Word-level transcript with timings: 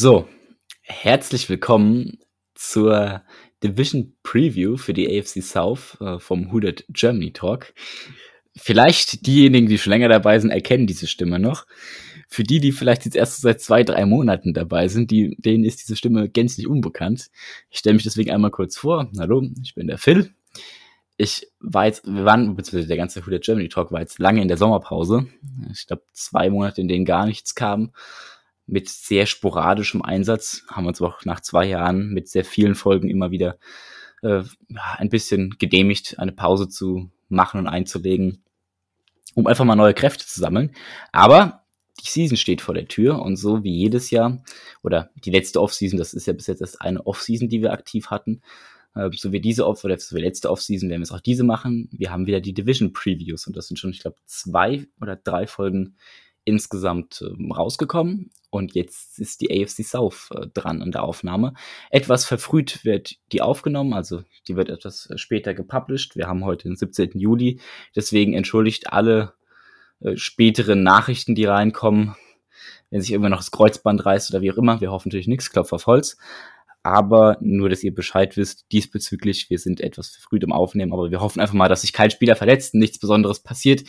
So, 0.00 0.28
herzlich 0.82 1.48
willkommen 1.48 2.18
zur 2.54 3.24
Division 3.64 4.14
Preview 4.22 4.76
für 4.76 4.94
die 4.94 5.08
AFC 5.08 5.42
South 5.42 5.98
äh, 6.00 6.20
vom 6.20 6.52
Hooded 6.52 6.84
Germany 6.90 7.32
Talk. 7.32 7.74
Vielleicht 8.54 9.26
diejenigen, 9.26 9.66
die 9.66 9.76
schon 9.76 9.90
länger 9.90 10.08
dabei 10.08 10.38
sind, 10.38 10.52
erkennen 10.52 10.86
diese 10.86 11.08
Stimme 11.08 11.40
noch. 11.40 11.66
Für 12.28 12.44
die, 12.44 12.60
die 12.60 12.70
vielleicht 12.70 13.06
jetzt 13.06 13.16
erst 13.16 13.40
seit 13.40 13.60
zwei, 13.60 13.82
drei 13.82 14.06
Monaten 14.06 14.54
dabei 14.54 14.86
sind, 14.86 15.10
die, 15.10 15.34
denen 15.40 15.64
ist 15.64 15.82
diese 15.82 15.96
Stimme 15.96 16.28
gänzlich 16.28 16.68
unbekannt. 16.68 17.26
Ich 17.68 17.80
stelle 17.80 17.94
mich 17.94 18.04
deswegen 18.04 18.30
einmal 18.30 18.52
kurz 18.52 18.76
vor. 18.76 19.10
Hallo, 19.18 19.42
ich 19.64 19.74
bin 19.74 19.88
der 19.88 19.98
Phil. 19.98 20.30
Ich 21.16 21.48
war 21.58 21.86
jetzt, 21.86 22.06
wir 22.06 22.24
waren, 22.24 22.54
beziehungsweise 22.54 22.86
der 22.86 22.98
ganze 22.98 23.26
Hooded 23.26 23.42
Germany 23.42 23.68
Talk 23.68 23.90
war 23.90 23.98
jetzt 23.98 24.20
lange 24.20 24.42
in 24.42 24.46
der 24.46 24.58
Sommerpause. 24.58 25.26
Ich 25.72 25.88
glaube, 25.88 26.04
zwei 26.12 26.50
Monate, 26.50 26.80
in 26.80 26.86
denen 26.86 27.04
gar 27.04 27.26
nichts 27.26 27.56
kam 27.56 27.90
mit 28.68 28.88
sehr 28.88 29.26
sporadischem 29.26 30.02
Einsatz, 30.02 30.64
haben 30.68 30.86
uns 30.86 31.00
auch 31.00 31.24
nach 31.24 31.40
zwei 31.40 31.66
Jahren 31.66 32.10
mit 32.10 32.28
sehr 32.28 32.44
vielen 32.44 32.74
Folgen 32.74 33.08
immer 33.08 33.30
wieder 33.30 33.58
äh, 34.22 34.42
ein 34.96 35.08
bisschen 35.08 35.56
gedemigt, 35.58 36.18
eine 36.18 36.32
Pause 36.32 36.68
zu 36.68 37.10
machen 37.28 37.60
und 37.60 37.66
einzulegen, 37.66 38.42
um 39.34 39.46
einfach 39.46 39.64
mal 39.64 39.74
neue 39.74 39.94
Kräfte 39.94 40.26
zu 40.26 40.40
sammeln. 40.40 40.72
Aber 41.12 41.64
die 42.00 42.08
Season 42.08 42.36
steht 42.36 42.60
vor 42.60 42.74
der 42.74 42.88
Tür 42.88 43.22
und 43.22 43.36
so 43.36 43.64
wie 43.64 43.74
jedes 43.74 44.10
Jahr 44.10 44.42
oder 44.82 45.10
die 45.24 45.30
letzte 45.30 45.60
Offseason, 45.60 45.98
das 45.98 46.14
ist 46.14 46.26
ja 46.26 46.32
bis 46.32 46.46
jetzt 46.46 46.60
erst 46.60 46.80
eine 46.80 47.06
Offseason, 47.06 47.48
die 47.48 47.62
wir 47.62 47.72
aktiv 47.72 48.08
hatten, 48.08 48.42
äh, 48.94 49.08
so 49.14 49.32
wie 49.32 49.40
diese 49.40 49.66
Off 49.66 49.82
oder 49.84 49.98
so 49.98 50.14
wie 50.14 50.20
letzte 50.20 50.50
Offseason 50.50 50.90
werden 50.90 51.00
wir 51.00 51.04
es 51.04 51.12
auch 51.12 51.20
diese 51.20 51.44
machen. 51.44 51.88
Wir 51.90 52.10
haben 52.10 52.26
wieder 52.26 52.40
die 52.40 52.52
Division 52.54 52.92
Previews 52.92 53.46
und 53.46 53.56
das 53.56 53.68
sind 53.68 53.78
schon, 53.78 53.90
ich 53.90 54.00
glaube, 54.00 54.16
zwei 54.26 54.86
oder 55.00 55.16
drei 55.16 55.46
Folgen 55.46 55.96
insgesamt 56.48 57.22
äh, 57.22 57.52
rausgekommen 57.52 58.30
und 58.50 58.74
jetzt 58.74 59.18
ist 59.18 59.42
die 59.42 59.50
AFC 59.50 59.84
South 59.84 60.30
äh, 60.34 60.46
dran 60.46 60.80
in 60.80 60.90
der 60.90 61.04
Aufnahme. 61.04 61.52
Etwas 61.90 62.24
verfrüht 62.24 62.84
wird 62.84 63.16
die 63.32 63.42
aufgenommen, 63.42 63.92
also 63.92 64.22
die 64.48 64.56
wird 64.56 64.70
etwas 64.70 65.10
später 65.16 65.52
gepublished. 65.52 66.16
Wir 66.16 66.26
haben 66.26 66.44
heute 66.44 66.68
den 66.68 66.76
17. 66.76 67.10
Juli, 67.18 67.60
deswegen 67.94 68.32
entschuldigt 68.32 68.92
alle 68.92 69.34
äh, 70.00 70.16
späteren 70.16 70.82
Nachrichten, 70.82 71.34
die 71.34 71.44
reinkommen, 71.44 72.16
wenn 72.90 73.02
sich 73.02 73.12
irgendwann 73.12 73.32
noch 73.32 73.38
das 73.38 73.50
Kreuzband 73.50 74.06
reißt 74.06 74.30
oder 74.30 74.40
wie 74.40 74.50
auch 74.50 74.56
immer. 74.56 74.80
Wir 74.80 74.90
hoffen 74.90 75.10
natürlich 75.10 75.28
nichts, 75.28 75.50
Klopf 75.50 75.72
auf 75.74 75.86
Holz. 75.86 76.16
Aber 76.82 77.36
nur, 77.40 77.68
dass 77.68 77.82
ihr 77.82 77.94
Bescheid 77.94 78.36
wisst 78.38 78.72
diesbezüglich, 78.72 79.50
wir 79.50 79.58
sind 79.58 79.80
etwas 79.82 80.08
verfrüht 80.08 80.44
im 80.44 80.52
Aufnehmen, 80.52 80.94
aber 80.94 81.10
wir 81.10 81.20
hoffen 81.20 81.40
einfach 81.40 81.54
mal, 81.54 81.68
dass 81.68 81.82
sich 81.82 81.92
kein 81.92 82.10
Spieler 82.10 82.36
verletzt, 82.36 82.72
nichts 82.74 82.98
Besonderes 82.98 83.40
passiert, 83.40 83.82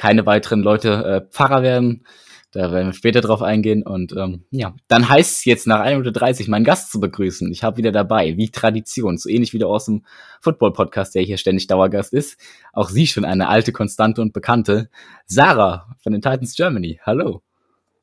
keine 0.00 0.24
weiteren 0.24 0.62
Leute 0.62 0.88
äh, 1.04 1.30
Pfarrer 1.30 1.62
werden. 1.62 2.06
Da 2.52 2.72
werden 2.72 2.88
wir 2.88 2.94
später 2.94 3.20
drauf 3.20 3.42
eingehen. 3.42 3.82
Und 3.82 4.12
ähm, 4.16 4.44
ja, 4.50 4.74
dann 4.88 5.10
heißt 5.10 5.38
es 5.38 5.44
jetzt 5.44 5.66
nach 5.66 5.80
1 5.80 5.98
Minute 5.98 6.12
30 6.18 6.48
meinen 6.48 6.64
Gast 6.64 6.90
zu 6.90 7.00
begrüßen. 7.00 7.52
Ich 7.52 7.62
habe 7.62 7.76
wieder 7.76 7.92
dabei, 7.92 8.38
wie 8.38 8.48
Tradition, 8.48 9.18
so 9.18 9.28
ähnlich 9.28 9.52
wie 9.52 9.58
der 9.58 9.68
aus 9.68 9.84
dem 9.84 10.06
Football-Podcast, 10.40 11.14
der 11.14 11.22
hier 11.22 11.36
ständig 11.36 11.66
Dauergast 11.66 12.14
ist. 12.14 12.40
Auch 12.72 12.88
sie 12.88 13.06
schon 13.06 13.26
eine 13.26 13.48
alte, 13.48 13.72
konstante 13.72 14.22
und 14.22 14.32
bekannte. 14.32 14.88
Sarah 15.26 15.94
von 16.02 16.12
den 16.12 16.22
Titans 16.22 16.54
Germany. 16.56 16.98
Hallo. 17.04 17.42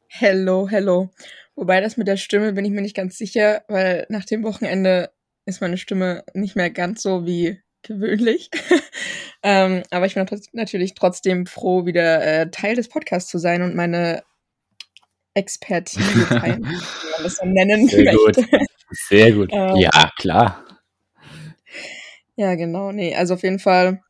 Hello, 0.07 0.67
hello. 0.69 1.09
Wobei 1.55 1.81
das 1.81 1.97
mit 1.97 2.07
der 2.07 2.17
Stimme 2.17 2.53
bin 2.53 2.63
ich 2.63 2.71
mir 2.71 2.83
nicht 2.83 2.95
ganz 2.95 3.17
sicher, 3.17 3.63
weil 3.67 4.05
nach 4.09 4.23
dem 4.23 4.43
Wochenende 4.43 5.09
ist 5.45 5.61
meine 5.61 5.79
Stimme 5.79 6.23
nicht 6.35 6.55
mehr 6.55 6.69
ganz 6.69 7.01
so 7.01 7.25
wie 7.25 7.59
gewöhnlich. 7.81 8.51
ähm, 9.49 9.83
aber 9.91 10.07
ich 10.07 10.15
bin 10.15 10.27
natürlich 10.51 10.93
trotzdem 10.93 11.45
froh, 11.45 11.85
wieder 11.85 12.21
äh, 12.21 12.51
Teil 12.51 12.75
des 12.75 12.89
Podcasts 12.89 13.31
zu 13.31 13.37
sein 13.37 13.61
und 13.61 13.75
meine 13.75 14.23
Expertise 15.35 16.03
teilen, 16.27 16.65
wie 16.65 17.11
man 17.13 17.23
das 17.23 17.37
so 17.37 17.45
nennen 17.45 17.87
Sehr 17.87 18.13
möchte. 18.13 18.41
Gut. 18.41 18.67
Sehr 18.89 19.31
gut. 19.31 19.49
Ähm, 19.53 19.77
ja, 19.77 20.11
klar. 20.17 20.65
Ja, 22.35 22.55
genau. 22.55 22.91
Nee, 22.91 23.15
also 23.15 23.35
auf 23.35 23.43
jeden 23.43 23.59
Fall 23.59 24.01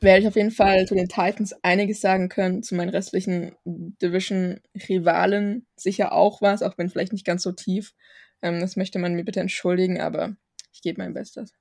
werde 0.00 0.20
ich 0.20 0.28
auf 0.28 0.36
jeden 0.36 0.52
Fall 0.52 0.86
zu 0.86 0.94
den 0.94 1.08
Titans 1.08 1.56
einiges 1.64 2.00
sagen 2.00 2.28
können, 2.28 2.62
zu 2.62 2.76
meinen 2.76 2.90
restlichen 2.90 3.56
Division-Rivalen 3.64 5.66
sicher 5.74 6.12
auch 6.12 6.40
was, 6.40 6.62
auch 6.62 6.78
wenn 6.78 6.88
vielleicht 6.88 7.12
nicht 7.12 7.26
ganz 7.26 7.42
so 7.42 7.50
tief. 7.50 7.94
Ähm, 8.42 8.60
das 8.60 8.76
möchte 8.76 9.00
man 9.00 9.14
mir 9.14 9.24
bitte 9.24 9.40
entschuldigen, 9.40 10.00
aber 10.00 10.36
ich 10.72 10.82
gebe 10.82 11.02
mein 11.02 11.14
Bestes. 11.14 11.52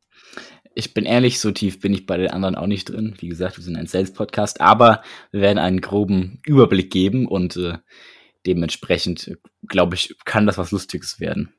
Ich 0.74 0.94
bin 0.94 1.06
ehrlich, 1.06 1.40
so 1.40 1.52
tief 1.52 1.82
bin 1.82 1.94
ich 1.94 2.06
bei 2.06 2.18
den 2.18 2.30
anderen 2.30 2.56
auch 2.56 2.68
nicht 2.68 2.90
drin. 2.90 3.16
Wie 3.20 3.28
gesagt, 3.28 3.58
wir 3.58 3.64
sind 3.64 3.76
ein 3.76 3.88
Sales-Podcast, 3.88 4.62
aber 4.62 5.04
wir 5.32 5.42
werden 5.42 5.60
einen 5.60 5.82
groben 5.82 6.40
Überblick 6.46 6.92
geben 6.92 7.28
und 7.28 7.58
äh, 7.58 7.78
dementsprechend, 8.46 9.38
glaube 9.68 9.96
ich, 9.96 10.16
kann 10.26 10.46
das 10.46 10.58
was 10.58 10.72
Lustiges 10.72 11.20
werden. 11.20 11.54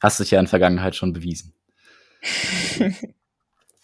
Hast 0.00 0.18
dich 0.18 0.32
ja 0.32 0.40
in 0.40 0.46
der 0.46 0.50
Vergangenheit 0.50 0.96
schon 0.96 1.12
bewiesen. 1.12 1.54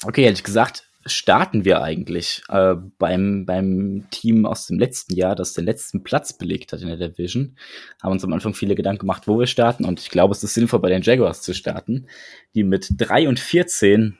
okay, 0.04 0.24
ehrlich 0.24 0.42
gesagt, 0.42 0.88
starten 1.06 1.64
wir 1.64 1.82
eigentlich 1.82 2.42
äh, 2.48 2.74
beim, 2.98 3.46
beim 3.46 4.06
Team 4.10 4.46
aus 4.46 4.66
dem 4.66 4.78
letzten 4.78 5.14
Jahr, 5.14 5.36
das 5.36 5.54
den 5.54 5.64
letzten 5.64 6.02
Platz 6.02 6.36
belegt 6.36 6.72
hat 6.72 6.82
in 6.82 6.88
der 6.88 6.96
Division. 6.96 7.56
Haben 8.02 8.12
uns 8.12 8.24
am 8.24 8.32
Anfang 8.32 8.54
viele 8.54 8.74
Gedanken 8.74 9.00
gemacht, 9.00 9.26
wo 9.26 9.38
wir 9.38 9.46
starten. 9.46 9.84
Und 9.84 10.00
ich 10.00 10.10
glaube, 10.10 10.32
es 10.32 10.42
ist 10.42 10.54
sinnvoll, 10.54 10.80
bei 10.80 10.90
den 10.90 11.02
Jaguars 11.02 11.42
zu 11.42 11.54
starten, 11.54 12.08
die 12.54 12.64
mit 12.64 12.88
3 12.90 13.28
und 13.28 13.38
14, 13.38 14.18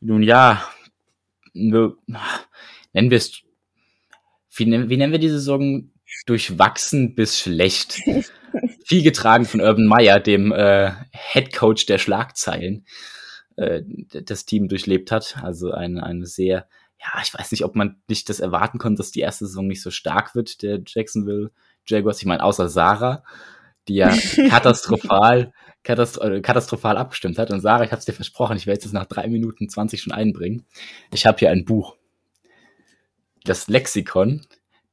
nun 0.00 0.22
ja, 0.22 0.62
nennen 1.52 1.96
wir 2.92 3.16
es, 3.16 3.42
wie, 4.54 4.66
wie 4.66 4.96
nennen 4.96 5.12
wir 5.12 5.18
die 5.18 5.28
Saison? 5.28 5.90
Durchwachsen 6.26 7.14
bis 7.14 7.38
schlecht. 7.38 8.00
Viel 8.84 9.02
getragen 9.02 9.44
von 9.44 9.60
Urban 9.60 9.86
Meyer, 9.86 10.20
dem 10.20 10.52
äh, 10.52 10.92
Head 11.10 11.52
Coach 11.54 11.86
der 11.86 11.98
Schlagzeilen 11.98 12.86
äh, 13.56 13.82
das 14.08 14.46
Team 14.46 14.68
durchlebt 14.68 15.10
hat. 15.10 15.36
Also 15.42 15.72
eine, 15.72 16.02
eine 16.04 16.26
sehr, 16.26 16.68
ja, 16.98 17.20
ich 17.22 17.34
weiß 17.34 17.50
nicht, 17.50 17.64
ob 17.64 17.74
man 17.74 18.00
nicht 18.08 18.28
das 18.28 18.40
erwarten 18.40 18.78
konnte, 18.78 18.98
dass 18.98 19.10
die 19.10 19.20
erste 19.20 19.46
Saison 19.46 19.66
nicht 19.66 19.82
so 19.82 19.90
stark 19.90 20.34
wird, 20.34 20.62
der 20.62 20.80
Jacksonville 20.86 21.50
Jaguars. 21.86 22.20
Ich 22.20 22.26
meine, 22.26 22.42
außer 22.42 22.68
Sarah, 22.68 23.24
die 23.88 23.94
ja 23.96 24.14
katastrophal, 24.48 25.52
katastro 25.82 26.24
äh, 26.24 26.40
katastrophal 26.40 26.96
abgestimmt 26.96 27.38
hat. 27.38 27.50
Und 27.50 27.60
Sarah, 27.60 27.84
ich 27.84 27.90
habe 27.90 28.00
es 28.00 28.06
dir 28.06 28.12
versprochen, 28.12 28.56
ich 28.56 28.66
werde 28.66 28.84
es 28.84 28.92
nach 28.92 29.06
drei 29.06 29.28
Minuten 29.28 29.68
20 29.68 30.00
schon 30.00 30.12
einbringen. 30.12 30.64
Ich 31.12 31.26
habe 31.26 31.38
hier 31.38 31.50
ein 31.50 31.64
Buch. 31.64 31.96
Das 33.44 33.68
Lexikon 33.68 34.42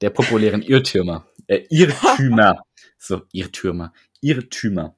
der 0.01 0.09
populären 0.09 0.61
Irrtümer. 0.61 1.25
Äh, 1.47 1.61
Irrtümer. 1.69 2.63
So, 3.05 3.23
Irrtümer. 3.33 3.91
Irrtümer. 4.21 4.95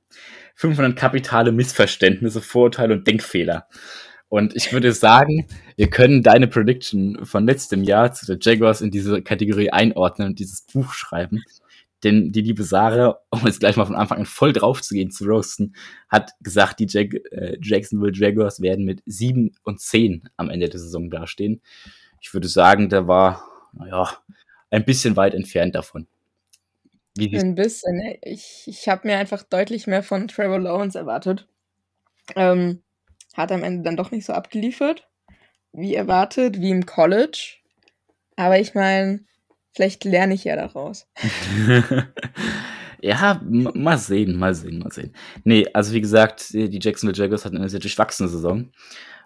500 0.54 0.96
kapitale 0.96 1.52
Missverständnisse, 1.52 2.40
Vorurteile 2.40 2.94
und 2.94 3.08
Denkfehler. 3.08 3.68
Und 4.30 4.56
ich 4.56 4.72
würde 4.72 4.92
sagen, 4.92 5.48
wir 5.76 5.90
können 5.90 6.22
deine 6.22 6.48
Prediction 6.48 7.26
von 7.26 7.48
letztem 7.48 7.84
Jahr 7.84 8.14
zu 8.14 8.28
der 8.28 8.38
Jaguars 8.40 8.82
in 8.82 8.92
diese 8.92 9.24
Kategorie 9.24 9.72
einordnen 9.72 10.30
und 10.30 10.40
dieses 10.40 10.62
Buch 10.62 10.94
schreiben. 10.94 11.42
Denn 12.06 12.32
die 12.32 12.42
liebe 12.42 12.64
Sarah, 12.64 13.20
um 13.32 13.46
jetzt 13.46 13.60
gleich 13.60 13.76
mal 13.76 13.86
von 13.86 13.96
Anfang 13.96 14.20
an 14.20 14.26
voll 14.26 14.54
drauf 14.54 14.82
zu 14.82 14.94
gehen, 14.94 15.12
zu 15.12 15.26
roasten, 15.26 15.76
hat 16.08 16.32
gesagt, 16.40 16.80
die 16.80 16.88
Jag 16.88 17.16
äh, 17.32 17.58
Jacksonville 17.62 18.14
Jaguars 18.14 18.62
werden 18.62 18.86
mit 18.86 19.02
7 19.06 19.54
und 19.64 19.82
10 19.82 20.30
am 20.38 20.50
Ende 20.50 20.70
der 20.70 20.80
Saison 20.80 21.10
dastehen. 21.10 21.62
Ich 22.22 22.34
würde 22.34 22.48
sagen, 22.48 22.90
der 22.90 23.08
war, 23.08 23.44
naja, 23.74 24.18
ein 24.70 24.86
bisschen 24.86 25.16
weit 25.16 25.34
entfernt 25.34 25.76
davon. 25.76 26.08
Ein 27.18 27.56
bisschen. 27.56 28.18
Ich, 28.22 28.64
ich 28.68 28.88
habe 28.88 29.08
mir 29.08 29.18
einfach 29.18 29.44
deutlich 29.44 29.88
mehr 29.88 30.04
von 30.04 30.28
Trevor 30.28 30.60
Lawrence 30.60 30.98
erwartet. 30.98 31.48
Ähm, 32.36 32.84
hat 33.34 33.52
am 33.52 33.64
Ende 33.64 33.84
dann 33.84 33.98
doch 33.98 34.12
nicht 34.12 34.26
so 34.26 34.34
abgeliefert, 34.34 35.08
wie 35.72 35.96
erwartet, 35.96 36.60
wie 36.60 36.72
im 36.72 36.86
College. 36.86 37.58
Aber 38.36 38.60
ich 38.60 38.76
meine, 38.76 39.26
vielleicht 39.76 40.06
lerne 40.06 40.34
ich 40.34 40.46
ja 40.46 40.56
daraus. 40.56 41.08
ja, 43.02 43.42
mal 43.44 43.98
sehen, 43.98 44.38
mal 44.38 44.56
sehen, 44.56 44.80
mal 44.80 44.92
sehen. 44.92 45.14
Nee, 45.44 45.68
also 45.74 45.94
wie 45.94 46.02
gesagt, 46.02 46.54
die 46.54 46.80
Jacksonville 46.82 47.18
Jaguars 47.18 47.46
hatten 47.46 47.58
eine 47.58 47.70
sehr 47.70 47.80
durchwachsene 47.80 48.30
Saison. 48.30 48.72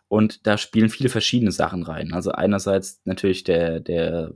Und 0.07 0.47
da 0.47 0.57
spielen 0.57 0.89
viele 0.89 1.09
verschiedene 1.09 1.51
Sachen 1.51 1.83
rein. 1.83 2.13
Also 2.13 2.31
einerseits 2.31 2.99
natürlich 3.05 3.43
der, 3.43 3.79
der 3.79 4.33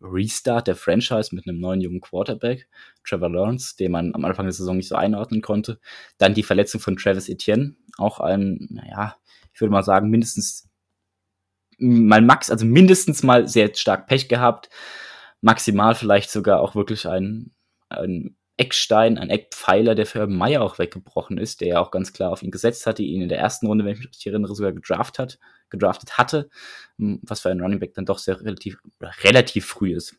Restart 0.00 0.66
der 0.68 0.76
Franchise 0.76 1.34
mit 1.34 1.48
einem 1.48 1.60
neuen 1.60 1.80
jungen 1.80 2.02
Quarterback, 2.02 2.68
Trevor 3.04 3.30
Lawrence, 3.30 3.74
den 3.76 3.92
man 3.92 4.14
am 4.14 4.24
Anfang 4.26 4.44
der 4.44 4.52
Saison 4.52 4.76
nicht 4.76 4.88
so 4.88 4.96
einordnen 4.96 5.40
konnte. 5.40 5.80
Dann 6.18 6.34
die 6.34 6.42
Verletzung 6.42 6.80
von 6.80 6.96
Travis 6.96 7.30
Etienne, 7.30 7.74
auch 7.96 8.20
ein, 8.20 8.68
naja, 8.70 9.16
ich 9.54 9.60
würde 9.60 9.72
mal 9.72 9.82
sagen, 9.82 10.10
mindestens 10.10 10.68
mal 11.78 12.20
Max, 12.20 12.50
also 12.50 12.66
mindestens 12.66 13.22
mal 13.22 13.48
sehr 13.48 13.74
stark 13.74 14.06
Pech 14.06 14.28
gehabt. 14.28 14.68
Maximal 15.44 15.94
vielleicht 15.94 16.30
sogar 16.30 16.60
auch 16.60 16.74
wirklich 16.74 17.06
ein, 17.06 17.52
ein 17.90 18.34
Eckstein, 18.56 19.18
ein 19.18 19.28
Eckpfeiler, 19.28 19.94
der 19.94 20.06
für 20.06 20.26
Meyer 20.26 20.62
auch 20.62 20.78
weggebrochen 20.78 21.36
ist, 21.36 21.60
der 21.60 21.68
ja 21.68 21.80
auch 21.80 21.90
ganz 21.90 22.14
klar 22.14 22.32
auf 22.32 22.42
ihn 22.42 22.50
gesetzt 22.50 22.86
hatte, 22.86 23.02
ihn 23.02 23.20
in 23.20 23.28
der 23.28 23.38
ersten 23.38 23.66
Runde, 23.66 23.84
wenn 23.84 23.92
ich 23.92 24.00
mich 24.00 24.26
erinnere, 24.26 24.54
sogar 24.54 24.72
gedraft 24.72 25.18
hat, 25.18 25.38
gedraftet 25.68 26.16
hatte, 26.16 26.48
was 26.96 27.40
für 27.40 27.50
einen 27.50 27.60
Running 27.60 27.78
Back 27.78 27.92
dann 27.92 28.06
doch 28.06 28.18
sehr 28.18 28.40
relativ, 28.40 28.78
relativ 29.22 29.66
früh 29.66 29.94
ist. 29.94 30.16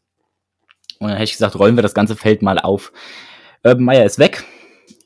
Und 1.00 1.08
dann 1.08 1.18
hätte 1.18 1.24
ich 1.24 1.32
gesagt, 1.32 1.58
rollen 1.58 1.76
wir 1.76 1.84
das 1.84 1.96
ganze 1.96 2.16
Feld 2.16 2.44
mal 2.44 2.60
auf. 2.60 2.92
Urban 3.64 3.84
Meyer 3.84 4.06
ist 4.06 4.20
weg. 4.20 4.44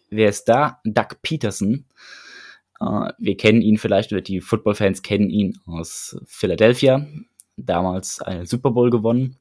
wer 0.10 0.28
ist 0.28 0.50
da? 0.50 0.82
Doug 0.84 1.22
Peterson. 1.22 1.86
Äh, 2.82 3.14
wir 3.18 3.38
kennen 3.38 3.62
ihn 3.62 3.78
vielleicht, 3.78 4.12
oder 4.12 4.22
die 4.22 4.42
Football-Fans 4.42 5.02
kennen 5.02 5.30
ihn 5.30 5.60
aus 5.66 6.20
Philadelphia. 6.26 7.08
Damals 7.56 8.22
einen 8.22 8.46
Super 8.46 8.72
Bowl 8.72 8.90
gewonnen. 8.90 9.38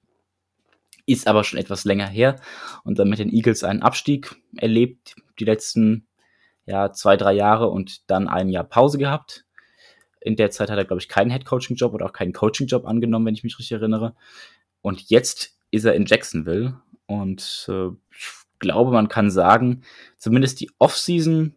Ist 1.08 1.26
aber 1.26 1.42
schon 1.42 1.58
etwas 1.58 1.84
länger 1.84 2.06
her 2.06 2.36
und 2.84 2.98
dann 2.98 3.08
mit 3.08 3.18
den 3.18 3.32
Eagles 3.32 3.64
einen 3.64 3.82
Abstieg 3.82 4.36
erlebt, 4.56 5.16
die 5.40 5.44
letzten 5.44 6.06
ja, 6.66 6.92
zwei, 6.92 7.16
drei 7.16 7.32
Jahre 7.32 7.70
und 7.70 8.10
dann 8.10 8.28
ein 8.28 8.50
Jahr 8.50 8.64
Pause 8.64 8.98
gehabt. 8.98 9.46
In 10.20 10.36
der 10.36 10.50
Zeit 10.50 10.70
hat 10.70 10.76
er, 10.76 10.84
glaube 10.84 11.00
ich, 11.00 11.08
keinen 11.08 11.30
Head-Coaching-Job 11.30 11.94
oder 11.94 12.04
auch 12.04 12.12
keinen 12.12 12.34
Coaching-Job 12.34 12.84
angenommen, 12.86 13.24
wenn 13.24 13.34
ich 13.34 13.42
mich 13.42 13.58
richtig 13.58 13.72
erinnere. 13.72 14.14
Und 14.82 15.08
jetzt 15.08 15.56
ist 15.70 15.86
er 15.86 15.94
in 15.94 16.04
Jacksonville 16.04 16.78
und 17.06 17.66
äh, 17.70 17.88
ich 18.10 18.28
glaube, 18.58 18.90
man 18.90 19.08
kann 19.08 19.30
sagen, 19.30 19.82
zumindest 20.18 20.60
die 20.60 20.70
Offseason 20.78 21.54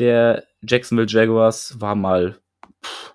der 0.00 0.44
Jacksonville 0.62 1.08
Jaguars 1.08 1.80
war 1.80 1.94
mal, 1.94 2.40
pff, 2.84 3.14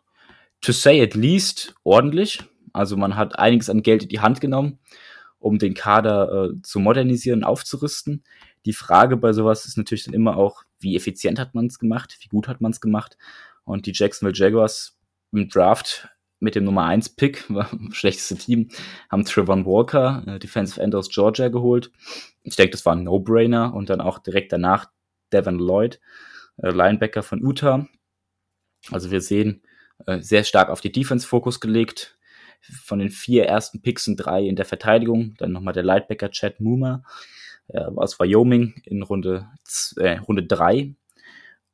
to 0.62 0.71
say 0.71 1.01
at 1.01 1.13
least, 1.13 1.75
ordentlich. 1.83 2.42
Also 2.71 2.95
man 2.95 3.18
hat 3.18 3.38
einiges 3.38 3.69
an 3.69 3.83
Geld 3.83 4.03
in 4.03 4.09
die 4.09 4.21
Hand 4.21 4.39
genommen, 4.39 4.80
um 5.42 5.58
den 5.58 5.74
Kader 5.74 6.52
äh, 6.52 6.62
zu 6.62 6.80
modernisieren, 6.80 7.44
aufzurüsten. 7.44 8.24
Die 8.66 8.74
Frage 8.74 9.18
bei 9.18 9.34
sowas 9.34 9.66
ist 9.66 9.78
natürlich 9.78 10.06
dann 10.06 10.14
immer 10.14 10.38
auch, 10.38 10.64
wie 10.80 10.96
effizient 10.96 11.40
hat 11.40 11.56
man 11.56 11.66
es 11.66 11.80
gemacht, 11.80 12.18
wie 12.22 12.28
gut 12.28 12.48
hat 12.48 12.62
man 12.62 12.72
es 12.72 12.80
gemacht. 12.80 13.18
Und 13.64 13.86
die 13.86 13.92
Jacksonville 13.94 14.38
Jaguars 14.38 14.98
im 15.32 15.50
Draft 15.50 16.10
mit 16.40 16.56
dem 16.56 16.64
Nummer 16.64 16.86
1 16.86 17.16
Pick, 17.16 17.48
schlechteste 17.92 18.36
Team, 18.36 18.70
haben 19.10 19.26
Trevon 19.26 19.66
Walker, 19.66 20.24
äh, 20.28 20.40
Defensive 20.40 20.80
End 20.80 20.94
aus 20.96 21.10
Georgia, 21.10 21.50
geholt. 21.50 21.92
Ich 22.44 22.56
denke, 22.56 22.72
das 22.72 22.86
war 22.86 22.96
ein 22.96 23.04
No-Brainer. 23.04 23.74
Und 23.74 23.90
dann 23.90 24.02
auch 24.02 24.20
direkt 24.20 24.54
danach 24.54 24.92
Devin 25.34 25.58
Lloyd, 25.58 26.00
äh, 26.58 26.70
Linebacker 26.70 27.24
von 27.24 27.42
Utah. 27.42 27.88
Also 28.92 29.10
wir 29.12 29.22
sehen 29.22 29.64
äh, 30.06 30.22
sehr 30.22 30.44
stark 30.44 30.70
auf 30.70 30.82
die 30.82 30.92
Defense 30.92 31.28
Fokus 31.28 31.60
gelegt. 31.60 32.18
Von 32.62 33.00
den 33.00 33.10
vier 33.10 33.46
ersten 33.46 33.81
Picks 33.81 34.06
sind 34.06 34.18
drei 34.18 34.46
in 34.46 34.56
der 34.56 34.66
Verteidigung. 34.66 35.36
Dann 35.38 35.52
nochmal 35.52 35.74
der 35.74 35.84
Linebacker 35.84 36.31
Chad 36.31 36.60
Moomer 36.60 37.04
äh, 37.68 37.80
aus 37.80 38.19
Wyoming 38.19 38.75
in 38.86 39.04
Runde, 39.04 39.48
äh, 39.98 40.18
Runde 40.18 40.44
drei 40.44 40.94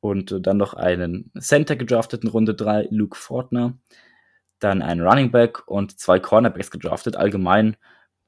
Und 0.00 0.32
äh, 0.32 0.40
dann 0.40 0.56
noch 0.56 0.74
einen 0.74 1.30
Center 1.38 1.76
gedraftet 1.76 2.24
in 2.24 2.30
Runde 2.30 2.54
drei 2.54 2.88
Luke 2.90 3.16
Fortner 3.16 3.78
dann 4.58 4.82
einen 4.82 5.06
Running 5.06 5.30
Back 5.30 5.66
und 5.66 5.98
zwei 5.98 6.18
Cornerbacks 6.18 6.70
gedraftet. 6.70 7.16
Allgemein 7.16 7.76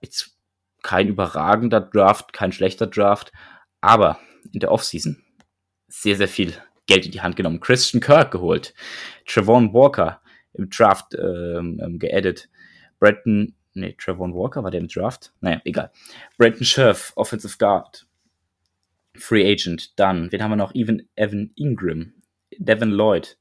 jetzt 0.01 0.37
kein 0.83 1.09
überragender 1.09 1.81
Draft, 1.81 2.33
kein 2.33 2.53
schlechter 2.53 2.87
Draft, 2.87 3.33
aber 3.81 4.19
in 4.53 4.61
der 4.61 4.73
Offseason 4.73 5.23
sehr, 5.89 6.17
sehr 6.17 6.29
viel 6.29 6.55
Geld 6.87 7.05
in 7.05 7.13
die 7.13 7.21
Hand 7.21 7.37
genommen. 7.37 7.61
Christian 7.61 8.01
Kirk 8.01 8.31
geholt, 8.31 8.75
Trevon 9.27 9.75
Walker 9.75 10.21
im 10.55 10.71
Draft 10.71 11.15
ähm, 11.15 11.81
ähm 11.83 11.99
geaddet, 11.99 12.49
Bretton, 13.01 13.57
nee, 13.75 13.95
Trevon 13.99 14.35
Walker 14.35 14.63
war 14.63 14.71
der 14.71 14.81
im 14.81 14.89
Draft? 14.89 15.33
Naja, 15.41 15.61
egal. 15.65 15.91
Bretton 16.39 16.65
Scherf, 16.65 17.13
Offensive 17.17 17.57
Guard, 17.59 18.07
Free 19.17 19.51
Agent, 19.51 19.99
dann, 19.99 20.31
wen 20.31 20.43
haben 20.43 20.53
wir 20.53 20.57
noch? 20.57 20.75
Even 20.75 21.09
Evan 21.17 21.51
Ingram, 21.57 22.13
Devin 22.59 22.91
Lloyd, 22.91 23.37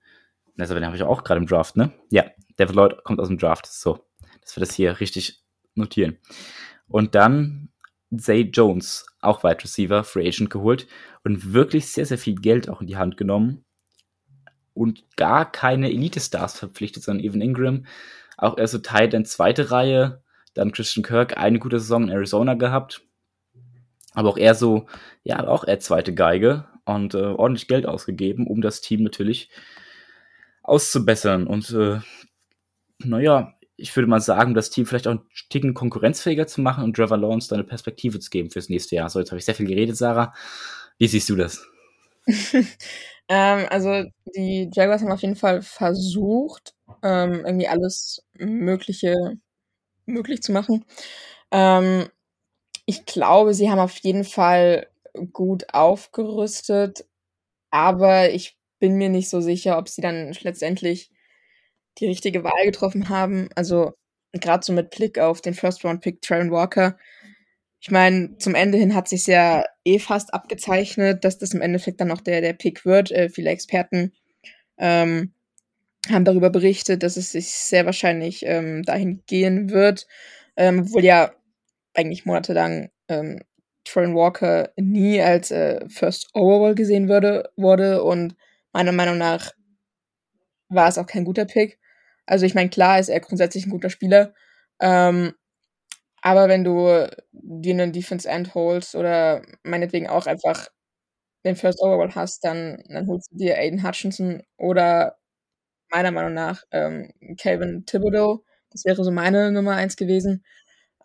also 0.57 0.73
den 0.73 0.85
habe 0.85 0.95
ich 0.95 1.03
auch 1.03 1.23
gerade 1.23 1.39
im 1.39 1.47
Draft, 1.47 1.77
ne? 1.77 1.93
Ja, 2.09 2.25
Devin 2.57 2.75
Lloyd 2.75 3.03
kommt 3.03 3.19
aus 3.19 3.27
dem 3.27 3.37
Draft. 3.37 3.67
So, 3.67 4.05
dass 4.41 4.55
wir 4.55 4.61
das 4.61 4.73
hier 4.73 4.99
richtig 4.99 5.41
notieren. 5.75 6.17
Und 6.87 7.15
dann 7.15 7.69
Zay 8.15 8.41
Jones, 8.41 9.05
auch 9.21 9.43
Wide 9.43 9.63
Receiver, 9.63 10.03
Free 10.03 10.27
Agent 10.27 10.49
geholt 10.49 10.87
und 11.23 11.53
wirklich 11.53 11.87
sehr, 11.87 12.05
sehr 12.05 12.17
viel 12.17 12.35
Geld 12.35 12.67
auch 12.67 12.81
in 12.81 12.87
die 12.87 12.97
Hand 12.97 13.17
genommen 13.17 13.63
und 14.73 15.03
gar 15.15 15.51
keine 15.51 15.89
Elite-Stars 15.89 16.57
verpflichtet, 16.57 17.03
sondern 17.03 17.23
Evan 17.23 17.41
Ingram, 17.41 17.85
auch 18.41 18.57
eher 18.57 18.67
so 18.67 18.79
Teil 18.79 19.09
der 19.09 19.23
zweite 19.23 19.71
Reihe, 19.71 20.23
dann 20.53 20.71
Christian 20.71 21.03
Kirk, 21.03 21.37
eine 21.37 21.59
gute 21.59 21.79
Saison 21.79 22.03
in 22.03 22.09
Arizona 22.09 22.53
gehabt, 22.55 23.01
aber 24.13 24.29
auch 24.29 24.37
eher 24.37 24.55
so, 24.55 24.87
ja, 25.23 25.45
auch 25.47 25.65
eher 25.65 25.79
zweite 25.79 26.13
Geige 26.13 26.65
und 26.85 27.13
äh, 27.13 27.17
ordentlich 27.17 27.67
Geld 27.67 27.85
ausgegeben, 27.85 28.47
um 28.47 28.61
das 28.61 28.81
Team 28.81 29.03
natürlich 29.03 29.49
auszubessern. 30.63 31.47
Und 31.47 31.69
äh, 31.71 31.99
naja, 32.99 33.53
ich 33.77 33.95
würde 33.95 34.07
mal 34.07 34.19
sagen, 34.19 34.53
das 34.53 34.69
Team 34.69 34.85
vielleicht 34.85 35.07
auch 35.07 35.13
ein 35.13 35.21
Ticken 35.49 35.73
konkurrenzfähiger 35.73 36.47
zu 36.47 36.61
machen 36.61 36.83
und 36.83 36.95
Trevor 36.95 37.17
Lawrence 37.17 37.47
da 37.47 37.55
eine 37.55 37.63
Perspektive 37.63 38.19
zu 38.19 38.29
geben 38.29 38.49
fürs 38.49 38.69
nächste 38.69 38.95
Jahr. 38.95 39.09
So, 39.09 39.19
jetzt 39.19 39.31
habe 39.31 39.39
ich 39.39 39.45
sehr 39.45 39.55
viel 39.55 39.67
geredet, 39.67 39.95
Sarah. 39.95 40.33
Wie 40.97 41.07
siehst 41.07 41.29
du 41.29 41.35
das? 41.35 41.65
ähm, 43.29 43.67
also 43.69 44.03
die 44.35 44.69
Jaguars 44.73 45.01
haben 45.01 45.11
auf 45.11 45.21
jeden 45.21 45.35
Fall 45.35 45.61
versucht, 45.61 46.75
ähm, 47.03 47.45
irgendwie 47.45 47.67
alles 47.67 48.23
Mögliche 48.37 49.15
möglich 50.07 50.41
zu 50.43 50.51
machen. 50.53 50.85
Ähm, 51.51 52.09
ich 52.85 53.05
glaube, 53.05 53.53
sie 53.53 53.69
haben 53.71 53.79
auf 53.79 53.97
jeden 53.99 54.25
Fall 54.25 54.87
gut 55.33 55.73
aufgerüstet, 55.73 57.05
aber 57.71 58.31
ich 58.31 58.57
bin 58.79 58.95
mir 58.97 59.09
nicht 59.09 59.29
so 59.29 59.41
sicher, 59.41 59.77
ob 59.79 59.89
sie 59.89 60.01
dann 60.01 60.33
letztendlich 60.41 61.11
die 61.99 62.07
richtige 62.07 62.43
Wahl 62.43 62.65
getroffen 62.65 63.09
haben. 63.09 63.49
Also 63.55 63.93
gerade 64.33 64.65
so 64.65 64.73
mit 64.73 64.91
Blick 64.91 65.19
auf 65.19 65.41
den 65.41 65.53
First-Round-Pick 65.53 66.21
Trevor 66.21 66.51
Walker. 66.51 66.97
Ich 67.81 67.91
meine, 67.91 68.37
zum 68.37 68.55
Ende 68.55 68.77
hin 68.77 68.93
hat 68.93 69.07
sich 69.07 69.25
ja 69.27 69.63
eh 69.85 69.99
fast 69.99 70.33
abgezeichnet, 70.33 71.23
dass 71.23 71.37
das 71.37 71.53
im 71.53 71.61
Endeffekt 71.61 72.01
dann 72.01 72.09
noch 72.09 72.21
der, 72.21 72.41
der 72.41 72.53
Pick 72.53 72.85
wird. 72.85 73.11
Äh, 73.11 73.29
viele 73.29 73.51
Experten 73.51 74.11
ähm, 74.77 75.33
haben 76.09 76.25
darüber 76.25 76.49
berichtet, 76.49 77.03
dass 77.03 77.17
es 77.17 77.31
sich 77.31 77.51
sehr 77.51 77.85
wahrscheinlich 77.85 78.45
ähm, 78.45 78.83
dahin 78.83 79.23
gehen 79.27 79.69
wird, 79.69 80.07
ähm, 80.57 80.81
obwohl 80.81 81.05
ja 81.05 81.33
eigentlich 81.93 82.25
monatelang 82.25 82.89
ähm, 83.07 83.41
Trevor 83.85 84.15
Walker 84.15 84.71
nie 84.77 85.21
als 85.21 85.51
äh, 85.51 85.87
First 85.89 86.29
Overall 86.33 86.75
gesehen 86.75 87.09
würde, 87.09 87.49
wurde 87.55 88.03
und 88.03 88.35
meiner 88.71 88.91
Meinung 88.91 89.17
nach 89.17 89.51
war 90.69 90.87
es 90.87 90.97
auch 90.97 91.07
kein 91.07 91.25
guter 91.25 91.45
Pick. 91.45 91.79
Also 92.25 92.45
ich 92.45 92.53
meine, 92.53 92.69
klar 92.69 92.99
ist 92.99 93.09
er 93.09 93.19
grundsätzlich 93.19 93.65
ein 93.65 93.71
guter 93.71 93.89
Spieler, 93.89 94.33
ähm, 94.79 95.33
aber 96.21 96.47
wenn 96.49 96.63
du 96.63 97.07
dir 97.33 97.73
einen 97.73 97.93
Defense 97.93 98.27
End 98.29 98.53
holst 98.55 98.95
oder 98.95 99.41
meinetwegen 99.63 100.07
auch 100.07 100.27
einfach 100.27 100.67
den 101.45 101.55
First 101.55 101.81
Overall 101.81 102.15
hast, 102.15 102.43
dann, 102.45 102.83
dann 102.89 103.07
holst 103.07 103.31
du 103.33 103.37
dir 103.37 103.57
Aiden 103.57 103.83
Hutchinson 103.87 104.43
oder 104.57 105.17
meiner 105.91 106.11
Meinung 106.11 106.33
nach 106.33 106.63
ähm, 106.71 107.11
Calvin 107.39 107.85
Thibodeau. 107.85 108.43
Das 108.71 108.85
wäre 108.85 109.03
so 109.03 109.11
meine 109.11 109.51
Nummer 109.51 109.75
eins 109.75 109.95
gewesen. 109.97 110.43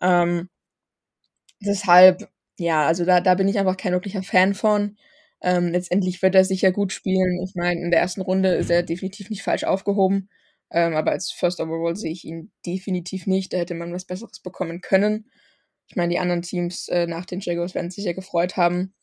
Ähm, 0.01 0.49
deshalb, 1.61 2.29
ja, 2.59 2.85
also 2.87 3.05
da, 3.05 3.21
da 3.21 3.35
bin 3.35 3.47
ich 3.47 3.59
einfach 3.59 3.77
kein 3.77 3.93
wirklicher 3.93 4.23
Fan 4.23 4.53
von. 4.53 4.97
Ähm, 5.41 5.69
letztendlich 5.69 6.21
wird 6.21 6.35
er 6.35 6.45
sicher 6.45 6.71
gut 6.71 6.91
spielen. 6.93 7.41
Ich 7.43 7.55
meine, 7.55 7.81
in 7.81 7.91
der 7.91 7.99
ersten 8.01 8.21
Runde 8.21 8.49
ist 8.55 8.69
er 8.71 8.83
definitiv 8.83 9.29
nicht 9.29 9.43
falsch 9.43 9.63
aufgehoben. 9.65 10.29
Ähm, 10.75 10.93
aber 10.93 11.11
als 11.11 11.31
First 11.31 11.61
Overall 11.61 11.95
sehe 11.95 12.11
ich 12.11 12.25
ihn 12.25 12.51
definitiv 12.65 13.27
nicht. 13.27 13.53
Da 13.53 13.57
hätte 13.57 13.75
man 13.75 13.93
was 13.93 14.03
Besseres 14.03 14.41
bekommen 14.41 14.81
können. 14.81 15.31
Ich 15.87 15.95
meine, 15.95 16.09
die 16.09 16.19
anderen 16.19 16.41
Teams 16.41 16.89
äh, 16.89 17.07
nach 17.07 17.25
den 17.25 17.39
Jaguars 17.39 17.75
werden 17.75 17.89
sich 17.89 18.03
sicher 18.03 18.13
gefreut 18.13 18.57
haben. 18.57 18.93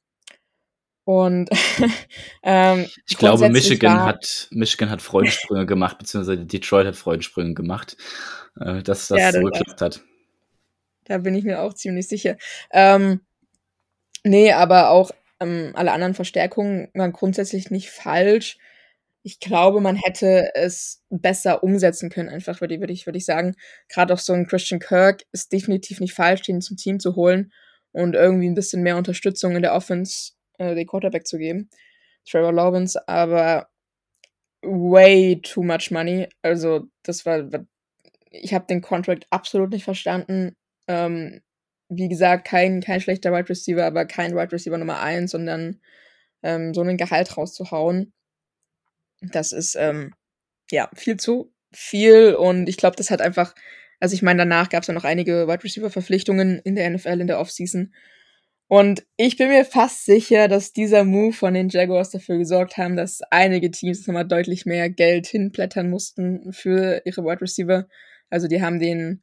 Und 1.05 1.49
ähm, 2.43 2.87
ich 3.09 3.17
glaube, 3.17 3.49
Michigan 3.49 3.97
war, 3.97 4.05
hat 4.05 4.49
Michigan 4.51 4.91
hat 4.91 5.01
Freudensprünge 5.01 5.65
gemacht, 5.65 5.97
beziehungsweise 5.97 6.45
Detroit 6.45 6.87
hat 6.87 6.97
Freudensprünge 6.97 7.55
gemacht, 7.55 7.97
äh, 8.61 8.83
dass 8.83 9.09
das 9.09 9.19
ja, 9.19 9.33
so 9.33 9.41
geklappt 9.41 9.81
hat. 9.81 10.03
Da 11.05 11.17
bin 11.17 11.35
ich 11.35 11.45
mir 11.45 11.63
auch 11.63 11.73
ziemlich 11.73 12.07
sicher. 12.07 12.37
Ähm, 12.71 13.23
nee, 14.25 14.53
aber 14.53 14.91
auch 14.91 15.11
ähm, 15.41 15.73
alle 15.75 15.93
anderen 15.93 16.13
Verstärkungen 16.13 16.91
waren 16.93 17.13
grundsätzlich 17.15 17.71
nicht 17.71 17.89
falsch. 17.89 18.59
Ich 19.25 19.39
glaube, 19.39 19.81
man 19.81 19.97
hätte 19.97 20.51
es 20.55 21.03
besser 21.11 21.63
umsetzen 21.63 22.11
können, 22.11 22.29
einfach 22.29 22.61
würde 22.61 22.81
würd 22.81 22.91
ich, 22.91 23.07
würd 23.07 23.17
ich 23.17 23.25
sagen. 23.25 23.55
Gerade 23.89 24.15
auch 24.15 24.19
so 24.19 24.33
ein 24.33 24.47
Christian 24.47 24.81
Kirk 24.81 25.23
ist 25.33 25.53
definitiv 25.53 26.01
nicht 26.01 26.15
falsch, 26.15 26.43
den 26.43 26.61
zum 26.61 26.77
Team 26.77 26.99
zu 26.99 27.15
holen 27.15 27.53
und 27.93 28.15
irgendwie 28.15 28.49
ein 28.49 28.55
bisschen 28.55 28.83
mehr 28.83 28.97
Unterstützung 28.97 29.55
in 29.55 29.63
der 29.63 29.75
Offense 29.75 30.33
äh, 30.59 30.75
den 30.75 30.87
Quarterback 30.87 31.27
zu 31.27 31.39
geben. 31.39 31.71
Trevor 32.29 32.53
Lawrence, 32.53 32.97
aber 33.09 33.69
way 34.63 35.41
too 35.43 35.63
much 35.63 35.91
money. 35.91 36.29
Also, 36.43 36.89
das 37.03 37.27
war. 37.27 37.49
Ich 38.31 38.55
habe 38.55 38.67
den 38.67 38.81
Contract 38.81 39.27
absolut 39.31 39.71
nicht 39.71 39.85
verstanden. 39.85 40.57
Ähm, 40.89 41.43
wie 41.89 42.09
gesagt, 42.09 42.47
kein, 42.47 42.81
kein 42.81 43.01
schlechter 43.01 43.33
Wide 43.33 43.49
Receiver, 43.49 43.85
aber 43.85 44.07
kein 44.07 44.35
Wide 44.35 44.53
Receiver 44.53 44.79
Nummer 44.79 45.01
1, 45.01 45.31
sondern 45.31 45.81
ähm, 46.43 46.73
so 46.75 46.81
einen 46.81 46.97
Gehalt 46.97 47.37
rauszuhauen, 47.37 48.13
das 49.23 49.53
ist 49.53 49.77
ähm, 49.79 50.15
ja 50.71 50.91
viel 50.95 51.17
zu 51.19 51.53
viel 51.73 52.35
und 52.35 52.69
ich 52.69 52.77
glaube, 52.77 52.97
das 52.97 53.11
hat 53.11 53.23
einfach, 53.23 53.55
also 54.01 54.15
ich 54.15 54.23
meine, 54.23 54.39
danach 54.41 54.69
gab 54.69 54.83
es 54.83 54.89
ja 54.89 54.95
noch 54.95 55.05
einige 55.05 55.49
Wide 55.49 55.65
Receiver 55.65 55.91
Verpflichtungen 55.91 56.59
in 56.61 56.75
der 56.77 56.91
NFL 56.91 57.21
in 57.21 57.27
der 57.29 57.41
Offseason 57.41 57.95
Und 58.69 59.05
ich 59.19 59.37
bin 59.37 59.49
mir 59.49 59.65
fast 59.67 60.07
sicher, 60.07 60.49
dass 60.49 60.73
dieser 60.73 61.05
Move 61.05 61.35
von 61.35 61.55
den 61.55 61.69
Jaguars 61.69 62.11
dafür 62.11 62.39
gesorgt 62.39 62.79
haben, 62.79 62.97
dass 62.97 63.21
einige 63.31 63.71
Teams 63.71 64.07
nochmal 64.07 64.27
deutlich 64.27 64.67
mehr 64.67 64.89
Geld 64.91 65.27
hinblättern 65.27 65.91
mussten 65.91 66.53
für 66.53 67.03
ihre 67.05 67.23
Wide 67.25 67.43
Receiver. 67.43 67.87
Also 68.31 68.49
die 68.49 68.63
haben 68.63 68.81
den, 68.81 69.23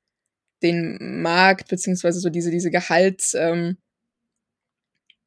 den 0.63 1.21
Markt, 1.23 1.69
beziehungsweise 1.69 2.19
so 2.19 2.29
diese, 2.29 2.51
diese 2.51 2.71
Gehalts, 2.71 3.33
ähm, 3.35 3.77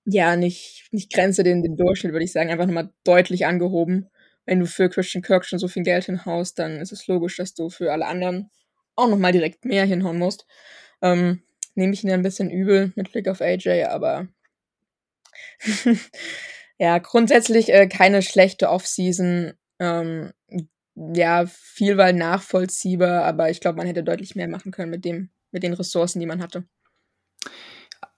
ja, 0.05 0.37
nicht, 0.37 0.88
nicht 0.93 1.12
Grenze, 1.12 1.43
den, 1.43 1.62
den 1.62 1.76
Durchschnitt, 1.76 2.12
würde 2.12 2.25
ich 2.25 2.33
sagen, 2.33 2.50
einfach 2.50 2.67
nochmal 2.67 2.93
deutlich 3.05 3.47
angehoben. 3.47 4.09
Wenn 4.44 4.61
du 4.61 4.66
für 4.66 4.88
Christian 4.88 5.22
Kirk 5.22 5.44
schon 5.44 5.58
so 5.58 5.68
viel 5.68 5.82
Geld 5.82 6.04
hinhaust, 6.04 6.58
dann 6.58 6.80
ist 6.80 6.92
es 6.92 7.06
logisch, 7.06 7.37
dass 7.37 7.54
du 7.54 7.70
für 7.70 7.92
alle 7.92 8.06
anderen 8.06 8.50
auch 8.96 9.08
nochmal 9.08 9.32
direkt 9.32 9.64
mehr 9.64 9.84
hinhauen 9.84 10.18
musst. 10.18 10.46
Ähm, 11.00 11.42
nehme 11.75 11.94
ich 11.94 12.04
ihn 12.04 12.11
ein 12.11 12.22
bisschen 12.22 12.50
übel 12.50 12.92
mit 12.96 13.12
Blick 13.12 13.28
auf 13.28 13.40
AJ, 13.40 13.84
aber 13.84 14.28
ja, 16.78 16.99
grundsätzlich 16.99 17.72
äh, 17.72 17.87
keine 17.87 18.22
schlechte 18.22 18.68
Offseason. 18.68 19.54
Ähm, 19.78 20.32
ja, 20.94 21.46
Vielwahl 21.46 22.12
nachvollziehbar, 22.12 23.25
aber 23.25 23.50
ich 23.50 23.61
glaube, 23.61 23.78
man 23.78 23.87
hätte 23.87 24.04
deutlich 24.04 24.37
mehr 24.37 24.49
machen 24.49 24.72
können 24.72 24.90
mit 24.90 25.04
dem, 25.04 25.30
mit 25.50 25.62
den 25.62 25.72
Ressourcen, 25.72 26.20
die 26.20 26.26
man 26.26 26.42
hatte. 26.42 26.64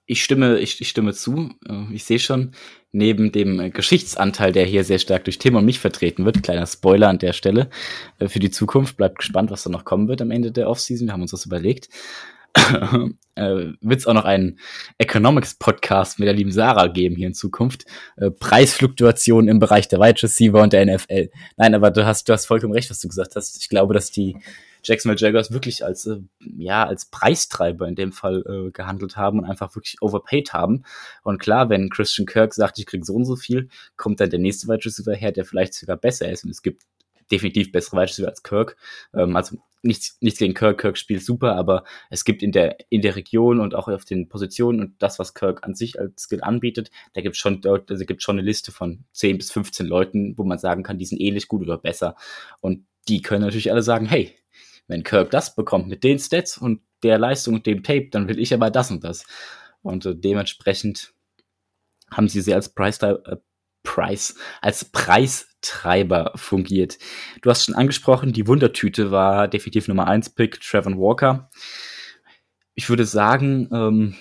Ich 0.06 0.22
stimme, 0.22 0.58
ich, 0.58 0.80
ich 0.80 0.88
stimme 0.88 1.14
zu. 1.14 1.50
Äh, 1.68 1.92
ich 1.92 2.04
sehe 2.04 2.18
schon, 2.18 2.52
neben 2.92 3.32
dem 3.32 3.60
äh, 3.60 3.70
Geschichtsanteil, 3.70 4.52
der 4.52 4.64
hier 4.64 4.84
sehr 4.84 4.98
stark 4.98 5.24
durch 5.24 5.38
Tim 5.38 5.56
und 5.56 5.64
mich 5.64 5.80
vertreten 5.80 6.24
wird, 6.24 6.42
kleiner 6.42 6.66
Spoiler 6.66 7.08
an 7.08 7.18
der 7.18 7.32
Stelle, 7.32 7.70
äh, 8.18 8.28
für 8.28 8.38
die 8.38 8.50
Zukunft, 8.50 8.96
bleibt 8.96 9.18
gespannt, 9.18 9.50
was 9.50 9.64
da 9.64 9.70
noch 9.70 9.84
kommen 9.84 10.08
wird 10.08 10.22
am 10.22 10.30
Ende 10.30 10.52
der 10.52 10.68
Offseason. 10.68 11.08
Wir 11.08 11.12
haben 11.12 11.22
uns 11.22 11.32
das 11.32 11.46
überlegt. 11.46 11.88
äh, 13.34 13.72
wird 13.80 14.00
es 14.00 14.06
auch 14.06 14.14
noch 14.14 14.24
einen 14.24 14.60
Economics-Podcast 14.98 16.20
mit 16.20 16.28
der 16.28 16.34
lieben 16.34 16.52
Sarah 16.52 16.86
geben 16.86 17.16
hier 17.16 17.26
in 17.26 17.34
Zukunft. 17.34 17.84
Äh, 18.16 18.30
Preisfluktuationen 18.30 19.48
im 19.48 19.58
Bereich 19.58 19.88
der 19.88 19.98
Wide 19.98 20.22
Receiver 20.22 20.62
und 20.62 20.72
der 20.72 20.86
NFL. 20.86 21.30
Nein, 21.56 21.74
aber 21.74 21.90
du 21.90 22.06
hast, 22.06 22.28
du 22.28 22.32
hast 22.32 22.46
vollkommen 22.46 22.72
recht, 22.72 22.90
was 22.90 23.00
du 23.00 23.08
gesagt 23.08 23.34
hast. 23.34 23.60
Ich 23.60 23.68
glaube, 23.68 23.92
dass 23.92 24.12
die 24.12 24.36
Jacksonville 24.84 25.20
Jaguars 25.20 25.52
wirklich 25.52 25.84
als, 25.84 26.06
äh, 26.06 26.20
ja, 26.40 26.86
als 26.86 27.06
Preistreiber 27.06 27.88
in 27.88 27.96
dem 27.96 28.12
Fall 28.12 28.44
äh, 28.46 28.70
gehandelt 28.70 29.16
haben 29.16 29.40
und 29.40 29.44
einfach 29.44 29.74
wirklich 29.74 29.96
overpaid 30.00 30.52
haben. 30.52 30.84
Und 31.22 31.38
klar, 31.38 31.68
wenn 31.68 31.90
Christian 31.90 32.26
Kirk 32.26 32.54
sagt, 32.54 32.78
ich 32.78 32.86
krieg 32.86 33.04
so 33.04 33.14
und 33.14 33.24
so 33.24 33.36
viel, 33.36 33.68
kommt 33.96 34.20
dann 34.20 34.30
der 34.30 34.38
nächste 34.38 34.68
Wide 34.68 34.84
Receiver 34.84 35.14
her, 35.14 35.32
der 35.32 35.44
vielleicht 35.44 35.74
sogar 35.74 35.96
besser 35.96 36.30
ist. 36.30 36.44
Und 36.44 36.50
es 36.50 36.62
gibt 36.62 36.82
definitiv 37.30 37.72
bessere 37.72 37.96
Wide 37.96 38.10
Receiver 38.10 38.28
als 38.28 38.42
Kirk. 38.42 38.76
Ähm, 39.14 39.36
also 39.36 39.56
nichts, 39.84 40.16
nichts 40.20 40.38
gegen 40.38 40.54
Kirk, 40.54 40.80
Kirk 40.80 40.98
spielt 40.98 41.22
super, 41.22 41.56
aber 41.56 41.84
es 42.10 42.24
gibt 42.24 42.42
in 42.42 42.52
der, 42.52 42.76
in 42.88 43.02
der 43.02 43.16
Region 43.16 43.60
und 43.60 43.74
auch 43.74 43.88
auf 43.88 44.04
den 44.04 44.28
Positionen 44.28 44.80
und 44.80 44.94
das, 45.02 45.18
was 45.18 45.34
Kirk 45.34 45.64
an 45.64 45.74
sich 45.74 46.00
als 46.00 46.22
Skill 46.22 46.42
anbietet, 46.42 46.90
da 47.12 47.20
gibt 47.20 47.36
es 47.36 47.40
schon, 47.40 47.60
also 47.64 48.04
gibt 48.04 48.22
schon 48.22 48.38
eine 48.38 48.46
Liste 48.46 48.72
von 48.72 49.04
10 49.12 49.38
bis 49.38 49.52
15 49.52 49.86
Leuten, 49.86 50.36
wo 50.38 50.44
man 50.44 50.58
sagen 50.58 50.82
kann, 50.82 50.98
die 50.98 51.04
sind 51.04 51.20
ähnlich 51.20 51.48
gut 51.48 51.62
oder 51.62 51.78
besser. 51.78 52.16
Und 52.60 52.86
die 53.08 53.20
können 53.20 53.42
natürlich 53.42 53.70
alle 53.70 53.82
sagen, 53.82 54.06
hey, 54.06 54.34
wenn 54.86 55.02
Kirk 55.02 55.30
das 55.30 55.54
bekommt 55.54 55.88
mit 55.88 56.04
den 56.04 56.18
Stats 56.18 56.58
und 56.58 56.80
der 57.02 57.18
Leistung 57.18 57.54
und 57.54 57.66
dem 57.66 57.82
Tape, 57.82 58.08
dann 58.10 58.28
will 58.28 58.38
ich 58.38 58.52
aber 58.54 58.70
das 58.70 58.90
und 58.90 59.04
das. 59.04 59.24
Und 59.82 60.06
äh, 60.06 60.14
dementsprechend 60.16 61.12
haben 62.10 62.28
sie 62.28 62.40
sie 62.40 62.54
als 62.54 62.70
Price, 62.70 62.98
äh, 63.02 63.36
Price, 63.82 64.34
als 64.62 64.86
Preistreiber 64.86 66.32
fungiert. 66.36 66.98
Du 67.42 67.50
hast 67.50 67.66
schon 67.66 67.74
angesprochen, 67.74 68.32
die 68.32 68.46
Wundertüte 68.46 69.10
war 69.10 69.46
definitiv 69.48 69.88
Nummer 69.88 70.08
1 70.08 70.30
Pick, 70.30 70.60
Trevor 70.60 70.96
Walker. 70.98 71.50
Ich 72.74 72.88
würde 72.88 73.04
sagen, 73.04 73.68
ähm, 73.72 74.16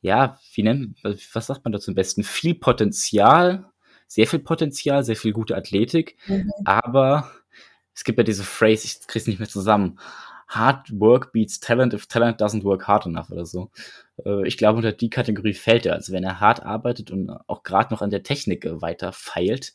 ja, 0.00 0.38
wie 0.54 0.62
nennt, 0.62 0.98
was 1.02 1.46
sagt 1.46 1.64
man 1.64 1.72
dazu 1.72 1.90
am 1.90 1.94
besten? 1.94 2.22
Viel 2.22 2.54
Potenzial, 2.54 3.70
sehr 4.06 4.26
viel 4.26 4.40
Potenzial, 4.40 5.04
sehr 5.04 5.16
viel 5.16 5.32
gute 5.32 5.56
Athletik, 5.56 6.16
mhm. 6.26 6.50
aber 6.64 7.30
es 7.94 8.04
gibt 8.04 8.18
ja 8.18 8.24
diese 8.24 8.44
Phrase, 8.44 8.86
ich 8.86 9.06
krieg's 9.06 9.26
nicht 9.26 9.38
mehr 9.38 9.48
zusammen. 9.48 9.98
Hard 10.48 10.90
work 11.00 11.32
beats 11.32 11.60
talent 11.60 11.94
if 11.94 12.06
talent 12.06 12.40
doesn't 12.40 12.64
work 12.64 12.86
hard 12.86 13.06
enough 13.06 13.30
oder 13.30 13.46
so. 13.46 13.70
Äh, 14.24 14.46
ich 14.46 14.58
glaube, 14.58 14.76
unter 14.76 14.92
die 14.92 15.10
Kategorie 15.10 15.54
fällt 15.54 15.86
er. 15.86 15.94
Also 15.94 16.12
wenn 16.12 16.24
er 16.24 16.40
hart 16.40 16.62
arbeitet 16.62 17.10
und 17.10 17.30
auch 17.46 17.62
gerade 17.62 17.92
noch 17.92 18.02
an 18.02 18.10
der 18.10 18.22
Technik 18.22 18.66
weiter 18.66 19.12
feilt 19.12 19.72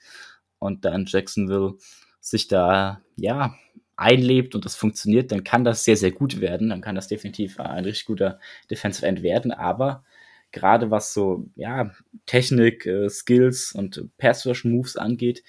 und 0.59 0.85
dann 0.85 1.05
Jacksonville 1.07 1.75
sich 2.19 2.47
da, 2.47 3.01
ja, 3.15 3.55
einlebt 3.95 4.53
und 4.53 4.63
das 4.63 4.75
funktioniert, 4.75 5.31
dann 5.31 5.43
kann 5.43 5.63
das 5.63 5.83
sehr, 5.83 5.97
sehr 5.97 6.11
gut 6.11 6.39
werden. 6.39 6.69
Dann 6.69 6.81
kann 6.81 6.95
das 6.95 7.07
definitiv 7.07 7.59
ein 7.59 7.83
richtig 7.83 8.05
guter 8.05 8.39
Defensive 8.69 9.05
End 9.05 9.23
werden. 9.23 9.51
Aber 9.51 10.03
gerade 10.51 10.91
was 10.91 11.13
so, 11.13 11.47
ja, 11.55 11.91
Technik, 12.25 12.85
äh, 12.85 13.09
Skills 13.09 13.73
und 13.73 14.09
Pass-Rush-Moves 14.17 14.97
angeht, 14.97 15.43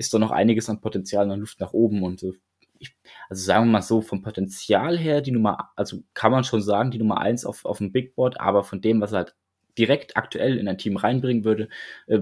ist 0.00 0.14
da 0.14 0.18
noch 0.18 0.30
einiges 0.30 0.70
an 0.70 0.80
Potenzial 0.80 1.30
und 1.30 1.40
Luft 1.40 1.60
nach 1.60 1.74
oben 1.74 2.02
und 2.02 2.22
äh, 2.22 2.32
ich, 2.78 2.96
also 3.28 3.44
sagen 3.44 3.66
wir 3.66 3.72
mal 3.72 3.82
so, 3.82 4.00
vom 4.00 4.22
Potenzial 4.22 4.96
her, 4.96 5.20
die 5.20 5.30
Nummer, 5.30 5.70
also 5.76 6.02
kann 6.14 6.32
man 6.32 6.42
schon 6.42 6.62
sagen, 6.62 6.90
die 6.90 6.98
Nummer 6.98 7.20
eins 7.20 7.44
auf, 7.44 7.66
auf 7.66 7.78
dem 7.78 7.92
Big 7.92 8.14
Board, 8.14 8.40
aber 8.40 8.64
von 8.64 8.80
dem, 8.80 9.02
was 9.02 9.12
er 9.12 9.18
halt 9.18 9.34
direkt 9.76 10.16
aktuell 10.16 10.56
in 10.56 10.68
ein 10.68 10.78
Team 10.78 10.96
reinbringen 10.96 11.44
würde, 11.44 11.68
äh, 12.06 12.20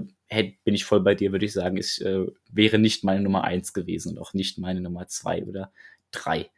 bin 0.64 0.74
ich 0.74 0.84
voll 0.84 1.00
bei 1.00 1.14
dir, 1.14 1.30
würde 1.30 1.46
ich 1.46 1.52
sagen, 1.52 1.78
es 1.78 2.00
äh, 2.00 2.26
wäre 2.50 2.80
nicht 2.80 3.04
meine 3.04 3.22
Nummer 3.22 3.44
eins 3.44 3.72
gewesen 3.72 4.10
und 4.10 4.18
auch 4.18 4.34
nicht 4.34 4.58
meine 4.58 4.80
Nummer 4.80 5.06
zwei 5.06 5.44
oder 5.44 5.70
drei, 6.10 6.50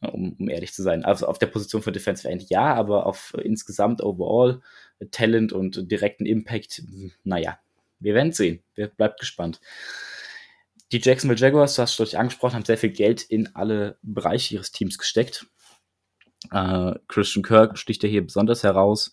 um, 0.00 0.36
um 0.38 0.48
ehrlich 0.48 0.72
zu 0.72 0.82
sein. 0.82 1.04
Also 1.04 1.26
auf 1.26 1.38
der 1.38 1.48
Position 1.48 1.82
für 1.82 1.92
Defensive 1.92 2.30
End 2.30 2.48
ja, 2.48 2.74
aber 2.74 3.04
auf 3.04 3.34
äh, 3.36 3.42
insgesamt 3.42 4.02
overall 4.02 4.62
äh, 5.00 5.06
Talent 5.10 5.52
und 5.52 5.92
direkten 5.92 6.24
Impact, 6.24 6.82
naja, 7.24 7.58
wir 8.00 8.14
werden 8.14 8.32
sehen. 8.32 8.62
Wer 8.74 8.88
bleibt 8.88 9.20
gespannt 9.20 9.60
die 10.92 11.00
Jacksonville 11.02 11.38
Jaguars, 11.38 11.74
du 11.74 11.82
hast 11.82 11.98
es 11.98 12.14
angesprochen, 12.14 12.54
haben 12.54 12.64
sehr 12.64 12.78
viel 12.78 12.90
Geld 12.90 13.22
in 13.22 13.54
alle 13.54 13.98
Bereiche 14.02 14.54
ihres 14.54 14.70
Teams 14.70 14.98
gesteckt. 14.98 15.46
Äh, 16.52 16.94
Christian 17.08 17.42
Kirk 17.42 17.78
sticht 17.78 18.02
ja 18.02 18.08
hier 18.08 18.24
besonders 18.24 18.62
heraus, 18.62 19.12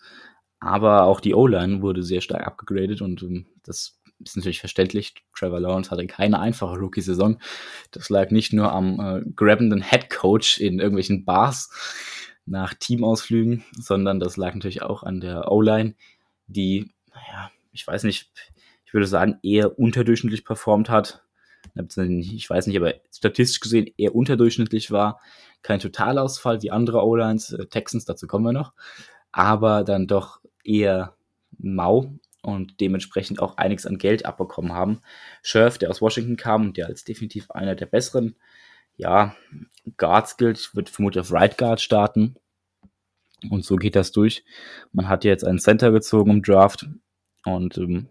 aber 0.60 1.04
auch 1.04 1.20
die 1.20 1.34
O-Line 1.34 1.82
wurde 1.82 2.04
sehr 2.04 2.22
stark 2.22 2.46
abgegradet 2.46 3.02
und 3.02 3.24
ähm, 3.24 3.48
das 3.64 4.00
ist 4.20 4.38
natürlich 4.38 4.60
verständlich. 4.60 5.16
Trevor 5.36 5.60
Lawrence 5.60 5.90
hatte 5.90 6.06
keine 6.06 6.40
einfache 6.40 6.78
Rookie-Saison. 6.78 7.40
Das 7.92 8.10
lag 8.10 8.30
nicht 8.30 8.54
nur 8.54 8.72
am 8.72 9.00
äh, 9.00 9.22
grabbenden 9.36 9.82
Head 9.82 10.10
Coach 10.10 10.60
in 10.60 10.80
irgendwelchen 10.80 11.26
Bars 11.26 11.70
nach 12.46 12.74
Teamausflügen, 12.74 13.64
sondern 13.78 14.20
das 14.20 14.38
lag 14.38 14.54
natürlich 14.54 14.82
auch 14.82 15.04
an 15.04 15.22
der 15.22 15.52
O-Line, 15.52 15.96
die, 16.48 16.92
naja, 17.10 17.52
ich 17.72 17.86
weiß 17.88 18.04
nicht, 18.04 18.32
ich 18.86 18.94
würde 18.94 19.08
sagen, 19.08 19.40
eher 19.42 19.80
unterdurchschnittlich 19.80 20.46
performt 20.46 20.90
hat 20.90 21.23
ich 21.76 22.50
weiß 22.50 22.68
nicht, 22.68 22.78
aber 22.78 22.94
statistisch 23.12 23.60
gesehen 23.60 23.88
eher 23.98 24.16
unterdurchschnittlich 24.16 24.92
war. 24.92 25.20
Kein 25.62 25.80
Totalausfall 25.80 26.62
wie 26.62 26.72
andere 26.72 27.04
O-Lines, 27.04 27.54
äh, 27.54 27.66
Texans, 27.68 28.06
dazu 28.06 28.28
kommen 28.28 28.46
wir 28.46 28.54
noch, 28.54 28.74
aber 29.32 29.84
dann 29.84 30.08
doch 30.08 30.42
eher 30.64 31.16
mau 31.58 32.14
und 32.42 32.82
dementsprechend 32.82 33.40
auch 33.40 33.58
einiges 33.58 33.86
an 33.86 33.98
Geld 33.98 34.26
abbekommen 34.26 34.74
haben. 34.74 35.00
Scherf, 35.42 35.78
der 35.78 35.90
aus 35.90 36.02
Washington 36.02 36.36
kam 36.36 36.64
und 36.68 36.78
der 36.78 36.88
als 36.88 37.06
definitiv 37.06 37.50
einer 37.52 37.76
der 37.76 37.86
besseren, 37.86 38.36
ja, 38.98 39.36
Guards 39.98 40.38
gilt, 40.38 40.76
wird 40.76 40.90
vermutlich 40.90 41.22
auf 41.22 41.32
Right 41.32 41.58
Guard 41.58 41.82
starten. 41.82 42.36
Und 43.50 43.66
so 43.66 43.76
geht 43.76 43.96
das 43.96 44.12
durch. 44.12 44.44
Man 44.92 45.08
hat 45.10 45.24
jetzt 45.24 45.46
einen 45.46 45.60
Center 45.60 45.92
gezogen 45.92 46.32
im 46.32 46.44
Draft 46.44 46.88
und 47.46 47.78
ähm, 47.78 48.10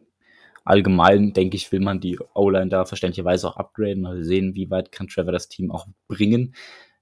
allgemein, 0.64 1.32
denke 1.32 1.56
ich, 1.56 1.70
will 1.72 1.80
man 1.80 2.00
die 2.00 2.18
O-Line 2.34 2.68
da 2.68 2.84
verständlicherweise 2.84 3.48
auch 3.48 3.56
upgraden. 3.56 4.02
Mal 4.02 4.22
sehen, 4.24 4.54
wie 4.54 4.70
weit 4.70 4.92
kann 4.92 5.08
Trevor 5.08 5.32
das 5.32 5.48
Team 5.48 5.70
auch 5.70 5.86
bringen. 6.08 6.54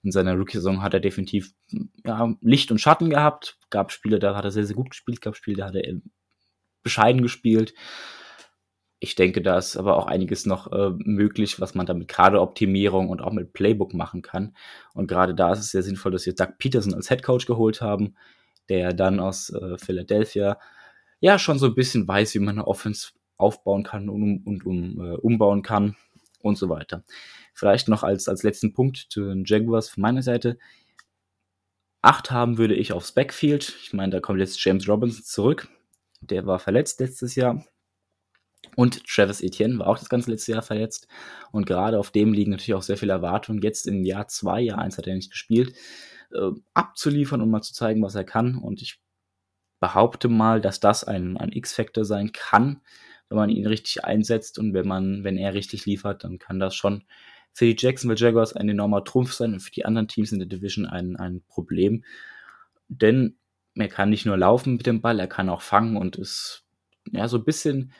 In 0.02 0.12
seiner 0.12 0.34
Rookie-Saison 0.34 0.82
hat 0.82 0.94
er 0.94 1.00
definitiv 1.00 1.52
ja, 2.06 2.34
Licht 2.40 2.70
und 2.70 2.80
Schatten 2.80 3.10
gehabt. 3.10 3.58
Gab 3.68 3.92
Spiele, 3.92 4.18
da 4.18 4.34
hat 4.34 4.44
er 4.44 4.50
sehr, 4.50 4.64
sehr 4.64 4.76
gut 4.76 4.90
gespielt. 4.90 5.20
Gab 5.20 5.36
Spiele, 5.36 5.58
da 5.58 5.66
hat 5.66 5.76
er 5.76 6.00
bescheiden 6.82 7.22
gespielt. 7.22 7.74
Ich 8.98 9.14
denke, 9.14 9.40
da 9.40 9.56
ist 9.56 9.76
aber 9.76 9.96
auch 9.96 10.06
einiges 10.06 10.44
noch 10.44 10.72
äh, 10.72 10.90
möglich, 10.98 11.60
was 11.60 11.74
man 11.74 11.86
da 11.86 11.94
mit 11.94 12.08
Kaderoptimierung 12.08 13.08
und 13.08 13.22
auch 13.22 13.32
mit 13.32 13.52
Playbook 13.52 13.94
machen 13.94 14.22
kann. 14.22 14.54
Und 14.94 15.06
gerade 15.06 15.34
da 15.34 15.52
ist 15.52 15.60
es 15.60 15.70
sehr 15.70 15.82
sinnvoll, 15.82 16.12
dass 16.12 16.26
wir 16.26 16.34
Doug 16.34 16.58
Peterson 16.58 16.94
als 16.94 17.08
Head 17.08 17.22
Coach 17.22 17.46
geholt 17.46 17.80
haben, 17.80 18.14
der 18.68 18.92
dann 18.92 19.20
aus 19.20 19.50
äh, 19.50 19.78
Philadelphia 19.78 20.58
ja 21.20 21.38
schon 21.38 21.58
so 21.58 21.66
ein 21.66 21.74
bisschen 21.74 22.06
weiß, 22.08 22.34
wie 22.34 22.40
man 22.40 22.58
eine 22.58 22.66
Offense 22.66 23.12
aufbauen 23.40 23.82
kann 23.82 24.08
und, 24.08 24.46
und 24.46 24.66
um, 24.66 25.00
äh, 25.00 25.16
umbauen 25.16 25.62
kann 25.62 25.96
und 26.42 26.56
so 26.56 26.68
weiter. 26.68 27.04
Vielleicht 27.54 27.88
noch 27.88 28.02
als, 28.02 28.28
als 28.28 28.42
letzten 28.42 28.72
Punkt 28.72 29.06
zu 29.10 29.24
den 29.24 29.44
Jaguars 29.44 29.88
von 29.88 30.02
meiner 30.02 30.22
Seite. 30.22 30.58
Acht 32.02 32.30
haben 32.30 32.56
würde 32.56 32.74
ich 32.74 32.92
aufs 32.92 33.12
Backfield. 33.12 33.76
Ich 33.82 33.92
meine, 33.92 34.12
da 34.12 34.20
kommt 34.20 34.40
jetzt 34.40 34.62
James 34.64 34.88
Robinson 34.88 35.22
zurück. 35.22 35.68
Der 36.20 36.46
war 36.46 36.58
verletzt 36.58 37.00
letztes 37.00 37.34
Jahr. 37.34 37.64
Und 38.76 39.04
Travis 39.06 39.42
Etienne 39.42 39.78
war 39.78 39.88
auch 39.88 39.98
das 39.98 40.08
ganze 40.08 40.30
letzte 40.30 40.52
Jahr 40.52 40.62
verletzt. 40.62 41.08
Und 41.50 41.66
gerade 41.66 41.98
auf 41.98 42.10
dem 42.10 42.32
liegen 42.32 42.50
natürlich 42.50 42.74
auch 42.74 42.82
sehr 42.82 42.96
viele 42.96 43.12
Erwartungen. 43.12 43.62
Jetzt 43.62 43.86
im 43.86 44.04
Jahr 44.04 44.28
zwei, 44.28 44.60
Jahr 44.60 44.78
eins 44.78 44.96
hat 44.96 45.06
er 45.06 45.14
nicht 45.14 45.30
gespielt, 45.30 45.74
äh, 46.32 46.50
abzuliefern 46.74 47.42
und 47.42 47.50
mal 47.50 47.62
zu 47.62 47.74
zeigen, 47.74 48.02
was 48.02 48.14
er 48.14 48.24
kann. 48.24 48.56
Und 48.56 48.80
ich 48.80 49.00
behaupte 49.80 50.28
mal, 50.28 50.60
dass 50.60 50.78
das 50.78 51.04
ein, 51.04 51.36
ein 51.36 51.52
X-Factor 51.52 52.04
sein 52.04 52.32
kann, 52.32 52.80
wenn 53.30 53.38
man 53.38 53.50
ihn 53.50 53.66
richtig 53.66 54.04
einsetzt 54.04 54.58
und 54.58 54.74
wenn 54.74 54.86
man, 54.86 55.24
wenn 55.24 55.38
er 55.38 55.54
richtig 55.54 55.86
liefert, 55.86 56.24
dann 56.24 56.38
kann 56.38 56.58
das 56.58 56.74
schon 56.74 57.04
für 57.52 57.64
die 57.64 57.76
Jacksonville 57.78 58.18
Jaguars 58.18 58.52
ein 58.52 58.68
enormer 58.68 59.04
Trumpf 59.04 59.32
sein 59.32 59.54
und 59.54 59.60
für 59.60 59.70
die 59.70 59.84
anderen 59.84 60.08
Teams 60.08 60.32
in 60.32 60.40
der 60.40 60.48
Division 60.48 60.86
ein, 60.86 61.16
ein 61.16 61.42
Problem. 61.48 62.04
Denn 62.88 63.36
er 63.74 63.88
kann 63.88 64.10
nicht 64.10 64.26
nur 64.26 64.36
laufen 64.36 64.74
mit 64.74 64.86
dem 64.86 65.00
Ball, 65.00 65.20
er 65.20 65.28
kann 65.28 65.48
auch 65.48 65.62
fangen 65.62 65.96
und 65.96 66.16
ist 66.16 66.64
ja 67.12 67.28
so 67.28 67.38
ein 67.38 67.44
bisschen 67.44 67.92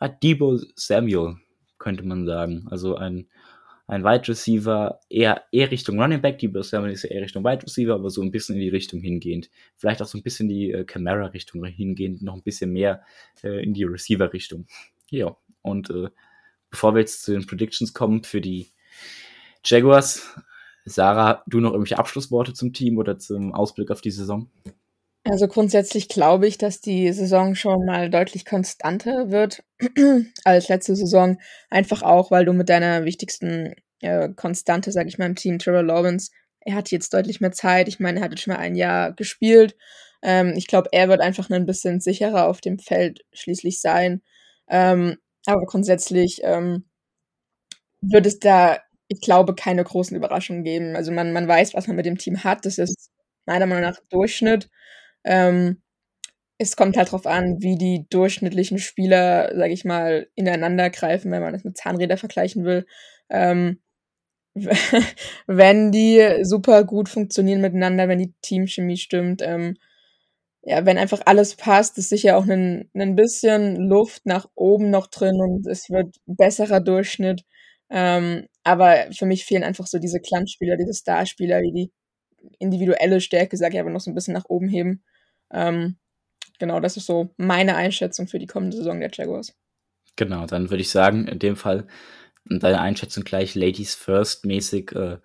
ja, 0.00 0.08
Debo 0.08 0.58
Samuel, 0.76 1.36
könnte 1.78 2.04
man 2.04 2.24
sagen. 2.24 2.66
Also 2.70 2.96
ein, 2.96 3.28
ein 3.88 4.02
Wide 4.02 4.26
Receiver, 4.26 5.00
eher, 5.08 5.44
eher 5.52 5.70
Richtung 5.70 6.00
Running 6.00 6.20
Back, 6.20 6.38
Debo 6.38 6.62
Samuel 6.62 6.92
ist 6.92 7.04
ja 7.04 7.10
eher 7.10 7.22
Richtung 7.22 7.44
Wide 7.44 7.62
Receiver, 7.62 7.94
aber 7.94 8.10
so 8.10 8.20
ein 8.20 8.32
bisschen 8.32 8.56
in 8.56 8.62
die 8.62 8.68
Richtung 8.68 9.00
hingehend. 9.00 9.48
Vielleicht 9.76 10.02
auch 10.02 10.06
so 10.06 10.18
ein 10.18 10.22
bisschen 10.22 10.48
die 10.48 10.72
äh, 10.72 10.84
Camara-Richtung 10.84 11.64
hingehend, 11.64 12.22
noch 12.22 12.34
ein 12.34 12.42
bisschen 12.42 12.72
mehr 12.72 13.02
äh, 13.44 13.62
in 13.62 13.74
die 13.74 13.84
Receiver-Richtung. 13.84 14.66
Ja, 15.10 15.36
und 15.62 15.90
äh, 15.90 16.08
bevor 16.70 16.94
wir 16.94 17.00
jetzt 17.00 17.22
zu 17.22 17.32
den 17.32 17.46
Predictions 17.46 17.94
kommen 17.94 18.24
für 18.24 18.40
die 18.40 18.68
Jaguars, 19.64 20.34
Sarah, 20.84 21.42
du 21.46 21.60
noch 21.60 21.72
irgendwelche 21.72 21.98
Abschlussworte 21.98 22.54
zum 22.54 22.72
Team 22.72 22.98
oder 22.98 23.18
zum 23.18 23.52
Ausblick 23.52 23.90
auf 23.90 24.00
die 24.00 24.10
Saison? 24.10 24.50
Also 25.28 25.48
grundsätzlich 25.48 26.08
glaube 26.08 26.46
ich, 26.46 26.56
dass 26.56 26.80
die 26.80 27.12
Saison 27.12 27.54
schon 27.56 27.84
mal 27.84 28.10
deutlich 28.10 28.44
konstanter 28.44 29.30
wird 29.30 29.64
als 30.44 30.68
letzte 30.68 30.94
Saison. 30.94 31.38
Einfach 31.68 32.02
auch, 32.02 32.30
weil 32.30 32.44
du 32.44 32.52
mit 32.52 32.68
deiner 32.68 33.04
wichtigsten 33.04 33.74
äh, 34.00 34.28
Konstante, 34.30 34.92
sag 34.92 35.08
ich 35.08 35.18
mal, 35.18 35.26
im 35.26 35.34
Team, 35.34 35.58
Trevor 35.58 35.82
Lawrence, 35.82 36.30
er 36.60 36.76
hat 36.76 36.90
jetzt 36.92 37.12
deutlich 37.12 37.40
mehr 37.40 37.50
Zeit. 37.52 37.88
Ich 37.88 37.98
meine, 37.98 38.20
er 38.20 38.24
hat 38.24 38.30
jetzt 38.32 38.42
schon 38.42 38.54
mal 38.54 38.60
ein 38.60 38.76
Jahr 38.76 39.12
gespielt. 39.12 39.76
Ähm, 40.22 40.54
ich 40.56 40.68
glaube, 40.68 40.90
er 40.92 41.08
wird 41.08 41.20
einfach 41.20 41.50
ein 41.50 41.66
bisschen 41.66 42.00
sicherer 42.00 42.46
auf 42.48 42.60
dem 42.60 42.78
Feld 42.78 43.24
schließlich 43.32 43.80
sein. 43.80 44.22
Ähm, 44.68 45.16
aber 45.46 45.66
grundsätzlich 45.66 46.40
ähm, 46.44 46.84
wird 48.00 48.26
es 48.26 48.38
da, 48.38 48.78
ich 49.08 49.20
glaube, 49.20 49.54
keine 49.54 49.82
großen 49.84 50.16
Überraschungen 50.16 50.64
geben. 50.64 50.96
Also 50.96 51.10
man, 51.12 51.32
man 51.32 51.48
weiß, 51.48 51.74
was 51.74 51.86
man 51.88 51.96
mit 51.96 52.06
dem 52.06 52.18
Team 52.18 52.44
hat. 52.44 52.64
Das 52.66 52.78
ist 52.78 53.10
meiner 53.46 53.66
Meinung 53.66 53.84
nach 53.84 53.98
Durchschnitt. 54.10 54.68
Ähm, 55.26 55.82
es 56.58 56.76
kommt 56.76 56.96
halt 56.96 57.12
drauf 57.12 57.26
an, 57.26 57.62
wie 57.62 57.76
die 57.76 58.06
durchschnittlichen 58.10 58.78
Spieler, 58.78 59.52
sage 59.56 59.72
ich 59.72 59.84
mal, 59.84 60.28
ineinander 60.34 60.90
greifen, 60.90 61.30
wenn 61.32 61.42
man 61.42 61.52
das 61.52 61.64
mit 61.64 61.76
Zahnräder 61.76 62.16
vergleichen 62.16 62.64
will. 62.64 62.86
Ähm, 63.30 63.80
wenn 65.46 65.92
die 65.92 66.40
super 66.44 66.84
gut 66.84 67.08
funktionieren 67.10 67.60
miteinander, 67.62 68.08
wenn 68.08 68.18
die 68.20 68.34
Teamchemie 68.42 68.96
stimmt, 68.98 69.42
ähm, 69.42 69.76
ja, 70.62 70.84
wenn 70.86 70.98
einfach 70.98 71.22
alles 71.26 71.54
passt, 71.56 71.96
ist 71.98 72.08
sicher 72.08 72.36
auch 72.36 72.46
ein, 72.48 72.90
ein 72.94 73.14
bisschen 73.16 73.76
Luft 73.88 74.26
nach 74.26 74.48
oben 74.56 74.90
noch 74.90 75.06
drin 75.08 75.36
und 75.40 75.66
es 75.66 75.90
wird 75.90 76.16
besserer 76.26 76.80
Durchschnitt. 76.80 77.44
Ähm, 77.90 78.46
aber 78.64 79.06
für 79.12 79.26
mich 79.26 79.44
fehlen 79.44 79.62
einfach 79.64 79.86
so 79.86 79.98
diese 80.00 80.20
Klangspieler, 80.20 80.76
diese 80.76 80.94
Starspieler, 80.94 81.62
die 81.62 81.72
die 81.72 81.92
individuelle 82.58 83.20
Stärke, 83.20 83.56
sage 83.56 83.74
ich 83.76 83.80
aber, 83.80 83.90
noch 83.90 84.00
so 84.00 84.10
ein 84.10 84.14
bisschen 84.14 84.34
nach 84.34 84.46
oben 84.48 84.68
heben. 84.68 85.04
Ähm, 85.50 85.96
genau, 86.58 86.80
das 86.80 86.96
ist 86.96 87.06
so 87.06 87.34
meine 87.36 87.76
Einschätzung 87.76 88.28
für 88.28 88.38
die 88.38 88.46
kommende 88.46 88.76
Saison 88.76 89.00
der 89.00 89.10
Jaguars. 89.12 89.54
Genau, 90.16 90.46
dann 90.46 90.70
würde 90.70 90.80
ich 90.80 90.90
sagen, 90.90 91.28
in 91.28 91.38
dem 91.38 91.56
Fall 91.56 91.86
deine 92.44 92.80
Einschätzung 92.80 93.24
gleich 93.24 93.54
Ladies 93.54 93.94
First 93.94 94.44
mäßig. 94.44 94.92
Äh, 94.92 95.18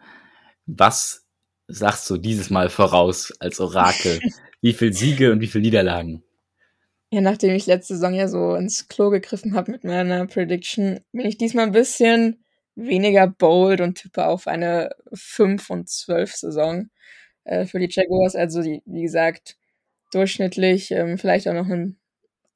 was 0.65 1.27
sagst 1.67 2.09
du 2.09 2.17
dieses 2.17 2.49
Mal 2.49 2.69
voraus 2.69 3.33
als 3.39 3.59
Orakel? 3.59 4.19
wie 4.61 4.73
viele 4.73 4.93
Siege 4.93 5.31
und 5.31 5.41
wie 5.41 5.47
viele 5.47 5.63
Niederlagen? 5.63 6.23
Ja, 7.11 7.21
nachdem 7.21 7.53
ich 7.55 7.65
letzte 7.65 7.95
Saison 7.95 8.13
ja 8.13 8.27
so 8.27 8.55
ins 8.55 8.87
Klo 8.87 9.09
gegriffen 9.09 9.53
habe 9.53 9.71
mit 9.71 9.83
meiner 9.83 10.25
Prediction, 10.27 11.01
bin 11.11 11.25
ich 11.25 11.37
diesmal 11.37 11.65
ein 11.65 11.73
bisschen 11.73 12.43
weniger 12.75 13.27
bold 13.27 13.81
und 13.81 13.95
tippe 13.95 14.25
auf 14.25 14.47
eine 14.47 14.91
5 15.13 15.69
und 15.69 15.89
12 15.89 16.33
Saison 16.35 16.89
äh, 17.43 17.65
für 17.65 17.79
die 17.79 17.89
Jaguars. 17.89 18.35
Also, 18.35 18.61
die, 18.61 18.81
wie 18.85 19.01
gesagt, 19.01 19.57
durchschnittlich, 20.11 20.91
ähm, 20.91 21.17
vielleicht 21.17 21.47
auch 21.47 21.53
noch 21.53 21.67
ein, 21.67 21.97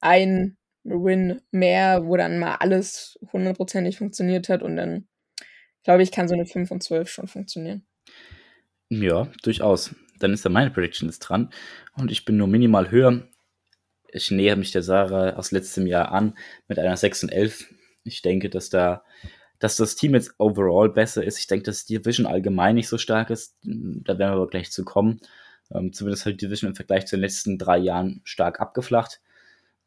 ein 0.00 0.56
Win 0.84 1.40
mehr, 1.50 2.06
wo 2.06 2.16
dann 2.16 2.38
mal 2.38 2.56
alles 2.56 3.18
hundertprozentig 3.32 3.98
funktioniert 3.98 4.48
hat 4.48 4.62
und 4.62 4.76
dann 4.76 5.08
glaube 5.82 6.02
ich, 6.02 6.12
kann 6.12 6.28
so 6.28 6.34
eine 6.34 6.46
5 6.46 6.70
und 6.70 6.82
12 6.82 7.08
schon 7.08 7.28
funktionieren. 7.28 7.86
Ja, 8.88 9.28
durchaus. 9.42 9.94
Dann 10.18 10.32
ist 10.32 10.44
da 10.44 10.48
meine 10.48 10.70
Prediction 10.70 11.08
jetzt 11.08 11.20
dran 11.20 11.50
und 11.96 12.10
ich 12.10 12.24
bin 12.24 12.36
nur 12.36 12.48
minimal 12.48 12.90
höher. 12.90 13.28
Ich 14.08 14.30
nähere 14.30 14.56
mich 14.56 14.72
der 14.72 14.82
Sarah 14.82 15.36
aus 15.36 15.52
letztem 15.52 15.86
Jahr 15.86 16.12
an 16.12 16.36
mit 16.68 16.78
einer 16.78 16.96
6 16.96 17.24
und 17.24 17.28
11. 17.30 17.72
Ich 18.04 18.22
denke, 18.22 18.48
dass 18.48 18.70
da 18.70 19.04
dass 19.58 19.76
das 19.76 19.96
Team 19.96 20.14
jetzt 20.14 20.34
overall 20.38 20.88
besser 20.90 21.24
ist. 21.24 21.38
Ich 21.38 21.46
denke, 21.46 21.64
dass 21.64 21.86
die 21.86 21.98
Division 21.98 22.26
allgemein 22.26 22.74
nicht 22.74 22.88
so 22.88 22.98
stark 22.98 23.30
ist. 23.30 23.56
Da 23.62 24.18
werden 24.18 24.32
wir 24.32 24.36
aber 24.36 24.48
gleich 24.48 24.70
zu 24.70 24.84
kommen. 24.84 25.20
Ähm, 25.72 25.92
zumindest 25.92 26.26
hat 26.26 26.34
die 26.34 26.46
Division 26.46 26.70
im 26.70 26.76
Vergleich 26.76 27.06
zu 27.06 27.16
den 27.16 27.22
letzten 27.22 27.58
drei 27.58 27.78
Jahren 27.78 28.20
stark 28.24 28.60
abgeflacht. 28.60 29.20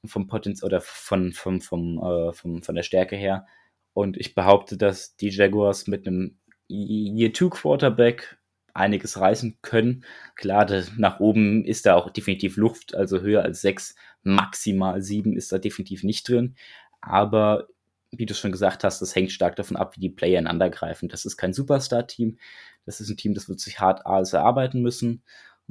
Vom 0.05 0.27
Potenzial 0.27 0.67
oder 0.67 0.81
von, 0.81 1.33
vom, 1.33 1.61
vom, 1.61 1.97
äh, 1.97 2.33
vom, 2.33 2.63
von 2.63 2.75
der 2.75 2.83
Stärke 2.83 3.15
her. 3.15 3.45
Und 3.93 4.17
ich 4.17 4.35
behaupte, 4.35 4.77
dass 4.77 5.15
die 5.17 5.29
Jaguars 5.29 5.87
mit 5.87 6.07
einem 6.07 6.37
Year-2 6.69 7.49
Quarterback 7.49 8.37
einiges 8.73 9.19
reißen 9.19 9.57
können. 9.61 10.05
Klar, 10.35 10.65
das, 10.65 10.91
nach 10.97 11.19
oben 11.19 11.65
ist 11.65 11.85
da 11.85 11.95
auch 11.95 12.09
definitiv 12.09 12.55
Luft, 12.55 12.95
also 12.95 13.19
höher 13.21 13.43
als 13.43 13.61
sechs, 13.61 13.95
maximal 14.23 15.01
sieben 15.01 15.35
ist 15.35 15.51
da 15.51 15.57
definitiv 15.57 16.03
nicht 16.03 16.27
drin. 16.27 16.55
Aber 17.01 17.67
wie 18.11 18.25
du 18.25 18.33
schon 18.33 18.51
gesagt 18.51 18.83
hast, 18.83 19.01
das 19.01 19.15
hängt 19.15 19.31
stark 19.31 19.55
davon 19.55 19.77
ab, 19.77 19.95
wie 19.95 20.01
die 20.01 20.09
Player 20.09 20.39
ineinander 20.39 20.69
greifen. 20.69 21.09
Das 21.09 21.25
ist 21.25 21.37
kein 21.37 21.53
Superstar-Team. 21.53 22.37
Das 22.85 23.01
ist 23.01 23.09
ein 23.09 23.17
Team, 23.17 23.33
das 23.33 23.49
wird 23.49 23.59
sich 23.59 23.79
hart 23.79 24.05
alles 24.05 24.33
erarbeiten 24.33 24.81
müssen 24.81 25.23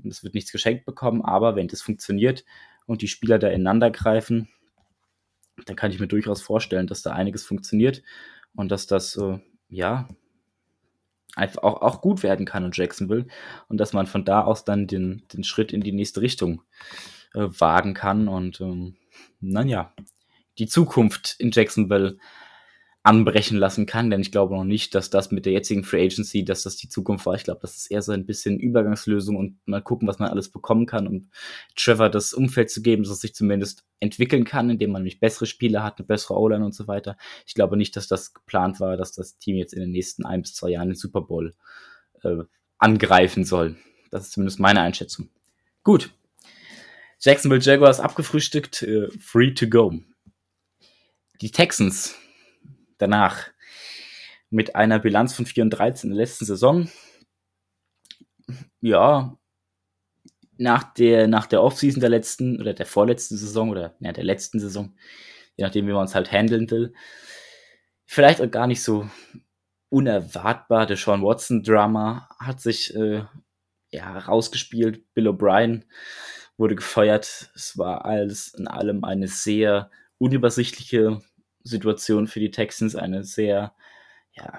es 0.05 0.23
wird 0.25 0.35
nichts 0.35 0.53
geschenkt 0.53 0.85
bekommen, 0.85 1.23
aber 1.23 1.57
wenn 1.57 1.69
das 1.69 1.83
funktioniert 1.83 2.45
und 2.87 3.03
die 3.03 3.09
Spieler 3.09 3.39
da 3.39 3.49
ineinander 3.49 3.91
greifen, 3.91 4.49
dann 5.67 5.77
kann 5.77 5.91
ich 5.91 6.01
mir 6.01 6.09
durchaus 6.09 6.41
vorstellen, 6.43 6.87
dass 6.87 7.03
da 7.03 7.13
einiges 7.13 7.45
funktioniert 7.45 8.03
und 8.55 8.71
dass 8.71 8.87
das, 8.87 9.17
äh, 9.17 9.39
ja, 9.69 10.09
einfach 11.35 11.63
auch, 11.63 11.83
auch 11.83 12.01
gut 12.01 12.23
werden 12.23 12.47
kann 12.47 12.65
in 12.65 12.73
Jacksonville 12.73 13.27
und 13.69 13.79
dass 13.79 13.93
man 13.93 14.07
von 14.07 14.25
da 14.25 14.43
aus 14.43 14.65
dann 14.65 14.87
den, 14.87 15.23
den 15.33 15.45
Schritt 15.45 15.73
in 15.73 15.81
die 15.81 15.93
nächste 15.93 16.21
Richtung 16.21 16.63
äh, 17.35 17.47
wagen 17.49 17.95
kann 17.95 18.29
und, 18.29 18.61
ähm, 18.61 18.97
naja, 19.41 19.93
die 20.59 20.67
Zukunft 20.67 21.37
in 21.39 21.51
Jacksonville 21.53 22.19
anbrechen 23.09 23.57
lassen 23.57 23.87
kann, 23.87 24.11
denn 24.11 24.21
ich 24.21 24.31
glaube 24.31 24.55
noch 24.55 24.65
nicht, 24.65 24.95
dass 24.95 25.09
das 25.09 25.31
mit 25.31 25.47
der 25.47 25.55
jetzigen 25.55 25.83
Free 25.83 26.05
Agency, 26.05 26.45
dass 26.45 26.65
das 26.65 26.77
die 26.77 26.91
Zukunft 26.91 27.25
war. 27.25 27.35
Ich 27.35 27.43
glaube, 27.45 27.61
das 27.63 27.75
ist 27.79 27.91
eher 27.91 28.03
so 28.03 28.13
ein 28.13 28.27
bisschen 28.27 28.61
Übergangslösung 28.61 29.37
und 29.37 29.59
mal 29.67 29.81
gucken, 29.81 30.07
was 30.07 30.19
man 30.19 30.29
alles 30.29 30.51
bekommen 30.51 30.85
kann, 30.85 31.07
um 31.07 31.31
Trevor 31.75 32.11
das 32.11 32.35
Umfeld 32.35 32.71
zu 32.71 32.83
geben, 32.83 33.05
dass 33.05 33.13
es 33.13 33.21
sich 33.23 33.35
zumindest 33.35 33.87
entwickeln 33.99 34.45
kann, 34.45 34.69
indem 34.69 34.91
man 34.93 35.01
nämlich 35.01 35.21
bessere 35.21 35.47
Spieler 35.47 35.83
hat, 35.83 35.99
eine 35.99 36.07
bessere 36.07 36.39
O-Line 36.39 36.63
und 36.63 36.75
so 36.75 36.87
weiter. 36.87 37.17
Ich 37.47 37.55
glaube 37.55 37.79
nicht, 37.79 37.97
dass 37.97 38.09
das 38.09 38.35
geplant 38.35 38.79
war, 38.79 38.99
dass 38.99 39.13
das 39.13 39.39
Team 39.39 39.57
jetzt 39.57 39.73
in 39.73 39.81
den 39.81 39.91
nächsten 39.91 40.27
ein 40.27 40.43
bis 40.43 40.55
zwei 40.55 40.69
Jahren 40.69 40.89
den 40.89 40.95
Super 40.95 41.23
Bowl 41.23 41.55
äh, 42.25 42.43
angreifen 42.77 43.45
soll. 43.45 43.77
Das 44.11 44.25
ist 44.25 44.33
zumindest 44.33 44.61
meine 44.61 44.83
Einschätzung. 44.83 45.31
Gut. 45.83 46.11
Jacksonville 47.21 47.63
Jaguars 47.63 48.01
abgefrühstückt, 48.01 48.83
äh, 48.83 49.09
free 49.19 49.55
to 49.55 49.67
go. 49.67 49.95
Die 51.41 51.51
Texans 51.51 52.15
danach 52.99 53.49
mit 54.51 54.77
einer 54.77 54.99
Bilanz 54.99 55.35
von 55.35 55.47
4 55.47 55.65
und 55.65 55.71
13 55.71 56.11
in 56.11 56.17
der 56.17 56.25
letzten 56.25 56.45
Saison. 56.45 56.89
Ja, 58.81 59.37
nach 60.57 60.93
der, 60.95 61.29
nach 61.29 61.47
der 61.47 61.63
Offseason 61.63 62.01
der 62.01 62.11
letzten 62.11 62.61
oder 62.61 62.75
der 62.75 62.87
vorletzten 62.87 63.37
Saison 63.37 63.71
oder 63.71 63.97
ja, 64.01 64.13
der 64.13 64.25
letzten 64.25 64.59
Saison, 64.59 64.97
je 65.57 65.65
nachdem, 65.65 65.87
wie 65.87 65.93
man 65.93 66.07
es 66.07 66.15
halt 66.15 66.33
handeln 66.33 66.71
will, 66.71 66.93
vielleicht 68.07 68.41
auch 68.41 68.51
gar 68.51 68.67
nicht 68.67 68.83
so 68.83 69.09
unerwartbar. 69.91 70.87
Der 70.87 70.97
Sean 70.97 71.23
Watson-Drama 71.23 72.29
hat 72.39 72.61
sich 72.61 72.95
äh, 72.95 73.23
ja, 73.91 74.19
rausgespielt. 74.19 75.15
Bill 75.15 75.29
O'Brien 75.29 75.85
wurde 76.57 76.75
gefeuert. 76.75 77.51
Es 77.55 77.79
war 77.79 78.05
alles 78.05 78.55
in 78.55 78.67
allem 78.67 79.05
eine 79.05 79.29
sehr 79.29 79.91
unübersichtliche 80.19 81.21
Situation 81.69 82.27
für 82.27 82.41
die 82.41 82.51
Texans 82.51 82.95
eine 82.97 83.25
sehr 83.25 83.75
ja, 84.33 84.59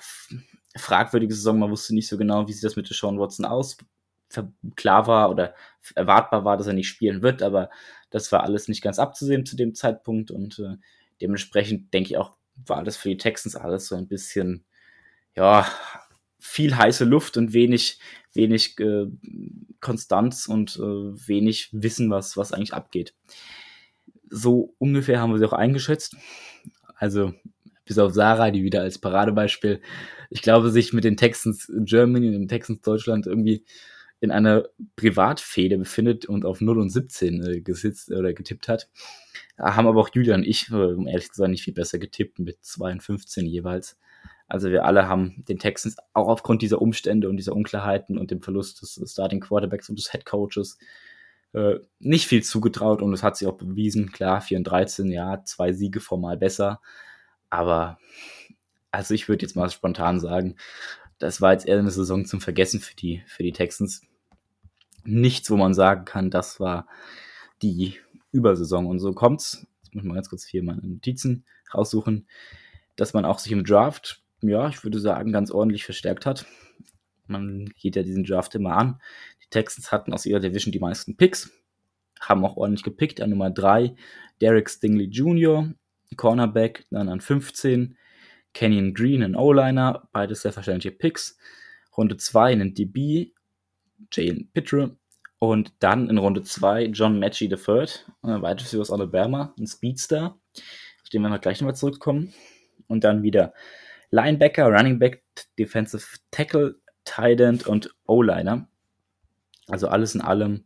fragwürdige 0.75 1.33
Saison. 1.33 1.59
Man 1.59 1.71
wusste 1.71 1.95
nicht 1.95 2.07
so 2.07 2.17
genau, 2.17 2.47
wie 2.47 2.53
sieht 2.53 2.63
das 2.63 2.75
mit 2.75 2.87
Sean 2.87 3.19
Watson 3.19 3.45
aus. 3.45 3.77
Klar 4.75 5.07
war 5.07 5.31
oder 5.31 5.55
erwartbar 5.95 6.45
war, 6.45 6.57
dass 6.57 6.67
er 6.67 6.73
nicht 6.73 6.87
spielen 6.87 7.21
wird, 7.23 7.41
aber 7.41 7.69
das 8.11 8.31
war 8.31 8.43
alles 8.43 8.67
nicht 8.67 8.83
ganz 8.83 8.99
abzusehen 8.99 9.45
zu 9.45 9.55
dem 9.55 9.73
Zeitpunkt 9.73 10.29
und 10.29 10.59
äh, 10.59 10.77
dementsprechend 11.21 11.93
denke 11.93 12.11
ich 12.11 12.17
auch, 12.17 12.33
war 12.65 12.83
das 12.83 12.97
für 12.97 13.09
die 13.09 13.17
Texans 13.17 13.55
alles 13.55 13.87
so 13.87 13.95
ein 13.95 14.07
bisschen, 14.07 14.65
ja, 15.35 15.67
viel 16.39 16.75
heiße 16.75 17.05
Luft 17.05 17.37
und 17.37 17.53
wenig, 17.53 17.99
wenig 18.33 18.79
äh, 18.79 19.07
Konstanz 19.81 20.47
und 20.47 20.77
äh, 20.77 21.27
wenig 21.27 21.69
Wissen, 21.71 22.09
was, 22.09 22.37
was 22.37 22.53
eigentlich 22.53 22.73
abgeht. 22.73 23.13
So 24.29 24.75
ungefähr 24.77 25.19
haben 25.19 25.31
wir 25.31 25.39
sie 25.39 25.45
auch 25.45 25.53
eingeschätzt. 25.53 26.15
Also 26.99 27.33
bis 27.85 27.97
auf 27.97 28.13
Sarah, 28.13 28.51
die 28.51 28.63
wieder 28.63 28.81
als 28.81 28.99
Paradebeispiel, 28.99 29.81
ich 30.29 30.41
glaube, 30.43 30.69
sich 30.69 30.93
mit 30.93 31.05
den 31.05 31.17
Texans 31.17 31.71
Germany 31.85 32.27
und 32.27 32.33
den 32.33 32.47
Texans 32.47 32.81
Deutschland 32.81 33.25
irgendwie 33.25 33.65
in 34.19 34.31
einer 34.31 34.65
Privatfehde 34.95 35.77
befindet 35.77 36.25
und 36.25 36.45
auf 36.45 36.61
0 36.61 36.77
und 36.77 36.89
17 36.89 37.43
äh, 37.43 37.61
gesitzt 37.61 38.11
oder 38.11 38.33
getippt 38.33 38.67
hat. 38.67 38.89
Haben 39.57 39.87
aber 39.87 40.01
auch 40.01 40.09
Julia 40.13 40.35
und 40.35 40.43
ich, 40.43 40.69
äh, 40.69 40.75
um 40.75 41.07
ehrlich 41.07 41.31
zu 41.31 41.37
sein, 41.37 41.51
nicht 41.51 41.63
viel 41.63 41.73
besser 41.73 41.99
getippt 41.99 42.37
mit 42.37 42.57
2 42.61 42.91
und 42.91 43.03
15 43.03 43.45
jeweils. 43.45 43.97
Also 44.47 44.71
wir 44.71 44.83
alle 44.83 45.07
haben 45.07 45.45
den 45.47 45.59
Texans 45.59 45.95
auch 46.13 46.27
aufgrund 46.27 46.61
dieser 46.61 46.81
Umstände 46.81 47.29
und 47.29 47.37
dieser 47.37 47.55
Unklarheiten 47.55 48.17
und 48.17 48.31
dem 48.31 48.41
Verlust 48.41 48.81
des 48.81 48.99
Starting 49.11 49.39
Quarterbacks 49.39 49.89
und 49.89 49.97
des 49.97 50.11
Head 50.11 50.25
Coaches 50.25 50.77
äh, 51.53 51.75
nicht 51.99 52.27
viel 52.27 52.43
zugetraut 52.43 53.01
und 53.01 53.13
es 53.13 53.23
hat 53.23 53.37
sich 53.37 53.47
auch 53.47 53.57
bewiesen. 53.57 54.11
Klar, 54.11 54.41
4 54.41 54.59
und 54.59 54.63
13, 54.65 55.11
ja, 55.11 55.43
zwei 55.43 55.73
Siege 55.73 55.99
formal 55.99 56.37
besser. 56.37 56.81
Aber 57.49 57.97
also 58.91 59.13
ich 59.13 59.27
würde 59.27 59.45
jetzt 59.45 59.55
mal 59.55 59.69
spontan 59.69 60.19
sagen, 60.19 60.55
das 61.19 61.41
war 61.41 61.53
jetzt 61.53 61.67
eher 61.67 61.79
eine 61.79 61.91
Saison 61.91 62.25
zum 62.25 62.41
Vergessen 62.41 62.79
für 62.79 62.95
die, 62.95 63.23
für 63.27 63.43
die 63.43 63.53
Texans. 63.53 64.01
Nichts, 65.03 65.49
wo 65.49 65.57
man 65.57 65.73
sagen 65.73 66.05
kann, 66.05 66.29
das 66.29 66.59
war 66.59 66.87
die 67.61 67.95
Übersaison. 68.31 68.85
Und 68.85 68.99
so 68.99 69.13
kommt's. 69.13 69.67
Jetzt 69.83 69.95
muss 69.95 70.03
ich 70.03 70.07
mal 70.07 70.15
ganz 70.15 70.29
kurz 70.29 70.45
hier 70.45 70.63
meine 70.63 70.81
Notizen 70.81 71.45
raussuchen, 71.73 72.27
dass 72.95 73.13
man 73.13 73.25
auch 73.25 73.39
sich 73.39 73.51
im 73.51 73.63
Draft 73.63 74.21
ja, 74.41 74.69
ich 74.69 74.83
würde 74.83 74.99
sagen, 74.99 75.31
ganz 75.31 75.51
ordentlich 75.51 75.85
verstärkt 75.85 76.25
hat. 76.25 76.45
Man 77.27 77.65
geht 77.79 77.95
ja 77.95 78.03
diesen 78.03 78.23
Draft 78.23 78.55
immer 78.55 78.75
an. 78.77 79.01
Texans 79.49 79.91
hatten 79.91 80.13
aus 80.13 80.25
ihrer 80.25 80.39
Division 80.39 80.71
die 80.71 80.79
meisten 80.79 81.17
Picks, 81.17 81.51
haben 82.19 82.45
auch 82.45 82.57
ordentlich 82.57 82.83
gepickt. 82.83 83.21
An 83.21 83.29
Nummer 83.31 83.49
3 83.49 83.95
Derek 84.41 84.69
Stingley 84.69 85.05
Jr., 85.05 85.73
Cornerback, 86.15 86.85
dann 86.89 87.09
an 87.09 87.21
15 87.21 87.97
Kenyon 88.53 88.93
Green, 88.93 89.23
ein 89.23 89.35
O-Liner, 89.35 90.07
beides 90.11 90.41
sehr 90.41 90.53
verständliche 90.53 90.95
Picks. 90.95 91.37
Runde 91.95 92.17
2 92.17 92.51
einen 92.51 92.73
DB, 92.73 93.33
Jalen 94.11 94.49
Pitre. 94.53 94.97
Und 95.37 95.73
dann 95.79 96.09
in 96.09 96.17
Runde 96.17 96.43
2 96.43 96.85
John 96.85 97.19
Matchy 97.19 97.45
III, 97.45 97.83
äh, 98.23 98.41
weiteres 98.41 98.75
aus 98.75 98.91
Alabama, 98.91 99.53
ein 99.57 99.67
Speedster, 99.67 100.37
auf 101.01 101.09
den 101.13 101.21
wir 101.21 101.29
noch 101.29 101.41
gleich 101.41 101.61
nochmal 101.61 101.75
zurückkommen. 101.75 102.33
Und 102.87 103.03
dann 103.03 103.23
wieder 103.23 103.53
Linebacker, 104.11 104.65
Running 104.67 104.99
Back, 104.99 105.23
Defensive 105.57 106.05
Tackle, 106.31 106.75
Tight 107.05 107.39
End 107.41 107.67
und 107.67 107.93
O-Liner. 108.05 108.68
Also 109.69 109.87
alles 109.87 110.15
in 110.15 110.21
allem 110.21 110.65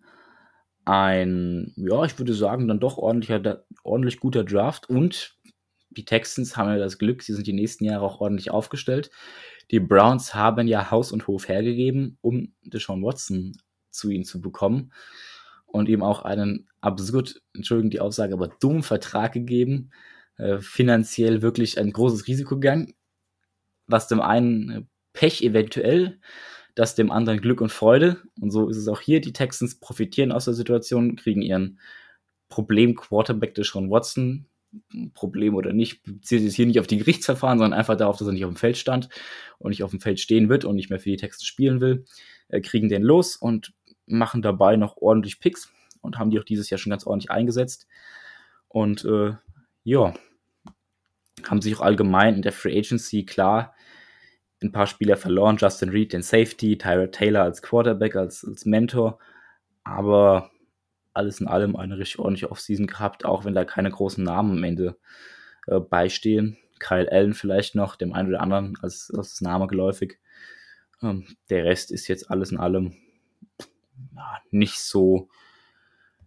ein, 0.86 1.74
ja, 1.78 2.04
ich 2.04 2.18
würde 2.20 2.34
sagen, 2.34 2.68
dann 2.68 2.80
doch 2.80 2.98
ordentlicher, 2.98 3.64
ordentlich 3.84 4.20
guter 4.20 4.44
Draft. 4.44 4.90
Und 4.90 5.38
die 5.90 6.06
Texans 6.06 6.58
haben 6.58 6.70
ja 6.70 6.78
das 6.78 6.98
Glück, 6.98 7.22
sie 7.22 7.34
sind 7.34 7.48
die 7.48 7.54
nächsten 7.54 7.86
Jahre 7.86 8.06
auch 8.06 8.20
ordentlich 8.20 8.52
aufgestellt. 8.52 9.12
Die 9.72 9.80
Browns 9.80 10.36
haben 10.36 10.68
ja 10.68 10.92
Haus 10.92 11.12
und 11.12 11.28
Hof 11.28 11.48
hergegeben, 11.48 12.18
um 12.22 12.54
Deshaun 12.64 13.04
Watson 13.04 13.56
zu 13.92 14.10
ihnen 14.10 14.26
zu 14.26 14.42
bekommen 14.42 14.92
und 15.66 15.88
ihm 15.88 16.04
auch 16.04 16.24
einen 16.24 16.68
absurd, 16.82 17.42
entschuldigen 17.54 17.90
die 17.90 18.02
Aussage, 18.02 18.34
aber 18.34 18.48
dummen 18.48 18.84
Vertrag 18.84 19.34
gegeben, 19.34 19.92
äh, 20.38 20.60
finanziell 20.60 21.42
wirklich 21.42 21.80
ein 21.80 21.92
großes 21.92 22.28
Risiko 22.28 22.56
gegangen 22.56 22.94
was 23.88 24.08
dem 24.08 24.22
einen 24.22 24.70
äh, 24.70 24.82
Pech 25.14 25.42
eventuell, 25.42 26.20
das 26.76 26.96
dem 26.96 27.12
anderen 27.12 27.40
Glück 27.40 27.62
und 27.62 27.72
Freude. 27.72 28.22
Und 28.40 28.52
so 28.52 28.70
ist 28.70 28.78
es 28.78 28.88
auch 28.88 29.02
hier. 29.02 29.22
Die 29.22 29.34
Texans 29.34 29.80
profitieren 29.80 30.32
aus 30.32 30.46
der 30.46 30.54
Situation, 30.54 31.16
kriegen 31.16 31.42
ihren 31.42 31.80
Problem-Quarterback 32.50 33.56
Deshaun 33.56 33.90
Watson. 33.90 34.48
Problem 35.14 35.54
oder 35.54 35.72
nicht, 35.72 36.02
bezieht 36.04 36.42
sich 36.42 36.56
hier 36.56 36.66
nicht 36.66 36.80
auf 36.80 36.88
die 36.88 36.98
Gerichtsverfahren, 36.98 37.60
sondern 37.60 37.78
einfach 37.78 37.96
darauf, 37.96 38.18
dass 38.18 38.28
er 38.28 38.34
nicht 38.34 38.46
auf 38.46 38.52
dem 38.52 38.58
Feld 38.58 38.76
stand 38.76 39.08
und 39.60 39.70
nicht 39.70 39.84
auf 39.84 39.92
dem 39.92 40.02
Feld 40.02 40.20
stehen 40.20 40.50
wird 40.50 40.66
und 40.66 40.76
nicht 40.76 40.90
mehr 40.90 41.00
für 41.00 41.12
die 41.12 41.18
Texans 41.18 41.46
spielen 41.46 41.80
will. 41.80 42.06
Äh, 42.48 42.62
kriegen 42.62 42.90
den 42.90 43.04
los 43.04 43.36
und 43.36 43.74
machen 44.08 44.42
dabei 44.42 44.76
noch 44.76 44.98
ordentlich 44.98 45.40
Picks 45.40 45.72
und 46.02 46.18
haben 46.18 46.32
die 46.32 46.40
auch 46.40 46.44
dieses 46.44 46.72
Jahr 46.72 46.80
schon 46.80 46.90
ganz 46.90 47.06
ordentlich 47.06 47.30
eingesetzt. 47.30 47.88
Und 48.68 49.06
äh, 49.06 49.34
ja, 49.84 50.14
haben 51.48 51.62
sich 51.62 51.76
auch 51.76 51.82
allgemein 51.82 52.36
in 52.36 52.42
der 52.42 52.52
Free 52.52 52.78
Agency 52.78 53.26
klar 53.26 53.73
ein 54.64 54.72
paar 54.72 54.88
Spieler 54.88 55.18
verloren. 55.18 55.58
Justin 55.58 55.90
Reed, 55.90 56.14
den 56.14 56.22
Safety, 56.22 56.78
Tyra 56.78 57.08
Taylor 57.08 57.44
als 57.44 57.62
Quarterback, 57.62 58.16
als, 58.16 58.46
als 58.46 58.66
Mentor. 58.66 59.20
Aber 59.84 60.52
alles 61.14 61.42
in 61.42 61.48
allem 61.48 61.76
eine 61.76 61.98
richtig 61.98 62.20
ordentliche 62.20 62.52
Offseason 62.52 62.88
gehabt, 62.88 63.26
auch 63.26 63.46
wenn 63.46 63.54
da 63.54 63.66
keine 63.66 63.92
großen 63.92 64.24
Namen 64.24 64.58
am 64.58 64.64
Ende 64.64 64.98
äh, 65.68 65.80
beistehen. 65.80 66.58
Kyle 66.80 67.12
Allen 67.12 67.34
vielleicht 67.34 67.76
noch, 67.76 67.96
dem 67.96 68.14
einen 68.14 68.30
oder 68.30 68.42
anderen 68.42 68.78
als, 68.82 69.12
als 69.16 69.42
Name 69.42 69.68
geläufig. 69.68 70.20
Ähm, 71.02 71.26
der 71.50 71.66
Rest 71.66 71.92
ist 71.92 72.08
jetzt 72.08 72.30
alles 72.32 72.52
in 72.52 72.58
allem 72.58 72.96
ja, 74.16 74.40
nicht 74.52 74.80
so 74.80 75.30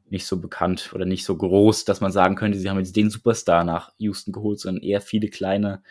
nicht 0.09 0.27
so 0.27 0.41
bekannt 0.41 0.93
oder 0.95 1.05
nicht 1.05 1.25
so 1.25 1.37
groß, 1.37 1.85
dass 1.85 2.01
man 2.01 2.13
sagen 2.13 2.37
könnte, 2.37 2.59
sie 2.59 2.71
haben 2.71 2.79
jetzt 2.79 2.95
den 2.95 3.11
Superstar 3.11 3.65
nach 3.65 3.93
Houston 3.99 4.33
geholt, 4.33 4.61
sondern 4.61 4.85
eher 4.85 5.01
viele 5.01 5.29
kleine 5.29 5.83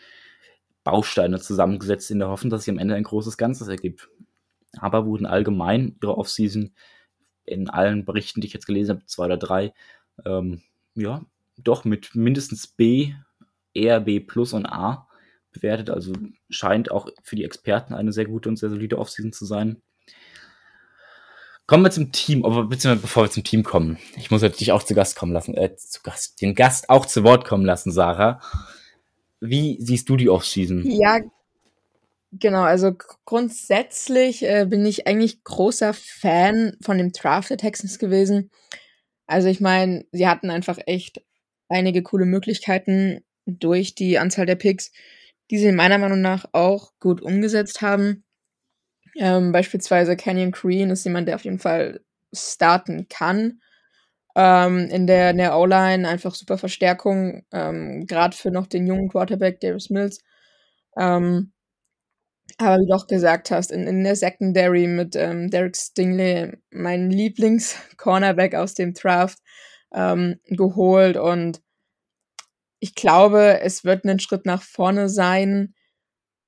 Bausteine 0.86 1.40
zusammengesetzt 1.40 2.12
in 2.12 2.20
der 2.20 2.28
Hoffnung, 2.28 2.50
dass 2.50 2.62
sich 2.62 2.72
am 2.72 2.78
Ende 2.78 2.94
ein 2.94 3.02
großes 3.02 3.36
Ganzes 3.36 3.66
ergibt. 3.66 4.08
Aber 4.78 5.04
wurden 5.04 5.26
allgemein 5.26 5.96
ihre 6.00 6.16
Offseason 6.16 6.72
in 7.44 7.68
allen 7.68 8.04
Berichten, 8.04 8.40
die 8.40 8.46
ich 8.46 8.52
jetzt 8.52 8.66
gelesen 8.66 8.96
habe, 8.96 9.06
zwei 9.06 9.24
oder 9.24 9.36
drei, 9.36 9.74
ähm, 10.24 10.62
ja, 10.94 11.22
doch 11.58 11.84
mit 11.84 12.14
mindestens 12.14 12.68
B, 12.68 13.14
eher 13.74 13.98
B 14.00 14.20
plus 14.20 14.52
und 14.52 14.66
A 14.66 15.08
bewertet. 15.50 15.90
Also 15.90 16.12
scheint 16.50 16.92
auch 16.92 17.08
für 17.24 17.34
die 17.34 17.44
Experten 17.44 17.92
eine 17.92 18.12
sehr 18.12 18.26
gute 18.26 18.48
und 18.48 18.56
sehr 18.56 18.70
solide 18.70 18.98
Offseason 18.98 19.32
zu 19.32 19.44
sein. 19.44 19.82
Kommen 21.66 21.82
wir 21.82 21.90
zum 21.90 22.12
Team, 22.12 22.44
aber 22.44 22.66
beziehungsweise 22.66 23.02
bevor 23.02 23.24
wir 23.24 23.30
zum 23.30 23.42
Team 23.42 23.64
kommen, 23.64 23.98
ich 24.16 24.30
muss 24.30 24.42
dich 24.42 24.70
auch 24.70 24.84
zu 24.84 24.94
Gast 24.94 25.16
kommen 25.16 25.32
lassen, 25.32 25.56
äh, 25.56 25.74
zu 25.74 26.00
Gast, 26.04 26.40
den 26.40 26.54
Gast 26.54 26.88
auch 26.90 27.06
zu 27.06 27.24
Wort 27.24 27.44
kommen 27.44 27.64
lassen, 27.64 27.90
Sarah. 27.90 28.40
Wie 29.40 29.76
siehst 29.80 30.08
du 30.08 30.16
die 30.16 30.28
Offseason? 30.28 30.82
Ja, 30.86 31.20
genau, 32.32 32.62
also 32.62 32.94
grundsätzlich 33.24 34.42
äh, 34.42 34.66
bin 34.68 34.84
ich 34.86 35.06
eigentlich 35.06 35.44
großer 35.44 35.94
Fan 35.94 36.76
von 36.80 36.98
dem 36.98 37.12
Draft 37.12 37.50
der 37.50 37.58
Texans 37.58 37.98
gewesen. 37.98 38.50
Also 39.26 39.48
ich 39.48 39.60
meine, 39.60 40.04
sie 40.12 40.28
hatten 40.28 40.50
einfach 40.50 40.78
echt 40.86 41.22
einige 41.68 42.02
coole 42.02 42.26
Möglichkeiten 42.26 43.24
durch 43.46 43.94
die 43.94 44.18
Anzahl 44.18 44.46
der 44.46 44.56
Picks, 44.56 44.92
die 45.50 45.58
sie 45.58 45.72
meiner 45.72 45.98
Meinung 45.98 46.20
nach 46.20 46.46
auch 46.52 46.92
gut 47.00 47.20
umgesetzt 47.20 47.82
haben. 47.82 48.24
Ähm, 49.16 49.52
beispielsweise 49.52 50.16
Canyon 50.16 50.52
Green 50.52 50.90
ist 50.90 51.04
jemand, 51.04 51.28
der 51.28 51.36
auf 51.36 51.44
jeden 51.44 51.58
Fall 51.58 52.00
starten 52.32 53.06
kann. 53.08 53.60
Ähm, 54.36 54.88
in 54.90 55.06
der, 55.06 55.30
in 55.30 55.38
der 55.38 55.56
O-Line 55.58 56.06
einfach 56.08 56.34
super 56.34 56.58
Verstärkung, 56.58 57.44
ähm, 57.52 58.06
gerade 58.06 58.36
für 58.36 58.50
noch 58.50 58.66
den 58.66 58.86
jungen 58.86 59.08
Quarterback 59.08 59.60
Darius 59.60 59.90
Mills. 59.90 60.22
Ähm, 60.96 61.52
aber 62.58 62.82
wie 62.82 62.86
du 62.86 62.94
auch 62.94 63.06
gesagt 63.06 63.50
hast, 63.50 63.70
in, 63.72 63.86
in 63.86 64.04
der 64.04 64.16
Secondary 64.16 64.86
mit 64.86 65.16
ähm, 65.16 65.50
Derek 65.50 65.76
Stingley, 65.76 66.52
mein 66.70 67.10
Lieblings-Cornerback 67.10 68.54
aus 68.54 68.74
dem 68.74 68.94
Draft, 68.94 69.38
ähm, 69.92 70.40
geholt. 70.46 71.16
Und 71.16 71.62
ich 72.80 72.94
glaube, 72.94 73.60
es 73.60 73.84
wird 73.84 74.04
ein 74.04 74.20
Schritt 74.20 74.46
nach 74.46 74.62
vorne 74.62 75.08
sein. 75.08 75.74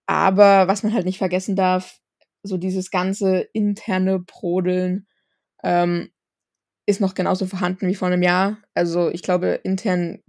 Aber 0.06 0.68
was 0.68 0.82
man 0.82 0.94
halt 0.94 1.04
nicht 1.06 1.18
vergessen 1.18 1.56
darf, 1.56 1.98
so 2.42 2.56
dieses 2.56 2.90
ganze 2.90 3.40
interne 3.52 4.20
Brodeln 4.20 5.06
ähm, 5.64 6.10
ist 6.88 7.00
noch 7.02 7.14
genauso 7.14 7.44
vorhanden 7.44 7.86
wie 7.86 7.94
vor 7.94 8.08
einem 8.08 8.22
Jahr. 8.22 8.56
Also 8.72 9.10
ich 9.10 9.22
glaube, 9.22 9.60
intern 9.62 10.22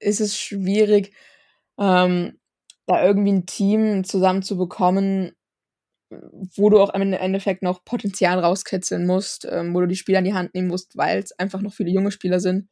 ist 0.00 0.20
es 0.22 0.38
schwierig, 0.38 1.12
ähm, 1.78 2.38
da 2.86 3.04
irgendwie 3.04 3.32
ein 3.32 3.44
Team 3.44 4.04
zusammenzubekommen, 4.04 5.32
wo 6.56 6.70
du 6.70 6.80
auch 6.80 6.94
im 6.94 7.12
Endeffekt 7.12 7.62
noch 7.62 7.84
Potenzial 7.84 8.38
rauskitzeln 8.38 9.06
musst, 9.06 9.46
ähm, 9.50 9.74
wo 9.74 9.80
du 9.80 9.86
die 9.86 9.96
Spieler 9.96 10.20
in 10.20 10.24
die 10.24 10.32
Hand 10.32 10.54
nehmen 10.54 10.68
musst, 10.68 10.96
weil 10.96 11.18
es 11.18 11.38
einfach 11.38 11.60
noch 11.60 11.74
viele 11.74 11.90
junge 11.90 12.10
Spieler 12.10 12.40
sind, 12.40 12.70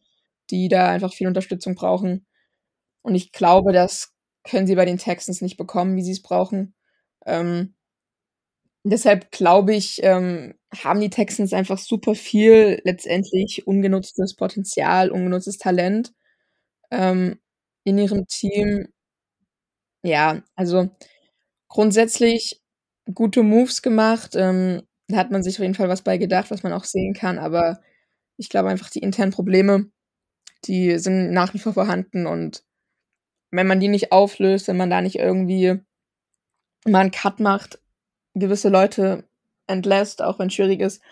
die 0.51 0.69
da 0.69 0.89
einfach 0.89 1.13
viel 1.13 1.27
Unterstützung 1.29 1.75
brauchen. 1.75 2.25
Und 3.03 3.15
ich 3.15 3.33
glaube, 3.33 3.75
das 3.75 4.15
können 4.45 4.67
sie 4.67 4.77
bei 4.77 4.87
den 4.87 4.97
Texans 4.97 5.43
nicht 5.43 5.59
bekommen, 5.59 5.97
wie 5.97 6.03
sie 6.03 6.13
es 6.13 6.23
brauchen. 6.23 6.75
Ähm, 7.27 7.75
Deshalb 8.89 9.33
glaube 9.33 9.75
ich, 9.75 10.01
ähm, 10.05 10.55
haben 10.85 11.01
die 11.01 11.11
Texans 11.11 11.53
einfach 11.53 11.79
super 11.79 12.15
viel 12.15 12.81
letztendlich 12.85 13.67
ungenutztes 13.67 14.35
Potenzial, 14.37 15.11
ungenutztes 15.11 15.59
Talent 15.59 16.13
ähm, 16.91 17.41
in 17.85 17.99
ihrem 17.99 18.27
Team. 18.29 18.89
Ja, 20.05 20.43
also 20.55 20.91
grundsätzlich 21.69 22.63
gute 23.15 23.43
Moves 23.43 23.83
gemacht. 23.83 24.35
Ähm, 24.37 24.83
da 25.09 25.19
hat 25.19 25.31
man 25.31 25.43
sich 25.43 25.57
auf 25.57 25.63
jeden 25.63 25.75
Fall 25.75 25.89
was 25.89 26.03
bei 26.03 26.19
gedacht, 26.19 26.51
was 26.51 26.63
man 26.63 26.73
auch 26.73 26.85
sehen 26.85 27.15
kann, 27.15 27.39
aber 27.39 27.81
ich 28.39 28.49
glaube 28.51 28.69
einfach, 28.71 28.91
die 28.91 29.01
internen 29.01 29.33
Probleme, 29.33 29.91
die 30.67 30.99
sind 30.99 31.33
nach 31.33 31.55
wie 31.55 31.59
vor 31.59 31.75
vorhanden 31.75 32.27
und 32.27 32.65
wenn 33.53 33.67
man 33.67 33.81
die 33.81 33.89
nicht 33.89 34.13
auflöst, 34.13 34.69
wenn 34.69 34.77
man 34.77 34.91
da 34.91 35.01
nicht 35.01 35.17
irgendwie 35.17 35.81
mal 36.87 37.01
einen 37.01 37.11
Cut 37.11 37.41
macht, 37.41 37.81
gewisse 38.35 38.69
Leute 38.69 39.25
entlässt, 39.67 40.23
auch 40.23 40.39
wenn 40.39 40.49
es 40.49 40.55
schwierig 40.55 40.81
ist, 40.81 41.03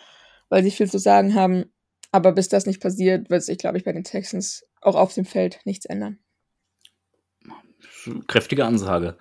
weil 0.49 0.63
sie 0.63 0.71
viel 0.71 0.91
zu 0.91 0.99
sagen 0.99 1.35
haben. 1.35 1.67
Aber 2.13 2.33
bis 2.33 2.49
das 2.49 2.67
nicht 2.67 2.81
passiert, 2.81 3.31
wird 3.31 3.43
sich, 3.43 3.59
glaube 3.59 3.77
ich, 3.77 3.85
bei 3.85 3.93
den 3.93 4.05
Texans 4.05 4.65
auch 4.81 4.95
auf 4.95 5.15
dem 5.15 5.25
Feld 5.25 5.61
nichts 5.65 5.87
ändern. 5.87 6.19
Kräftige 8.27 8.65
Ansage. 8.65 9.17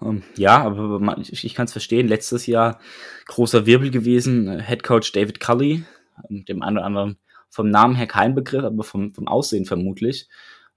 Ähm, 0.00 0.22
ja, 0.36 0.62
aber 0.62 1.18
ich, 1.18 1.54
kann 1.54 1.66
es 1.66 1.72
verstehen. 1.72 2.08
Letztes 2.08 2.46
Jahr 2.46 2.80
großer 3.26 3.66
Wirbel 3.66 3.90
gewesen. 3.90 4.60
Head 4.60 4.82
Coach 4.82 5.12
David 5.12 5.40
Cully, 5.40 5.84
ähm, 6.30 6.44
dem 6.46 6.62
einen 6.62 6.78
oder 6.78 6.86
anderen 6.86 7.18
vom 7.50 7.70
Namen 7.70 7.94
her 7.96 8.06
kein 8.06 8.34
Begriff, 8.34 8.64
aber 8.64 8.84
vom, 8.84 9.12
vom 9.12 9.26
Aussehen 9.26 9.64
vermutlich 9.64 10.28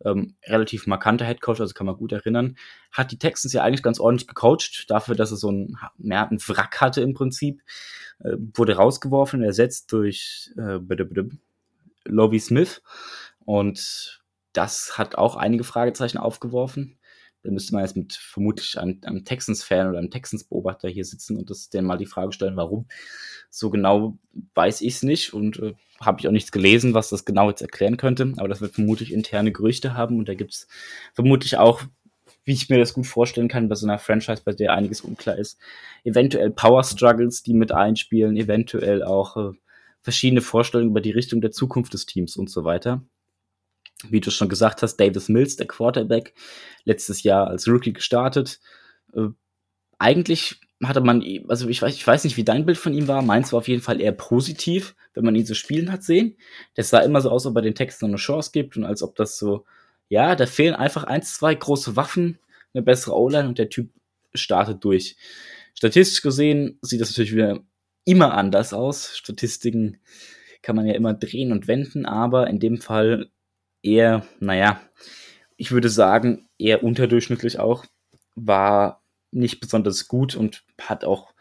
ähm, 0.05 0.35
relativ 0.45 0.87
markanter 0.87 1.25
Headcoach, 1.25 1.59
also 1.59 1.73
kann 1.73 1.85
man 1.85 1.97
gut 1.97 2.11
erinnern, 2.11 2.57
hat 2.91 3.11
die 3.11 3.17
Texans 3.17 3.53
ja 3.53 3.63
eigentlich 3.63 3.83
ganz 3.83 3.99
ordentlich 3.99 4.27
gecoacht, 4.27 4.85
dafür, 4.89 5.15
dass 5.15 5.31
er 5.31 5.37
so 5.37 5.51
ein, 5.51 5.77
mehr 5.97 6.29
ein 6.29 6.39
Wrack 6.47 6.81
hatte 6.81 7.01
im 7.01 7.13
Prinzip, 7.13 7.61
äh, 8.19 8.35
wurde 8.55 8.75
rausgeworfen, 8.75 9.43
ersetzt 9.43 9.91
durch 9.91 10.51
äh, 10.57 10.79
Lovie 12.05 12.39
Smith 12.39 12.81
und 13.45 14.21
das 14.53 14.97
hat 14.97 15.15
auch 15.15 15.35
einige 15.35 15.63
Fragezeichen 15.63 16.17
aufgeworfen. 16.17 16.97
Da 17.43 17.51
müsste 17.51 17.73
man 17.73 17.83
jetzt 17.83 17.95
mit 17.95 18.13
vermutlich 18.13 18.77
einem, 18.79 18.99
einem 19.03 19.25
Texans-Fan 19.25 19.89
oder 19.89 19.97
einem 19.97 20.11
Texans-Beobachter 20.11 20.89
hier 20.89 21.05
sitzen 21.05 21.37
und 21.37 21.49
das 21.49 21.69
denen 21.69 21.87
mal 21.87 21.97
die 21.97 22.05
Frage 22.05 22.31
stellen, 22.31 22.55
warum. 22.55 22.85
So 23.49 23.69
genau 23.69 24.17
weiß 24.53 24.81
ich 24.81 24.95
es 24.95 25.03
nicht 25.03 25.33
und 25.33 25.59
äh, 25.59 25.73
habe 25.99 26.19
ich 26.19 26.27
auch 26.27 26.31
nichts 26.31 26.51
gelesen, 26.51 26.93
was 26.93 27.09
das 27.09 27.25
genau 27.25 27.49
jetzt 27.49 27.61
erklären 27.61 27.97
könnte. 27.97 28.33
Aber 28.37 28.47
das 28.47 28.61
wird 28.61 28.73
vermutlich 28.73 29.11
interne 29.11 29.51
Gerüchte 29.51 29.95
haben 29.95 30.19
und 30.19 30.29
da 30.29 30.35
gibt 30.35 30.53
es 30.53 30.67
vermutlich 31.13 31.57
auch, 31.57 31.81
wie 32.45 32.53
ich 32.53 32.69
mir 32.69 32.79
das 32.79 32.93
gut 32.93 33.07
vorstellen 33.07 33.47
kann, 33.47 33.69
bei 33.69 33.75
so 33.75 33.85
einer 33.85 33.99
Franchise, 33.99 34.41
bei 34.43 34.53
der 34.53 34.73
einiges 34.73 35.01
unklar 35.01 35.37
ist, 35.37 35.59
eventuell 36.03 36.51
Power 36.51 36.83
Struggles, 36.83 37.43
die 37.43 37.53
mit 37.53 37.71
einspielen, 37.71 38.37
eventuell 38.37 39.03
auch 39.03 39.37
äh, 39.37 39.51
verschiedene 40.01 40.41
Vorstellungen 40.41 40.91
über 40.91 41.01
die 41.01 41.11
Richtung 41.11 41.41
der 41.41 41.51
Zukunft 41.51 41.93
des 41.93 42.05
Teams 42.05 42.37
und 42.37 42.49
so 42.49 42.63
weiter 42.63 43.03
wie 44.09 44.21
du 44.21 44.31
schon 44.31 44.49
gesagt 44.49 44.81
hast, 44.81 44.97
Davis 44.97 45.29
Mills, 45.29 45.55
der 45.55 45.67
Quarterback, 45.67 46.33
letztes 46.83 47.23
Jahr 47.23 47.47
als 47.47 47.67
Rookie 47.67 47.93
gestartet. 47.93 48.59
Äh, 49.13 49.27
eigentlich 49.99 50.59
hatte 50.83 51.01
man, 51.01 51.23
also 51.47 51.69
ich 51.69 51.81
weiß, 51.81 51.93
ich 51.93 52.05
weiß 52.05 52.23
nicht, 52.23 52.37
wie 52.37 52.43
dein 52.43 52.65
Bild 52.65 52.77
von 52.77 52.93
ihm 52.93 53.07
war. 53.07 53.21
Meins 53.21 53.53
war 53.53 53.59
auf 53.59 53.67
jeden 53.67 53.81
Fall 53.81 54.01
eher 54.01 54.13
positiv, 54.13 54.95
wenn 55.13 55.23
man 55.23 55.35
ihn 55.35 55.45
so 55.45 55.53
spielen 55.53 55.91
hat 55.91 56.03
sehen. 56.03 56.37
Das 56.75 56.89
sah 56.89 56.99
immer 56.99 57.21
so 57.21 57.29
aus, 57.29 57.45
als 57.45 57.51
ob 57.51 57.57
er 57.57 57.61
den 57.61 57.75
Texten 57.75 58.05
eine 58.05 58.15
Chance 58.15 58.51
gibt 58.51 58.77
und 58.77 58.83
als 58.83 59.03
ob 59.03 59.15
das 59.15 59.37
so, 59.37 59.65
ja, 60.09 60.35
da 60.35 60.45
fehlen 60.45 60.73
einfach 60.73 61.03
eins, 61.03 61.35
zwei 61.35 61.53
große 61.53 61.95
Waffen, 61.95 62.39
eine 62.73 62.83
bessere 62.83 63.15
O-Line 63.15 63.47
und 63.47 63.59
der 63.59 63.69
Typ 63.69 63.91
startet 64.33 64.83
durch. 64.83 65.17
Statistisch 65.75 66.21
gesehen 66.21 66.79
sieht 66.81 67.01
das 67.01 67.09
natürlich 67.09 67.33
wieder 67.33 67.59
immer 68.05 68.33
anders 68.33 68.73
aus. 68.73 69.15
Statistiken 69.15 69.99
kann 70.61 70.75
man 70.75 70.85
ja 70.85 70.95
immer 70.95 71.13
drehen 71.13 71.51
und 71.51 71.67
wenden, 71.67 72.05
aber 72.05 72.47
in 72.47 72.59
dem 72.59 72.79
Fall 72.79 73.29
eher, 73.83 74.25
naja, 74.39 74.81
ich 75.57 75.71
würde 75.71 75.89
sagen, 75.89 76.49
eher 76.57 76.83
unterdurchschnittlich 76.83 77.59
auch, 77.59 77.85
war 78.35 79.03
nicht 79.31 79.59
besonders 79.59 80.07
gut 80.07 80.35
und 80.35 80.63
hat 80.79 81.05
auch 81.05 81.33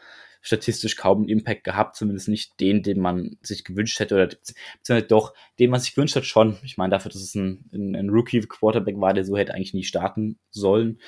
statistisch 0.43 0.97
kaum 0.97 1.19
einen 1.19 1.29
Impact 1.29 1.65
gehabt, 1.65 1.97
zumindest 1.97 2.29
nicht 2.29 2.59
den, 2.61 2.83
den 2.83 3.01
man 3.01 3.37
sich 3.43 3.65
gewünscht 3.65 4.01
hätte, 4.01 4.15
oder 4.15 4.27
beziehungsweise 4.27 5.07
doch, 5.07 5.35
den 5.59 5.71
man 5.71 5.81
sich 5.81 5.95
gewünscht 5.95 6.17
hat 6.17 6.25
schon. 6.25 6.57
Ich 6.63 6.79
meine, 6.79 6.91
dafür, 6.91 7.11
dass 7.11 7.21
es 7.21 7.35
ein, 7.35 7.69
ein, 7.73 7.95
ein 7.95 8.09
Rookie-Quarterback 8.09 9.01
war, 9.01 9.13
der 9.13 9.25
so 9.25 9.37
hätte 9.37 9.55
eigentlich 9.55 9.75
nie 9.75 9.85
starten 9.85 10.39
sollen, 10.51 10.99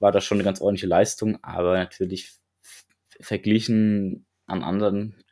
war 0.00 0.10
das 0.10 0.24
schon 0.24 0.36
eine 0.36 0.44
ganz 0.44 0.60
ordentliche 0.60 0.88
Leistung, 0.88 1.38
aber 1.42 1.74
natürlich 1.74 2.32
verglichen 3.20 4.26
an 4.46 4.64
anderen 4.64 5.22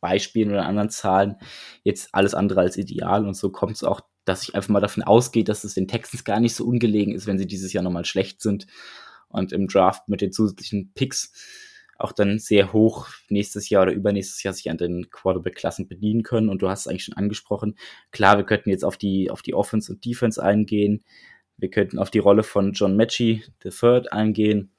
Beispielen 0.00 0.50
oder 0.50 0.66
anderen 0.66 0.90
Zahlen 0.90 1.36
jetzt 1.82 2.10
alles 2.14 2.34
andere 2.34 2.60
als 2.60 2.76
ideal 2.76 3.26
und 3.26 3.34
so 3.34 3.50
kommt 3.50 3.72
es 3.72 3.82
auch 3.82 4.00
dass 4.26 4.42
ich 4.42 4.54
einfach 4.54 4.68
mal 4.68 4.80
davon 4.80 5.02
ausgehe, 5.02 5.44
dass 5.44 5.64
es 5.64 5.74
den 5.74 5.88
Texans 5.88 6.24
gar 6.24 6.40
nicht 6.40 6.54
so 6.54 6.66
ungelegen 6.66 7.14
ist, 7.14 7.26
wenn 7.26 7.38
sie 7.38 7.46
dieses 7.46 7.72
Jahr 7.72 7.82
nochmal 7.82 8.04
schlecht 8.04 8.42
sind 8.42 8.66
und 9.28 9.52
im 9.52 9.68
Draft 9.68 10.08
mit 10.08 10.20
den 10.20 10.32
zusätzlichen 10.32 10.92
Picks 10.94 11.32
auch 11.98 12.12
dann 12.12 12.38
sehr 12.38 12.72
hoch 12.72 13.08
nächstes 13.28 13.70
Jahr 13.70 13.82
oder 13.82 13.92
übernächstes 13.92 14.42
Jahr 14.42 14.52
sich 14.52 14.70
an 14.70 14.76
den 14.76 15.08
Quarterback-Klassen 15.10 15.88
bedienen 15.88 16.22
können. 16.22 16.48
Und 16.48 16.60
du 16.60 16.68
hast 16.68 16.80
es 16.80 16.88
eigentlich 16.88 17.04
schon 17.04 17.16
angesprochen. 17.16 17.76
Klar, 18.10 18.36
wir 18.36 18.44
könnten 18.44 18.68
jetzt 18.70 18.84
auf 18.84 18.98
die, 18.98 19.30
auf 19.30 19.40
die 19.40 19.54
Offense 19.54 19.90
und 19.90 20.04
Defense 20.04 20.42
eingehen. 20.42 21.04
Wir 21.56 21.70
könnten 21.70 21.98
auf 21.98 22.10
die 22.10 22.18
Rolle 22.18 22.42
von 22.42 22.72
John 22.72 22.96
Matchy, 22.96 23.44
the 23.62 23.70
Third, 23.70 24.12
eingehen 24.12 24.70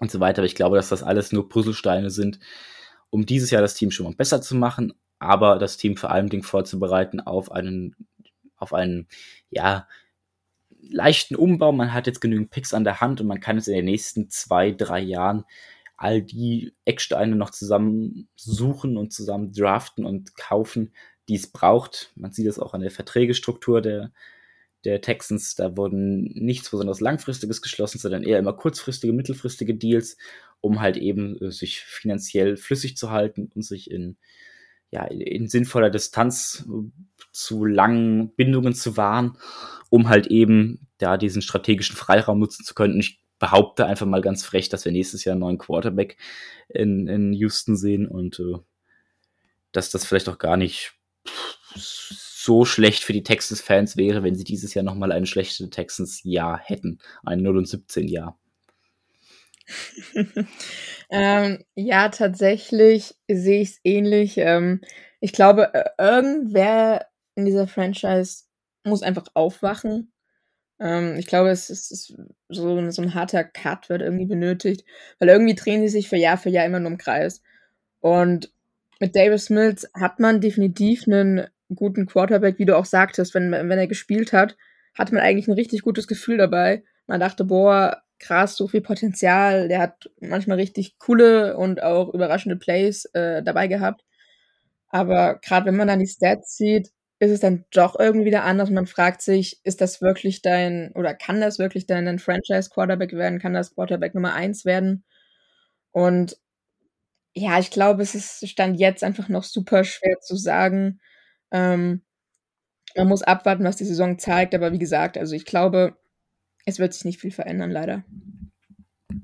und 0.00 0.10
so 0.10 0.20
weiter. 0.20 0.40
Aber 0.40 0.46
ich 0.46 0.54
glaube, 0.54 0.76
dass 0.76 0.90
das 0.90 1.02
alles 1.02 1.32
nur 1.32 1.48
Puzzlesteine 1.48 2.10
sind, 2.10 2.38
um 3.08 3.24
dieses 3.24 3.50
Jahr 3.50 3.62
das 3.62 3.74
Team 3.74 3.90
schon 3.90 4.04
mal 4.04 4.14
besser 4.14 4.42
zu 4.42 4.56
machen, 4.56 4.92
aber 5.18 5.58
das 5.58 5.78
Team 5.78 5.96
vor 5.96 6.10
allem 6.10 6.42
vorzubereiten 6.42 7.20
auf 7.20 7.50
einen 7.50 7.96
auf 8.56 8.72
einen, 8.72 9.08
ja, 9.50 9.86
leichten 10.88 11.36
Umbau. 11.36 11.72
Man 11.72 11.92
hat 11.92 12.06
jetzt 12.06 12.20
genügend 12.20 12.50
Picks 12.50 12.74
an 12.74 12.84
der 12.84 13.00
Hand 13.00 13.20
und 13.20 13.26
man 13.26 13.40
kann 13.40 13.58
es 13.58 13.68
in 13.68 13.74
den 13.74 13.84
nächsten 13.84 14.30
zwei, 14.30 14.70
drei 14.70 15.00
Jahren 15.00 15.44
all 15.96 16.22
die 16.22 16.74
Ecksteine 16.84 17.36
noch 17.36 17.50
zusammen 17.50 18.28
suchen 18.36 18.96
und 18.96 19.12
zusammen 19.12 19.52
draften 19.52 20.04
und 20.04 20.36
kaufen, 20.36 20.92
die 21.28 21.36
es 21.36 21.46
braucht. 21.46 22.12
Man 22.14 22.32
sieht 22.32 22.46
es 22.46 22.58
auch 22.58 22.74
an 22.74 22.82
der 22.82 22.90
Verträgestruktur 22.90 23.80
der, 23.80 24.12
der 24.84 25.00
Texans. 25.00 25.54
Da 25.54 25.76
wurden 25.76 26.24
nichts 26.34 26.70
besonders 26.70 27.00
Langfristiges 27.00 27.62
geschlossen, 27.62 27.98
sondern 27.98 28.22
eher 28.22 28.38
immer 28.38 28.52
kurzfristige, 28.52 29.12
mittelfristige 29.12 29.74
Deals, 29.74 30.18
um 30.60 30.80
halt 30.80 30.96
eben 30.98 31.40
äh, 31.40 31.50
sich 31.50 31.80
finanziell 31.80 32.56
flüssig 32.56 32.96
zu 32.96 33.10
halten 33.10 33.50
und 33.54 33.62
sich 33.62 33.90
in 33.90 34.18
ja, 34.90 35.04
in 35.04 35.48
sinnvoller 35.48 35.90
Distanz 35.90 36.66
zu 37.32 37.64
langen 37.64 38.34
Bindungen 38.34 38.74
zu 38.74 38.96
wahren, 38.96 39.36
um 39.90 40.08
halt 40.08 40.28
eben 40.28 40.86
da 40.98 41.16
diesen 41.16 41.42
strategischen 41.42 41.96
Freiraum 41.96 42.38
nutzen 42.38 42.64
zu 42.64 42.74
können. 42.74 42.94
Und 42.94 43.00
ich 43.00 43.20
behaupte 43.38 43.86
einfach 43.86 44.06
mal 44.06 44.22
ganz 44.22 44.44
frech, 44.44 44.68
dass 44.68 44.84
wir 44.84 44.92
nächstes 44.92 45.24
Jahr 45.24 45.34
einen 45.34 45.40
neuen 45.40 45.58
Quarterback 45.58 46.16
in, 46.68 47.06
in 47.08 47.32
Houston 47.32 47.76
sehen 47.76 48.06
und 48.06 48.40
äh, 48.40 48.58
dass 49.72 49.90
das 49.90 50.06
vielleicht 50.06 50.28
auch 50.28 50.38
gar 50.38 50.56
nicht 50.56 50.94
so 51.74 52.64
schlecht 52.64 53.04
für 53.04 53.12
die 53.12 53.22
Texans-Fans 53.22 53.96
wäre, 53.96 54.22
wenn 54.22 54.36
sie 54.36 54.44
dieses 54.44 54.72
Jahr 54.72 54.84
nochmal 54.84 55.12
ein 55.12 55.26
schlechtes 55.26 55.68
Texans-Jahr 55.68 56.58
hätten. 56.58 56.98
Ein 57.24 57.42
0 57.42 57.58
und 57.58 57.68
17 57.68 58.08
Jahr. 58.08 58.38
Ähm, 61.10 61.64
ja, 61.74 62.08
tatsächlich 62.08 63.14
sehe 63.28 63.62
ich 63.62 63.70
es 63.70 63.80
ähnlich. 63.84 64.38
Ähm, 64.38 64.80
ich 65.20 65.32
glaube, 65.32 65.72
äh, 65.74 65.84
irgendwer 65.98 67.06
in 67.34 67.44
dieser 67.44 67.68
Franchise 67.68 68.44
muss 68.84 69.02
einfach 69.02 69.26
aufwachen. 69.34 70.12
Ähm, 70.80 71.16
ich 71.18 71.26
glaube, 71.26 71.50
es 71.50 71.70
ist, 71.70 71.92
ist 71.92 72.16
so, 72.48 72.90
so 72.90 73.02
ein 73.02 73.14
harter 73.14 73.44
Cut 73.44 73.88
wird 73.88 74.02
irgendwie 74.02 74.26
benötigt, 74.26 74.84
weil 75.18 75.28
irgendwie 75.28 75.54
drehen 75.54 75.82
sie 75.82 75.88
sich 75.88 76.08
für 76.08 76.16
Jahr 76.16 76.38
für 76.38 76.50
Jahr 76.50 76.66
immer 76.66 76.80
nur 76.80 76.92
im 76.92 76.98
Kreis. 76.98 77.42
Und 78.00 78.52
mit 79.00 79.16
Davis 79.16 79.50
Mills 79.50 79.90
hat 79.94 80.20
man 80.20 80.40
definitiv 80.40 81.06
einen 81.06 81.46
guten 81.74 82.06
Quarterback, 82.06 82.58
wie 82.58 82.64
du 82.66 82.76
auch 82.76 82.84
sagtest, 82.84 83.34
wenn, 83.34 83.52
wenn 83.52 83.70
er 83.70 83.86
gespielt 83.88 84.32
hat, 84.32 84.56
hatte 84.94 85.14
man 85.14 85.22
eigentlich 85.24 85.48
ein 85.48 85.54
richtig 85.54 85.82
gutes 85.82 86.06
Gefühl 86.08 86.38
dabei. 86.38 86.84
Man 87.06 87.20
dachte, 87.20 87.44
boah, 87.44 88.02
krass, 88.18 88.56
so 88.56 88.68
viel 88.68 88.80
Potenzial. 88.82 89.68
Der 89.68 89.80
hat 89.80 90.10
manchmal 90.20 90.58
richtig 90.58 90.98
coole 90.98 91.56
und 91.56 91.82
auch 91.82 92.12
überraschende 92.12 92.56
Plays 92.56 93.06
äh, 93.14 93.42
dabei 93.42 93.66
gehabt. 93.68 94.04
Aber 94.88 95.38
gerade 95.40 95.66
wenn 95.66 95.76
man 95.76 95.88
dann 95.88 96.00
die 96.00 96.06
Stats 96.06 96.56
sieht, 96.56 96.90
ist 97.18 97.30
es 97.30 97.40
dann 97.40 97.64
doch 97.72 97.98
irgendwie 97.98 98.26
wieder 98.26 98.44
anders. 98.44 98.70
Man 98.70 98.86
fragt 98.86 99.22
sich, 99.22 99.60
ist 99.64 99.80
das 99.80 100.02
wirklich 100.02 100.42
dein, 100.42 100.92
oder 100.94 101.14
kann 101.14 101.40
das 101.40 101.58
wirklich 101.58 101.86
dein 101.86 102.18
Franchise-Quarterback 102.18 103.12
werden? 103.14 103.38
Kann 103.40 103.54
das 103.54 103.74
Quarterback 103.74 104.14
Nummer 104.14 104.34
eins 104.34 104.64
werden? 104.64 105.04
Und 105.92 106.36
ja, 107.34 107.58
ich 107.58 107.70
glaube, 107.70 108.02
es 108.02 108.14
ist 108.14 108.48
Stand 108.48 108.78
jetzt 108.80 109.04
einfach 109.04 109.28
noch 109.28 109.44
super 109.44 109.84
schwer 109.84 110.18
zu 110.20 110.36
sagen. 110.36 111.00
Ähm, 111.52 112.02
man 112.96 113.08
muss 113.08 113.22
abwarten, 113.22 113.64
was 113.64 113.76
die 113.76 113.84
Saison 113.84 114.18
zeigt. 114.18 114.54
Aber 114.54 114.72
wie 114.72 114.78
gesagt, 114.78 115.18
also 115.18 115.34
ich 115.34 115.44
glaube, 115.44 115.96
es 116.66 116.78
wird 116.78 116.92
sich 116.92 117.04
nicht 117.04 117.20
viel 117.20 117.30
verändern, 117.30 117.70
leider. 117.70 118.04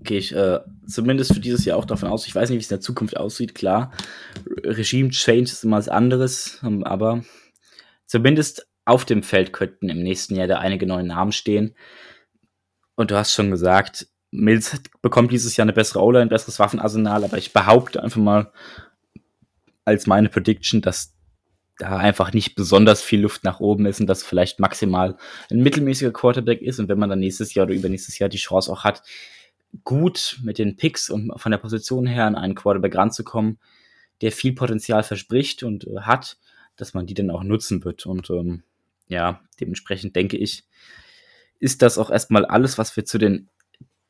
Gehe 0.04 0.18
ich 0.18 0.34
äh, 0.34 0.60
zumindest 0.86 1.34
für 1.34 1.40
dieses 1.40 1.64
Jahr 1.64 1.76
auch 1.76 1.84
davon 1.84 2.08
aus. 2.08 2.26
Ich 2.26 2.34
weiß 2.34 2.48
nicht, 2.48 2.58
wie 2.58 2.62
es 2.62 2.70
in 2.70 2.76
der 2.76 2.80
Zukunft 2.80 3.16
aussieht, 3.16 3.54
klar. 3.54 3.92
Regime-Change 4.64 5.42
ist 5.42 5.64
immer 5.64 5.76
was 5.76 5.88
anderes, 5.88 6.60
ähm, 6.62 6.84
aber 6.84 7.24
zumindest 8.06 8.66
auf 8.84 9.04
dem 9.04 9.22
Feld 9.22 9.52
könnten 9.52 9.88
im 9.88 10.02
nächsten 10.02 10.34
Jahr 10.34 10.46
da 10.46 10.58
einige 10.58 10.86
neue 10.86 11.04
Namen 11.04 11.32
stehen. 11.32 11.74
Und 12.94 13.10
du 13.10 13.16
hast 13.16 13.34
schon 13.34 13.50
gesagt, 13.50 14.08
Mills 14.30 14.80
bekommt 15.02 15.30
dieses 15.30 15.56
Jahr 15.56 15.64
eine 15.64 15.72
bessere 15.72 16.02
O-Line, 16.02 16.22
ein 16.22 16.28
besseres 16.28 16.58
Waffenarsenal, 16.58 17.24
aber 17.24 17.38
ich 17.38 17.52
behaupte 17.52 18.02
einfach 18.02 18.20
mal, 18.20 18.52
als 19.84 20.06
meine 20.06 20.28
Prediction, 20.28 20.80
dass 20.80 21.14
da 21.78 21.96
einfach 21.96 22.32
nicht 22.32 22.54
besonders 22.54 23.02
viel 23.02 23.20
Luft 23.20 23.44
nach 23.44 23.60
oben 23.60 23.86
ist 23.86 24.00
und 24.00 24.06
dass 24.06 24.22
vielleicht 24.22 24.60
maximal 24.60 25.16
ein 25.50 25.62
mittelmäßiger 25.62 26.12
Quarterback 26.12 26.60
ist 26.60 26.78
und 26.78 26.88
wenn 26.88 26.98
man 26.98 27.10
dann 27.10 27.20
nächstes 27.20 27.54
Jahr 27.54 27.66
oder 27.66 27.74
übernächstes 27.74 28.18
Jahr 28.18 28.28
die 28.28 28.38
Chance 28.38 28.70
auch 28.70 28.84
hat, 28.84 29.02
gut 29.84 30.38
mit 30.42 30.58
den 30.58 30.76
Picks 30.76 31.10
und 31.10 31.32
von 31.40 31.50
der 31.50 31.58
Position 31.58 32.06
her 32.06 32.26
an 32.26 32.36
einen 32.36 32.54
Quarterback 32.54 32.94
ranzukommen, 32.94 33.58
der 34.20 34.32
viel 34.32 34.54
Potenzial 34.54 35.02
verspricht 35.02 35.62
und 35.62 35.86
äh, 35.86 36.00
hat, 36.00 36.38
dass 36.76 36.94
man 36.94 37.06
die 37.06 37.14
dann 37.14 37.30
auch 37.30 37.42
nutzen 37.42 37.84
wird. 37.84 38.06
Und 38.06 38.30
ähm, 38.30 38.62
ja, 39.08 39.40
dementsprechend 39.60 40.14
denke 40.14 40.36
ich, 40.36 40.64
ist 41.58 41.82
das 41.82 41.98
auch 41.98 42.10
erstmal 42.10 42.44
alles, 42.44 42.78
was 42.78 42.96
wir 42.96 43.04
zu 43.04 43.18
den 43.18 43.48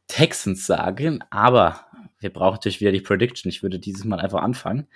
Texans 0.08 0.66
sagen. 0.66 1.22
Aber 1.30 1.86
wir 2.18 2.30
brauchen 2.30 2.54
natürlich 2.54 2.80
wieder 2.80 2.92
die 2.92 3.00
Prediction. 3.00 3.48
Ich 3.48 3.62
würde 3.62 3.78
dieses 3.78 4.04
Mal 4.04 4.20
einfach 4.20 4.42
anfangen 4.42 4.88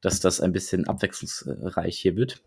dass 0.00 0.20
das 0.20 0.40
ein 0.40 0.52
bisschen 0.52 0.86
abwechslungsreich 0.86 1.98
hier 1.98 2.16
wird. 2.16 2.42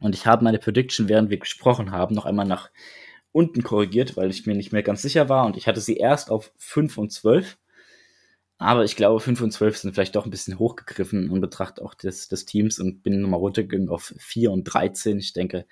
Und 0.00 0.14
ich 0.14 0.26
habe 0.26 0.44
meine 0.44 0.58
Prediction, 0.58 1.08
während 1.08 1.30
wir 1.30 1.38
gesprochen 1.38 1.90
haben, 1.90 2.14
noch 2.14 2.26
einmal 2.26 2.46
nach 2.46 2.70
unten 3.32 3.62
korrigiert, 3.62 4.16
weil 4.16 4.30
ich 4.30 4.46
mir 4.46 4.54
nicht 4.54 4.72
mehr 4.72 4.82
ganz 4.82 5.02
sicher 5.02 5.28
war. 5.28 5.46
Und 5.46 5.56
ich 5.56 5.66
hatte 5.66 5.80
sie 5.80 5.96
erst 5.96 6.30
auf 6.30 6.52
5 6.56 6.98
und 6.98 7.12
12. 7.12 7.58
Aber 8.58 8.84
ich 8.84 8.96
glaube, 8.96 9.20
5 9.20 9.42
und 9.42 9.50
12 9.50 9.76
sind 9.76 9.94
vielleicht 9.94 10.16
doch 10.16 10.24
ein 10.24 10.30
bisschen 10.30 10.58
hochgegriffen 10.58 11.30
in 11.30 11.40
Betracht 11.40 11.80
auch 11.80 11.94
des, 11.94 12.28
des 12.28 12.46
Teams 12.46 12.78
und 12.78 13.02
bin 13.02 13.20
nochmal 13.20 13.40
runtergegangen 13.40 13.90
auf 13.90 14.14
4 14.16 14.50
und 14.50 14.64
13. 14.64 15.18
Ich 15.18 15.34
denke, 15.34 15.66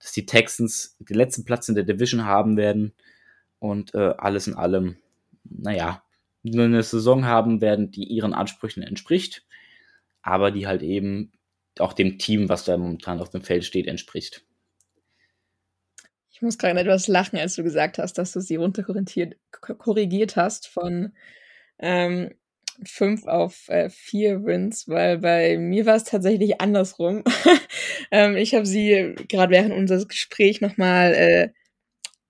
dass 0.00 0.12
die 0.12 0.26
Texans 0.26 0.96
den 0.98 1.16
letzten 1.16 1.44
Platz 1.44 1.68
in 1.68 1.76
der 1.76 1.84
Division 1.84 2.24
haben 2.24 2.56
werden 2.56 2.92
und 3.60 3.94
äh, 3.94 4.14
alles 4.18 4.48
in 4.48 4.54
allem, 4.54 4.96
naja, 5.44 6.02
eine 6.44 6.82
Saison 6.82 7.24
haben 7.24 7.60
werden, 7.60 7.90
die 7.90 8.04
ihren 8.04 8.34
Ansprüchen 8.34 8.82
entspricht 8.82 9.44
aber 10.24 10.50
die 10.50 10.66
halt 10.66 10.82
eben 10.82 11.32
auch 11.78 11.92
dem 11.92 12.18
Team, 12.18 12.48
was 12.48 12.64
da 12.64 12.76
momentan 12.76 13.20
auf 13.20 13.30
dem 13.30 13.42
Feld 13.42 13.64
steht, 13.64 13.86
entspricht. 13.86 14.42
Ich 16.32 16.42
muss 16.42 16.58
gerade 16.58 16.80
etwas 16.80 17.06
lachen, 17.06 17.38
als 17.38 17.54
du 17.54 17.62
gesagt 17.62 17.98
hast, 17.98 18.14
dass 18.14 18.32
du 18.32 18.40
sie 18.40 18.56
runterkorrigiert 18.56 20.36
hast 20.36 20.66
von 20.66 21.12
ähm, 21.78 22.34
fünf 22.84 23.26
auf 23.26 23.68
äh, 23.68 23.90
vier 23.90 24.44
Wins, 24.44 24.88
weil 24.88 25.18
bei 25.18 25.58
mir 25.58 25.86
war 25.86 25.96
es 25.96 26.04
tatsächlich 26.04 26.60
andersrum. 26.60 27.22
ähm, 28.10 28.36
ich 28.36 28.54
habe 28.54 28.66
sie 28.66 29.14
gerade 29.28 29.52
während 29.52 29.74
unseres 29.74 30.08
Gesprächs 30.08 30.60
nochmal 30.60 31.12
äh, 31.14 31.48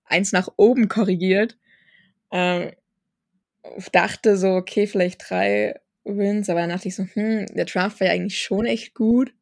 eins 0.03 0.33
nach 0.33 0.49
oben 0.57 0.87
korrigiert. 0.89 1.57
Ähm, 2.31 2.71
dachte 3.91 4.37
so, 4.37 4.49
okay, 4.49 4.85
vielleicht 4.85 5.29
drei 5.29 5.79
Wins, 6.05 6.49
aber 6.49 6.61
dann 6.61 6.69
dachte 6.69 6.87
ich 6.87 6.95
so, 6.95 7.03
hm, 7.03 7.47
der 7.47 7.65
Draft 7.65 7.99
war 7.99 8.07
ja 8.07 8.13
eigentlich 8.13 8.41
schon 8.41 8.65
echt 8.65 8.93
gut. 8.93 9.33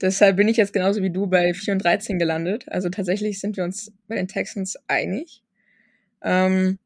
Deshalb 0.00 0.36
bin 0.36 0.48
ich 0.48 0.56
jetzt 0.56 0.72
genauso 0.72 1.02
wie 1.02 1.10
du 1.10 1.26
bei 1.26 1.54
4 1.54 1.74
und 1.74 1.84
13 1.84 2.18
gelandet. 2.18 2.66
Also 2.68 2.88
tatsächlich 2.90 3.40
sind 3.40 3.56
wir 3.56 3.64
uns 3.64 3.92
bei 4.08 4.16
den 4.16 4.28
Texans 4.28 4.76
einig. 4.88 5.42
Ähm, 6.22 6.78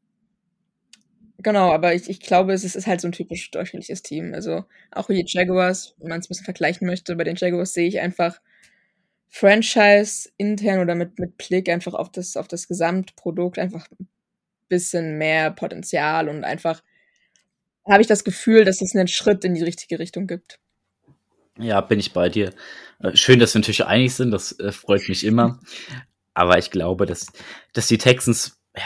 genau, 1.37 1.71
aber 1.71 1.93
ich, 1.93 2.09
ich 2.09 2.21
glaube, 2.21 2.53
es 2.53 2.63
ist, 2.63 2.75
ist 2.75 2.87
halt 2.87 3.01
so 3.01 3.07
ein 3.07 3.11
typisch 3.11 3.51
durchschnittliches 3.51 4.01
Team. 4.01 4.33
Also 4.33 4.65
auch 4.91 5.09
wie 5.09 5.23
die 5.23 5.25
Jaguars, 5.27 5.95
wenn 5.99 6.09
man 6.09 6.19
es 6.19 6.27
ein 6.27 6.29
bisschen 6.29 6.45
vergleichen 6.45 6.87
möchte, 6.87 7.15
bei 7.15 7.23
den 7.25 7.35
Jaguars 7.35 7.73
sehe 7.73 7.87
ich 7.87 7.99
einfach 7.99 8.39
Franchise 9.29 10.29
intern 10.37 10.79
oder 10.79 10.95
mit, 10.95 11.19
mit 11.19 11.37
Blick 11.37 11.69
einfach 11.69 11.93
auf 11.93 12.11
das, 12.11 12.37
auf 12.37 12.47
das 12.47 12.67
Gesamtprodukt 12.67 13.59
einfach 13.59 13.87
ein 13.99 14.07
bisschen 14.69 15.17
mehr 15.17 15.51
Potenzial 15.51 16.29
und 16.29 16.43
einfach 16.43 16.83
habe 17.89 18.01
ich 18.01 18.07
das 18.07 18.23
Gefühl, 18.23 18.65
dass 18.65 18.81
es 18.81 18.95
einen 18.95 19.07
Schritt 19.07 19.43
in 19.43 19.53
die 19.53 19.63
richtige 19.63 19.99
Richtung 19.99 20.27
gibt. 20.27 20.59
Ja, 21.57 21.81
bin 21.81 21.99
ich 21.99 22.13
bei 22.13 22.29
dir. 22.29 22.53
Äh, 22.99 23.15
schön, 23.15 23.39
dass 23.39 23.53
wir 23.53 23.59
natürlich 23.59 23.85
einig 23.85 24.15
sind, 24.15 24.31
das 24.31 24.57
äh, 24.59 24.71
freut 24.71 25.07
mich 25.09 25.25
immer. 25.25 25.59
Aber 26.33 26.57
ich 26.57 26.71
glaube, 26.71 27.05
dass, 27.05 27.27
dass 27.73 27.87
die 27.87 27.97
Texans, 27.97 28.61
ja, 28.75 28.83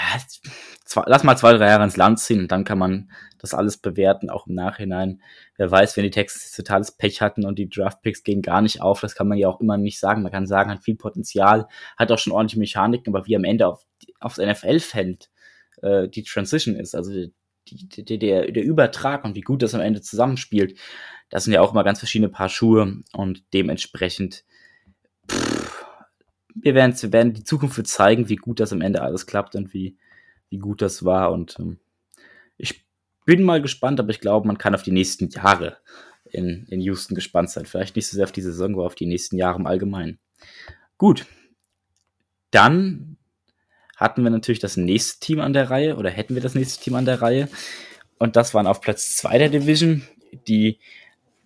zwei, 0.84 1.03
lass 1.05 1.23
mal 1.23 1.38
zwei, 1.38 1.53
drei 1.53 1.67
Jahre 1.69 1.84
ins 1.84 1.97
Land 1.97 2.19
ziehen 2.19 2.39
und 2.39 2.51
dann 2.51 2.63
kann 2.63 2.79
man 2.79 3.12
das 3.39 3.53
alles 3.53 3.77
bewerten, 3.77 4.29
auch 4.29 4.47
im 4.47 4.55
Nachhinein. 4.55 5.21
Wer 5.58 5.69
weiß, 5.69 5.95
wenn 5.95 6.03
die 6.03 6.10
Texans 6.10 6.51
totales 6.53 6.91
Pech 6.91 7.21
hatten 7.21 7.45
und 7.45 7.60
die 7.60 7.69
Draftpicks 7.69 8.23
gehen 8.23 8.41
gar 8.41 8.62
nicht 8.62 8.81
auf, 8.81 9.01
das 9.01 9.15
kann 9.15 9.27
man 9.27 9.38
ja 9.38 9.47
auch 9.47 9.62
immer 9.62 9.77
nicht 9.77 9.99
sagen. 9.99 10.23
Man 10.23 10.31
kann 10.31 10.47
sagen, 10.47 10.71
hat 10.71 10.84
viel 10.84 10.95
Potenzial, 10.95 11.67
hat 11.97 12.12
auch 12.12 12.17
schon 12.17 12.34
ordentliche 12.34 12.60
Mechaniken, 12.60 13.13
aber 13.13 13.27
wie 13.27 13.36
am 13.36 13.43
Ende 13.43 13.67
auf, 13.67 13.86
aufs 14.19 14.38
NFL-Feld 14.38 15.29
äh, 15.84 16.08
die 16.08 16.23
Transition 16.23 16.75
ist, 16.75 16.95
also 16.95 17.12
die, 17.67 17.88
die, 17.88 18.19
der, 18.19 18.51
der 18.51 18.63
Übertrag 18.63 19.25
und 19.25 19.36
wie 19.36 19.41
gut 19.41 19.62
das 19.62 19.75
am 19.75 19.82
Ende 19.82 20.01
zusammenspielt, 20.01 20.78
das 21.30 21.43
sind 21.43 21.54
ja 21.54 21.62
auch 21.62 21.73
mal 21.73 21.84
ganz 21.84 21.99
verschiedene 21.99 22.30
Paar 22.30 22.49
Schuhe 22.49 23.01
und 23.13 23.43
dementsprechend, 23.54 24.43
pff, 25.30 25.86
wir, 26.54 26.75
werden, 26.75 26.95
wir 27.01 27.13
werden 27.13 27.34
die 27.34 27.43
Zukunft 27.43 27.86
zeigen, 27.88 28.30
wie 28.30 28.38
gut 28.38 28.60
das 28.60 28.71
am 28.71 28.82
Ende 28.82 29.01
alles 29.01 29.25
klappt 29.25 29.56
und 29.56 29.73
wie, 29.73 29.97
wie 30.49 30.60
gut 30.60 30.82
das 30.82 31.04
war 31.04 31.32
und 31.32 31.58
ähm, 31.60 31.80
ich 32.58 32.86
bin 33.25 33.43
mal 33.43 33.62
gespannt, 33.62 33.99
aber 33.99 34.12
ich 34.12 34.21
glaube, 34.21 34.47
man 34.47 34.58
kann 34.58 34.75
auf 34.75 34.84
die 34.84 34.91
nächsten 34.91 35.30
Jahre 35.30 35.78
in, 36.25 36.65
in 36.69 36.82
Houston 36.82 37.15
gespannt 37.15 37.49
sein. 37.49 37.65
Vielleicht 37.65 37.95
nicht 37.95 38.08
so 38.08 38.15
sehr 38.15 38.25
auf 38.25 38.32
die 38.32 38.41
Saison, 38.41 38.73
aber 38.73 38.86
auf 38.86 38.95
die 38.95 39.06
nächsten 39.06 39.38
Jahre 39.38 39.60
im 39.60 39.67
Allgemeinen. 39.67 40.19
Gut. 40.97 41.25
Dann 42.51 43.17
hatten 43.95 44.23
wir 44.23 44.29
natürlich 44.29 44.60
das 44.60 44.77
nächste 44.77 45.19
Team 45.19 45.39
an 45.39 45.53
der 45.53 45.69
Reihe 45.69 45.95
oder 45.95 46.10
hätten 46.10 46.36
wir 46.36 46.41
das 46.41 46.55
nächste 46.55 46.84
Team 46.84 46.95
an 46.95 47.05
der 47.05 47.21
Reihe. 47.21 47.47
Und 48.17 48.36
das 48.36 48.53
waren 48.53 48.67
auf 48.67 48.81
Platz 48.81 49.15
2 49.17 49.38
der 49.38 49.49
Division 49.49 50.03
die 50.47 50.79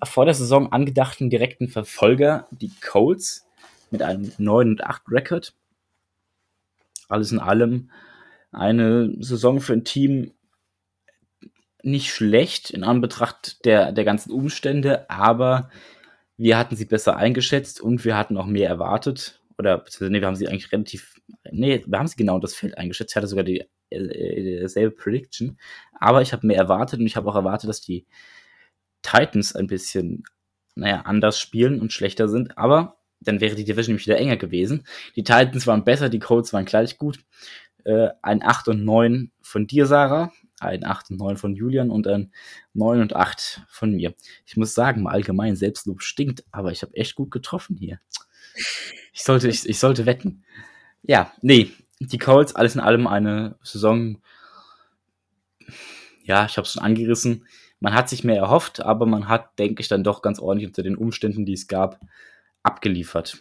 vor 0.04 0.26
der 0.26 0.34
Saison 0.34 0.72
angedachten 0.72 1.30
direkten 1.30 1.68
Verfolger, 1.68 2.48
die 2.52 2.72
Colts, 2.82 3.46
mit 3.92 4.02
einem 4.02 4.32
9 4.38 4.70
und 4.70 4.84
8 4.84 5.04
Rekord. 5.10 5.54
Alles 7.08 7.32
in 7.32 7.40
allem 7.40 7.90
eine 8.52 9.16
Saison 9.20 9.62
für 9.62 9.74
ein 9.74 9.84
Team 9.84 10.32
nicht 11.82 12.12
schlecht 12.12 12.70
in 12.70 12.84
Anbetracht 12.84 13.66
der, 13.66 13.92
der 13.92 14.04
ganzen 14.04 14.32
Umstände, 14.32 15.10
aber 15.10 15.70
wir 16.38 16.58
hatten 16.58 16.76
sie 16.76 16.86
besser 16.86 17.18
eingeschätzt 17.18 17.82
und 17.82 18.06
wir 18.06 18.16
hatten 18.16 18.38
auch 18.38 18.46
mehr 18.46 18.70
erwartet. 18.70 19.42
Oder 19.58 19.84
nee, 20.02 20.22
wir 20.22 20.28
haben 20.28 20.36
sie 20.36 20.48
eigentlich 20.48 20.72
relativ 20.72 21.16
nee, 21.52 21.84
wir 21.86 22.00
haben 22.00 22.08
sie 22.08 22.16
genau 22.16 22.40
das 22.40 22.56
Feld 22.56 22.78
eingeschätzt. 22.78 23.12
Ich 23.12 23.16
hatte 23.16 23.28
sogar 23.28 23.44
die, 23.44 23.64
äh, 23.90 24.60
dieselbe 24.62 24.96
Prediction. 24.96 25.58
Aber 26.00 26.22
ich 26.22 26.34
habe 26.34 26.48
mehr 26.48 26.58
erwartet 26.58 27.00
und 27.00 27.06
ich 27.06 27.16
habe 27.16 27.30
auch 27.30 27.36
erwartet, 27.36 27.70
dass 27.70 27.82
die 27.82 28.06
Titans 29.02 29.56
ein 29.56 29.68
bisschen, 29.68 30.24
naja, 30.76 31.02
anders 31.02 31.40
spielen 31.40 31.82
und 31.82 31.94
schlechter 31.94 32.28
sind. 32.28 32.58
Aber 32.58 32.98
dann 33.22 33.42
wäre 33.42 33.56
die 33.56 33.66
Division 33.66 33.94
nämlich 33.94 34.08
wieder 34.08 34.18
enger 34.18 34.38
gewesen. 34.38 34.86
Die 35.16 35.24
Titans 35.24 35.68
waren 35.68 35.84
besser, 35.84 36.10
die 36.10 36.20
Colts 36.20 36.54
waren 36.54 36.66
gleich 36.66 36.98
gut. 36.98 37.20
Äh, 37.84 38.10
ein 38.22 38.44
8 38.44 38.70
und 38.70 38.86
9 38.86 39.32
von 39.42 39.68
dir, 39.68 39.86
Sarah. 39.86 40.32
Ein 40.60 40.84
8 40.84 41.12
und 41.12 41.18
9 41.18 41.38
von 41.38 41.56
Julian 41.56 41.90
und 41.90 42.06
ein 42.08 42.34
9 42.74 43.02
und 43.02 43.16
8 43.16 43.66
von 43.70 43.96
mir. 43.96 44.14
Ich 44.46 44.58
muss 44.58 44.74
sagen, 44.74 45.04
mal 45.04 45.12
allgemein, 45.12 45.56
Selbstlob 45.56 46.02
stinkt, 46.02 46.44
aber 46.52 46.72
ich 46.72 46.82
habe 46.82 46.94
echt 46.96 47.16
gut 47.16 47.32
getroffen 47.32 47.78
hier. 47.78 48.00
Ich 49.14 49.24
sollte, 49.24 49.48
ich, 49.48 49.68
ich 49.68 49.80
sollte 49.80 50.06
wetten. 50.06 50.44
Ja, 51.04 51.32
nee, 51.42 51.72
die 52.00 52.18
Colts, 52.18 52.56
alles 52.56 52.76
in 52.76 52.82
allem 52.82 53.08
eine 53.08 53.56
Saison, 53.64 54.22
ja, 56.24 56.46
ich 56.46 56.58
habe 56.58 56.66
es 56.66 56.74
schon 56.74 56.84
angerissen. 56.84 57.48
Man 57.80 57.94
hat 57.94 58.10
sich 58.10 58.24
mehr 58.24 58.38
erhofft, 58.38 58.82
aber 58.82 59.06
man 59.06 59.28
hat, 59.28 59.58
denke 59.58 59.82
ich, 59.82 59.88
dann 59.88 60.04
doch 60.04 60.22
ganz 60.22 60.40
ordentlich 60.40 60.68
unter 60.68 60.84
den 60.84 60.96
Umständen, 60.96 61.46
die 61.46 61.54
es 61.54 61.68
gab, 61.68 62.00
abgeliefert. 62.62 63.38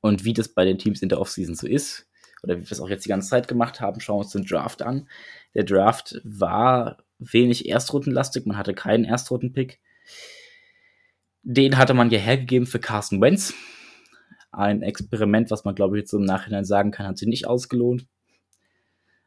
Und 0.00 0.24
wie 0.24 0.32
das 0.32 0.48
bei 0.48 0.64
den 0.64 0.78
Teams 0.78 1.02
in 1.02 1.08
der 1.08 1.20
Offseason 1.20 1.54
so 1.54 1.66
ist, 1.66 2.08
oder 2.42 2.56
wie 2.56 2.62
wir 2.62 2.72
es 2.72 2.80
auch 2.80 2.88
jetzt 2.88 3.04
die 3.04 3.08
ganze 3.08 3.28
Zeit 3.28 3.48
gemacht 3.48 3.80
haben, 3.80 4.00
schauen 4.00 4.16
wir 4.16 4.20
uns 4.20 4.32
den 4.32 4.44
Draft 4.44 4.82
an. 4.82 5.08
Der 5.54 5.64
Draft 5.64 6.20
war 6.24 6.98
wenig 7.18 7.68
Erstrundenlastig, 7.68 8.46
man 8.46 8.56
hatte 8.56 8.74
keinen 8.74 9.04
Erstrundenpick. 9.04 9.80
Den 11.42 11.76
hatte 11.78 11.94
man 11.94 12.10
ja 12.10 12.18
hergegeben 12.18 12.66
für 12.66 12.78
Carson 12.80 13.20
Wentz 13.20 13.54
ein 14.56 14.82
Experiment, 14.82 15.50
was 15.50 15.64
man, 15.64 15.74
glaube 15.74 15.96
ich, 15.96 16.02
jetzt 16.02 16.14
im 16.14 16.24
Nachhinein 16.24 16.64
sagen 16.64 16.90
kann, 16.90 17.06
hat 17.06 17.18
sich 17.18 17.28
nicht 17.28 17.46
ausgelohnt 17.46 18.06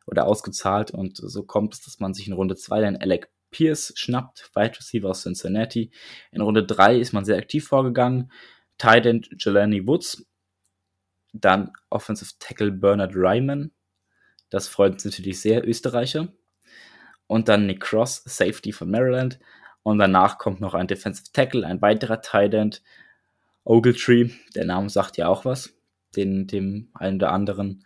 oder 0.07 0.25
ausgezahlt. 0.25 0.91
Und 0.91 1.17
so 1.17 1.43
kommt 1.43 1.75
es, 1.75 1.81
dass 1.81 1.99
man 1.99 2.13
sich 2.13 2.27
in 2.27 2.33
Runde 2.33 2.55
2 2.55 2.81
dann 2.81 2.97
Alec 2.97 3.29
Pierce 3.51 3.93
schnappt, 3.95 4.51
Wide 4.55 4.77
Receiver 4.77 5.09
aus 5.09 5.23
Cincinnati. 5.23 5.91
In 6.31 6.41
Runde 6.41 6.65
3 6.65 6.97
ist 6.97 7.13
man 7.13 7.25
sehr 7.25 7.37
aktiv 7.37 7.67
vorgegangen. 7.67 8.31
Tight 8.77 9.05
End 9.05 9.29
Jelani 9.37 9.85
Woods. 9.85 10.25
Dann 11.31 11.71
Offensive 11.91 12.31
Tackle 12.39 12.71
Bernard 12.71 13.15
Ryman. 13.15 13.71
Das 14.49 14.67
freut 14.67 14.93
uns 14.93 15.05
natürlich 15.05 15.39
sehr, 15.39 15.67
Österreicher. 15.67 16.29
Und 17.27 17.49
dann 17.49 17.67
Nick 17.67 17.81
Cross, 17.81 18.23
Safety 18.25 18.71
von 18.71 18.89
Maryland. 18.89 19.39
Und 19.83 19.99
danach 19.99 20.39
kommt 20.39 20.59
noch 20.59 20.73
ein 20.73 20.87
Defensive 20.87 21.31
Tackle, 21.31 21.67
ein 21.67 21.81
weiterer 21.83 22.21
Tight 22.21 22.55
End, 22.55 22.81
Ogletree, 23.69 24.31
der 24.55 24.65
Name 24.65 24.89
sagt 24.89 25.17
ja 25.17 25.27
auch 25.27 25.45
was. 25.45 25.75
Den, 26.15 26.47
dem 26.47 26.89
einen 26.95 27.17
oder 27.17 27.31
anderen 27.31 27.85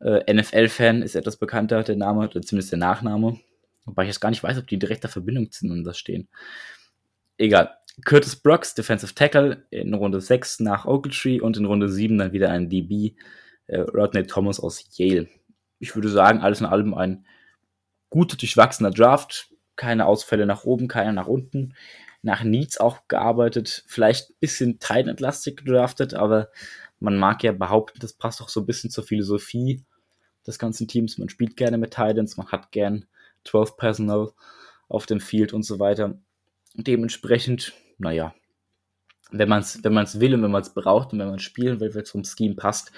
äh, 0.00 0.32
NFL-Fan 0.32 1.00
ist 1.00 1.16
etwas 1.16 1.38
bekannter, 1.38 1.82
der 1.82 1.96
Name, 1.96 2.28
oder 2.28 2.42
zumindest 2.42 2.72
der 2.72 2.78
Nachname. 2.78 3.40
Wobei 3.86 4.02
ich 4.02 4.08
jetzt 4.08 4.20
gar 4.20 4.28
nicht 4.28 4.42
weiß, 4.42 4.58
ob 4.58 4.66
die 4.66 4.74
in 4.74 4.80
direkter 4.80 5.08
Verbindung 5.08 5.50
zueinander 5.50 5.94
stehen. 5.94 6.28
egal. 7.38 7.74
Curtis 8.04 8.36
Brooks, 8.36 8.74
Defensive 8.74 9.14
Tackle, 9.14 9.64
in 9.70 9.94
Runde 9.94 10.20
6 10.20 10.60
nach 10.60 10.84
Ogletree 10.84 11.40
und 11.40 11.56
in 11.56 11.64
Runde 11.64 11.88
7 11.88 12.18
dann 12.18 12.32
wieder 12.32 12.50
ein 12.50 12.68
DB, 12.68 13.14
äh, 13.68 13.78
Rodney 13.78 14.26
Thomas 14.26 14.60
aus 14.60 14.84
Yale. 14.98 15.28
Ich 15.78 15.94
würde 15.94 16.10
sagen, 16.10 16.40
alles 16.40 16.60
in 16.60 16.66
allem 16.66 16.92
ein 16.92 17.24
guter, 18.10 18.36
durchwachsener 18.36 18.90
Draft. 18.90 19.48
Keine 19.76 20.04
Ausfälle 20.04 20.44
nach 20.44 20.64
oben, 20.64 20.88
keine 20.88 21.14
nach 21.14 21.26
unten. 21.28 21.74
Nach 22.22 22.42
Needs 22.42 22.78
auch 22.78 23.08
gearbeitet. 23.08 23.84
Vielleicht 23.86 24.30
ein 24.30 24.36
bisschen 24.40 24.78
Titan-entlastig 24.78 25.56
gedraftet, 25.56 26.14
aber 26.14 26.48
man 26.98 27.16
mag 27.16 27.42
ja 27.42 27.52
behaupten, 27.52 28.00
das 28.00 28.14
passt 28.14 28.40
auch 28.40 28.48
so 28.48 28.60
ein 28.60 28.66
bisschen 28.66 28.90
zur 28.90 29.04
Philosophie 29.04 29.84
des 30.46 30.58
ganzen 30.58 30.88
Teams. 30.88 31.18
Man 31.18 31.28
spielt 31.28 31.56
gerne 31.56 31.78
mit 31.78 31.90
Titans, 31.90 32.36
man 32.36 32.48
hat 32.48 32.72
gern 32.72 33.06
12 33.44 33.76
Personal 33.76 34.32
auf 34.88 35.06
dem 35.06 35.20
Field 35.20 35.52
und 35.52 35.62
so 35.62 35.78
weiter. 35.78 36.18
Dementsprechend, 36.74 37.72
naja, 37.98 38.34
wenn 39.30 39.48
man 39.48 39.60
es 39.60 39.82
wenn 39.82 39.92
man's 39.92 40.20
will 40.20 40.34
und 40.34 40.42
wenn 40.42 40.50
man 40.50 40.62
es 40.62 40.72
braucht 40.72 41.12
und 41.12 41.18
wenn 41.18 41.28
man 41.28 41.38
spielen 41.38 41.80
will, 41.80 41.94
wenn 41.94 42.02
es 42.02 42.10
zum 42.10 42.24
Scheme 42.24 42.54
passt, 42.54 42.92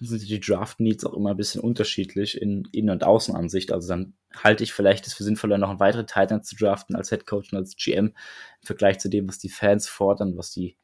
sind 0.00 0.28
die 0.28 0.40
Draft 0.40 0.80
Needs 0.80 1.04
auch 1.04 1.14
immer 1.14 1.30
ein 1.30 1.36
bisschen 1.36 1.60
unterschiedlich 1.60 2.40
in 2.40 2.68
Innen- 2.72 2.90
und 2.90 3.04
Außenansicht. 3.04 3.72
Also 3.72 3.88
dann 3.88 4.14
halte 4.34 4.62
ich 4.62 4.72
vielleicht 4.72 5.06
es 5.06 5.14
für 5.14 5.24
sinnvoller, 5.24 5.58
noch 5.58 5.70
einen 5.70 5.80
weiteren 5.80 6.06
Titan 6.06 6.42
zu 6.42 6.56
draften 6.56 6.96
als 6.96 7.08
Head 7.08 7.26
Coach 7.26 7.52
und 7.52 7.58
als 7.58 7.76
GM 7.76 8.08
im 8.08 8.14
Vergleich 8.62 8.98
zu 8.98 9.08
dem, 9.08 9.28
was 9.28 9.38
die 9.38 9.48
Fans 9.48 9.88
fordern, 9.88 10.36
was 10.36 10.50
die, 10.50 10.76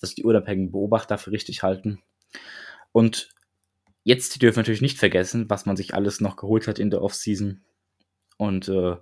was 0.00 0.14
die 0.14 0.24
unabhängigen 0.24 0.70
Beobachter 0.70 1.18
für 1.18 1.32
richtig 1.32 1.62
halten. 1.62 2.00
Und 2.92 3.34
jetzt 4.04 4.40
dürfen 4.40 4.56
wir 4.56 4.60
natürlich 4.60 4.82
nicht 4.82 4.98
vergessen, 4.98 5.50
was 5.50 5.66
man 5.66 5.76
sich 5.76 5.94
alles 5.94 6.20
noch 6.20 6.36
geholt 6.36 6.68
hat 6.68 6.78
in 6.78 6.90
der 6.90 7.02
Offseason 7.02 7.64
und 8.38 8.68
äh, 8.68 8.96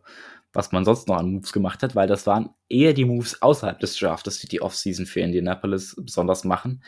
was 0.52 0.72
man 0.72 0.84
sonst 0.84 1.08
noch 1.08 1.16
an 1.16 1.30
Moves 1.30 1.52
gemacht 1.52 1.82
hat, 1.82 1.94
weil 1.94 2.08
das 2.08 2.26
waren 2.26 2.50
eher 2.68 2.94
die 2.94 3.04
Moves 3.04 3.42
außerhalb 3.42 3.78
des 3.78 3.96
Drafts, 3.98 4.38
die 4.40 4.48
die 4.48 4.62
Offseason 4.62 5.04
für 5.04 5.20
Indianapolis 5.20 5.94
besonders 5.98 6.44
machen. 6.44 6.82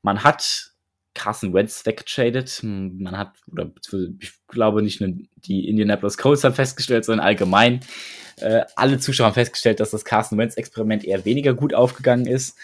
Man 0.00 0.24
hat 0.24 0.73
Carson 1.14 1.54
Wentz 1.54 1.86
weggetradet. 1.86 2.60
Man 2.62 3.16
hat, 3.16 3.32
oder 3.50 3.70
ich 4.20 4.32
glaube 4.48 4.82
nicht 4.82 5.00
nur 5.00 5.10
die 5.36 5.68
Indianapolis 5.68 6.18
Colts 6.18 6.44
haben 6.44 6.54
festgestellt, 6.54 7.04
sondern 7.04 7.26
allgemein 7.26 7.80
äh, 8.40 8.64
alle 8.76 8.98
Zuschauer 8.98 9.28
haben 9.28 9.34
festgestellt, 9.34 9.80
dass 9.80 9.90
das 9.90 10.04
Carson 10.04 10.38
Wentz-Experiment 10.38 11.04
eher 11.04 11.24
weniger 11.24 11.54
gut 11.54 11.74
aufgegangen 11.74 12.26
ist 12.26 12.58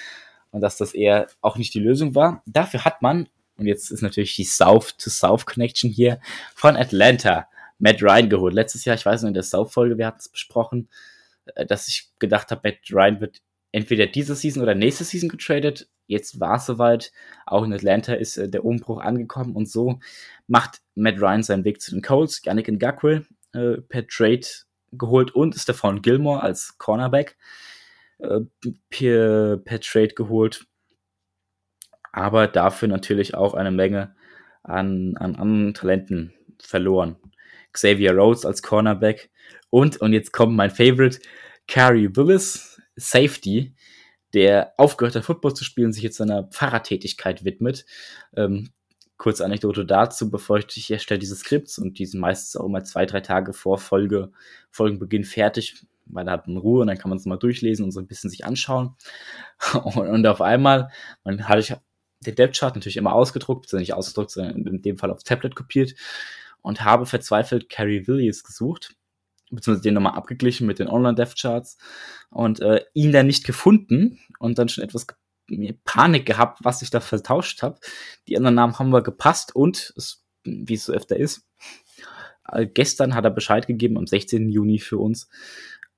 und 0.50 0.60
dass 0.60 0.76
das 0.76 0.94
eher 0.94 1.28
auch 1.40 1.56
nicht 1.56 1.74
die 1.74 1.80
Lösung 1.80 2.14
war. 2.14 2.42
Dafür 2.46 2.84
hat 2.84 3.02
man, 3.02 3.28
und 3.56 3.66
jetzt 3.66 3.90
ist 3.90 4.02
natürlich 4.02 4.34
die 4.36 4.44
South-to-South-Connection 4.44 5.90
hier, 5.90 6.20
von 6.54 6.76
Atlanta 6.76 7.46
Matt 7.78 8.02
Ryan 8.02 8.28
geholt. 8.28 8.54
Letztes 8.54 8.84
Jahr, 8.84 8.96
ich 8.96 9.06
weiß 9.06 9.22
noch, 9.22 9.28
in 9.28 9.34
der 9.34 9.42
South-Folge, 9.42 9.96
wir 9.96 10.06
hatten 10.06 10.18
es 10.20 10.28
besprochen, 10.28 10.88
äh, 11.54 11.64
dass 11.66 11.88
ich 11.88 12.10
gedacht 12.18 12.50
habe, 12.50 12.60
Matt 12.64 12.78
Ryan 12.92 13.20
wird 13.20 13.40
entweder 13.72 14.06
diese 14.06 14.34
Season 14.34 14.62
oder 14.62 14.74
nächste 14.74 15.04
Season 15.04 15.28
getradet. 15.28 15.88
Jetzt 16.10 16.40
war 16.40 16.56
es 16.56 16.66
soweit. 16.66 17.12
Auch 17.46 17.62
in 17.62 17.72
Atlanta 17.72 18.14
ist 18.14 18.36
äh, 18.36 18.48
der 18.48 18.64
Umbruch 18.64 19.00
angekommen 19.00 19.54
und 19.54 19.70
so 19.70 20.00
macht 20.48 20.80
Matt 20.96 21.20
Ryan 21.20 21.44
seinen 21.44 21.64
Weg 21.64 21.80
zu 21.80 21.92
den 21.92 22.02
Colts. 22.02 22.42
Yannick 22.44 22.68
Ngakwe 22.68 23.26
äh, 23.52 23.76
per 23.88 24.08
Trade 24.08 24.46
geholt 24.90 25.30
und 25.30 25.54
Stephon 25.54 26.02
Gilmore 26.02 26.42
als 26.42 26.76
Cornerback 26.78 27.36
äh, 28.18 28.40
per, 28.90 29.58
per 29.58 29.80
Trade 29.80 30.14
geholt. 30.14 30.66
Aber 32.10 32.48
dafür 32.48 32.88
natürlich 32.88 33.36
auch 33.36 33.54
eine 33.54 33.70
Menge 33.70 34.16
an, 34.64 35.16
an 35.16 35.36
anderen 35.36 35.74
Talenten 35.74 36.34
verloren. 36.60 37.16
Xavier 37.72 38.16
Rhodes 38.16 38.44
als 38.44 38.62
Cornerback 38.62 39.30
und, 39.70 39.98
und 39.98 40.12
jetzt 40.12 40.32
kommt 40.32 40.56
mein 40.56 40.70
Favorite, 40.70 41.20
Carrie 41.68 42.10
Willis, 42.12 42.82
Safety, 42.96 43.76
der 44.34 44.74
aufgehört 44.76 45.16
hat, 45.16 45.24
Football 45.24 45.54
zu 45.54 45.64
spielen, 45.64 45.92
sich 45.92 46.02
jetzt 46.02 46.16
seiner 46.16 46.44
Pfarrertätigkeit 46.44 47.44
widmet. 47.44 47.84
Ähm, 48.36 48.70
kurze 49.16 49.44
Anekdote 49.44 49.84
dazu, 49.84 50.30
bevor 50.30 50.58
ich, 50.58 50.76
ich 50.76 50.90
erstelle 50.90 51.18
diese 51.18 51.36
Skripts 51.36 51.78
und 51.78 51.98
die 51.98 52.06
sind 52.06 52.20
meistens 52.20 52.56
auch 52.56 52.64
immer 52.64 52.84
zwei, 52.84 53.06
drei 53.06 53.20
Tage 53.20 53.52
vor 53.52 53.78
Folge, 53.78 54.32
Folgenbeginn 54.70 55.24
fertig, 55.24 55.84
weil 56.06 56.24
da 56.24 56.32
hat 56.32 56.48
man 56.48 56.56
Ruhe 56.56 56.80
und 56.80 56.86
dann 56.86 56.98
kann 56.98 57.10
man 57.10 57.18
es 57.18 57.26
mal 57.26 57.36
durchlesen 57.36 57.84
und 57.84 57.90
so 57.92 58.00
ein 58.00 58.06
bisschen 58.06 58.30
sich 58.30 58.44
anschauen. 58.44 58.96
Und, 59.84 60.08
und 60.08 60.26
auf 60.26 60.40
einmal, 60.40 60.88
man 61.22 61.46
hatte 61.46 61.60
ich 61.60 61.74
den 62.20 62.34
Depth-Chart 62.34 62.74
natürlich 62.74 62.96
immer 62.96 63.12
ausgedruckt, 63.12 63.66
also 63.66 63.76
nicht 63.76 63.92
ausgedruckt, 63.92 64.30
sondern 64.30 64.66
in 64.66 64.82
dem 64.82 64.96
Fall 64.96 65.10
aufs 65.10 65.24
Tablet 65.24 65.54
kopiert 65.54 65.94
und 66.62 66.84
habe 66.84 67.06
verzweifelt 67.06 67.68
Carrie 67.68 68.06
Williams 68.06 68.42
gesucht 68.42 68.94
beziehungsweise 69.50 69.82
den 69.82 69.94
nochmal 69.94 70.14
abgeglichen 70.14 70.66
mit 70.66 70.78
den 70.78 70.88
Online-Dev-Charts 70.88 71.76
und 72.30 72.60
äh, 72.60 72.84
ihn 72.94 73.12
dann 73.12 73.26
nicht 73.26 73.44
gefunden 73.44 74.18
und 74.38 74.58
dann 74.58 74.68
schon 74.68 74.84
etwas 74.84 75.06
Panik 75.84 76.26
gehabt, 76.26 76.60
was 76.62 76.82
ich 76.82 76.90
da 76.90 77.00
vertauscht 77.00 77.62
habe. 77.62 77.78
Die 78.28 78.36
anderen 78.36 78.54
Namen 78.54 78.78
haben 78.78 78.90
wir 78.90 79.02
gepasst 79.02 79.54
und, 79.54 79.94
wie 80.44 80.74
es 80.74 80.84
so 80.84 80.92
öfter 80.92 81.16
ist, 81.16 81.46
äh, 82.48 82.66
gestern 82.66 83.14
hat 83.14 83.24
er 83.24 83.30
Bescheid 83.30 83.66
gegeben, 83.66 83.98
am 83.98 84.06
16. 84.06 84.48
Juni 84.48 84.78
für 84.78 84.98
uns, 84.98 85.28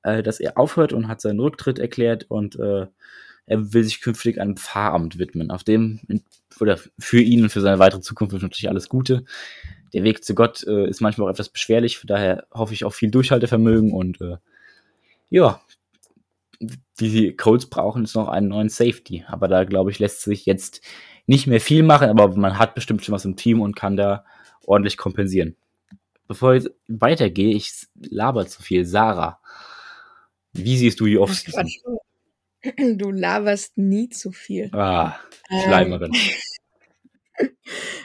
äh, 0.03 0.23
dass 0.23 0.41
er 0.41 0.59
aufhört 0.59 0.93
und 0.93 1.09
hat 1.09 1.21
seinen 1.21 1.41
Rücktritt 1.41 1.79
erklärt 1.79 2.31
und 2.31 2.57
äh, 2.59 2.87
er 3.45 3.73
will 3.75 3.85
sich 3.85 4.01
künftig 4.01 4.41
einem 4.41 4.57
Pfarramt 4.57 5.19
widmen, 5.19 5.51
auf 5.51 5.65
dem 5.65 6.01
oder 6.61 6.79
für 6.99 7.21
ihn 7.21 7.43
und 7.43 7.51
für 7.51 7.61
seine 7.61 7.81
weitere 7.81 8.01
Zukunft 8.01 8.35
natürlich 8.35 8.69
alles 8.69 8.89
Gute 8.89 9.25
der 9.93 10.05
Weg 10.05 10.25
zu 10.25 10.35
Gott 10.35 10.65
äh, 10.67 10.89
ist 10.89 11.01
manchmal 11.01 11.29
auch 11.29 11.33
etwas 11.33 11.49
beschwerlich, 11.49 11.99
von 11.99 12.09
daher 12.09 12.47
hoffe 12.53 12.75
ich 12.75 12.85
auf 12.85 12.95
viel 12.95 13.11
Durchhaltevermögen 13.11 13.93
und 13.93 14.21
äh, 14.21 14.37
ja, 15.31 15.61
die 17.01 17.35
Colts 17.37 17.67
brauchen 17.67 18.05
jetzt 18.05 18.15
noch 18.15 18.29
einen 18.29 18.49
neuen 18.49 18.69
Safety, 18.69 19.25
aber 19.27 19.49
da 19.49 19.65
glaube 19.65 19.91
ich, 19.91 19.99
lässt 19.99 20.23
sich 20.23 20.47
jetzt 20.47 20.81
nicht 21.27 21.47
mehr 21.47 21.61
viel 21.61 21.83
machen, 21.83 22.09
aber 22.09 22.35
man 22.37 22.59
hat 22.59 22.75
bestimmt 22.75 23.05
schon 23.05 23.15
was 23.15 23.25
im 23.25 23.37
Team 23.37 23.61
und 23.61 23.77
kann 23.77 23.97
da 23.97 24.25
ordentlich 24.65 24.97
kompensieren. 24.97 25.57
Bevor 26.29 26.55
ich 26.55 26.69
weitergehe, 26.89 27.55
ich 27.55 27.73
laber 27.95 28.47
zu 28.47 28.63
viel. 28.63 28.85
Sarah, 28.85 29.41
wie 30.53 30.77
siehst 30.77 31.01
du 31.01 31.07
die 31.07 31.19
Offseason? 31.19 31.69
Du 32.97 33.11
laberst 33.11 33.77
nie 33.77 34.09
zu 34.09 34.31
viel. 34.31 34.71
Ah, 34.73 35.17
Schleimerin. 35.65 36.13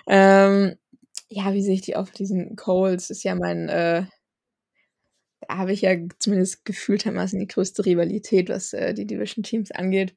Ähm, 0.07 0.69
ähm, 0.69 0.75
ja, 1.29 1.53
wie 1.53 1.61
sehe 1.61 1.75
ich 1.75 1.81
die 1.81 1.95
auf 1.95 2.11
diesen 2.11 2.55
Coles? 2.55 3.09
Ist 3.09 3.23
ja 3.23 3.35
mein, 3.35 3.69
äh, 3.69 4.05
da 5.41 5.57
habe 5.57 5.73
ich 5.73 5.81
ja 5.81 5.95
zumindest 6.19 6.65
gefühltermaßen 6.65 7.39
die 7.39 7.47
größte 7.47 7.85
Rivalität, 7.85 8.49
was 8.49 8.73
äh, 8.73 8.93
die 8.93 9.05
Division-Teams 9.05 9.71
angeht. 9.71 10.15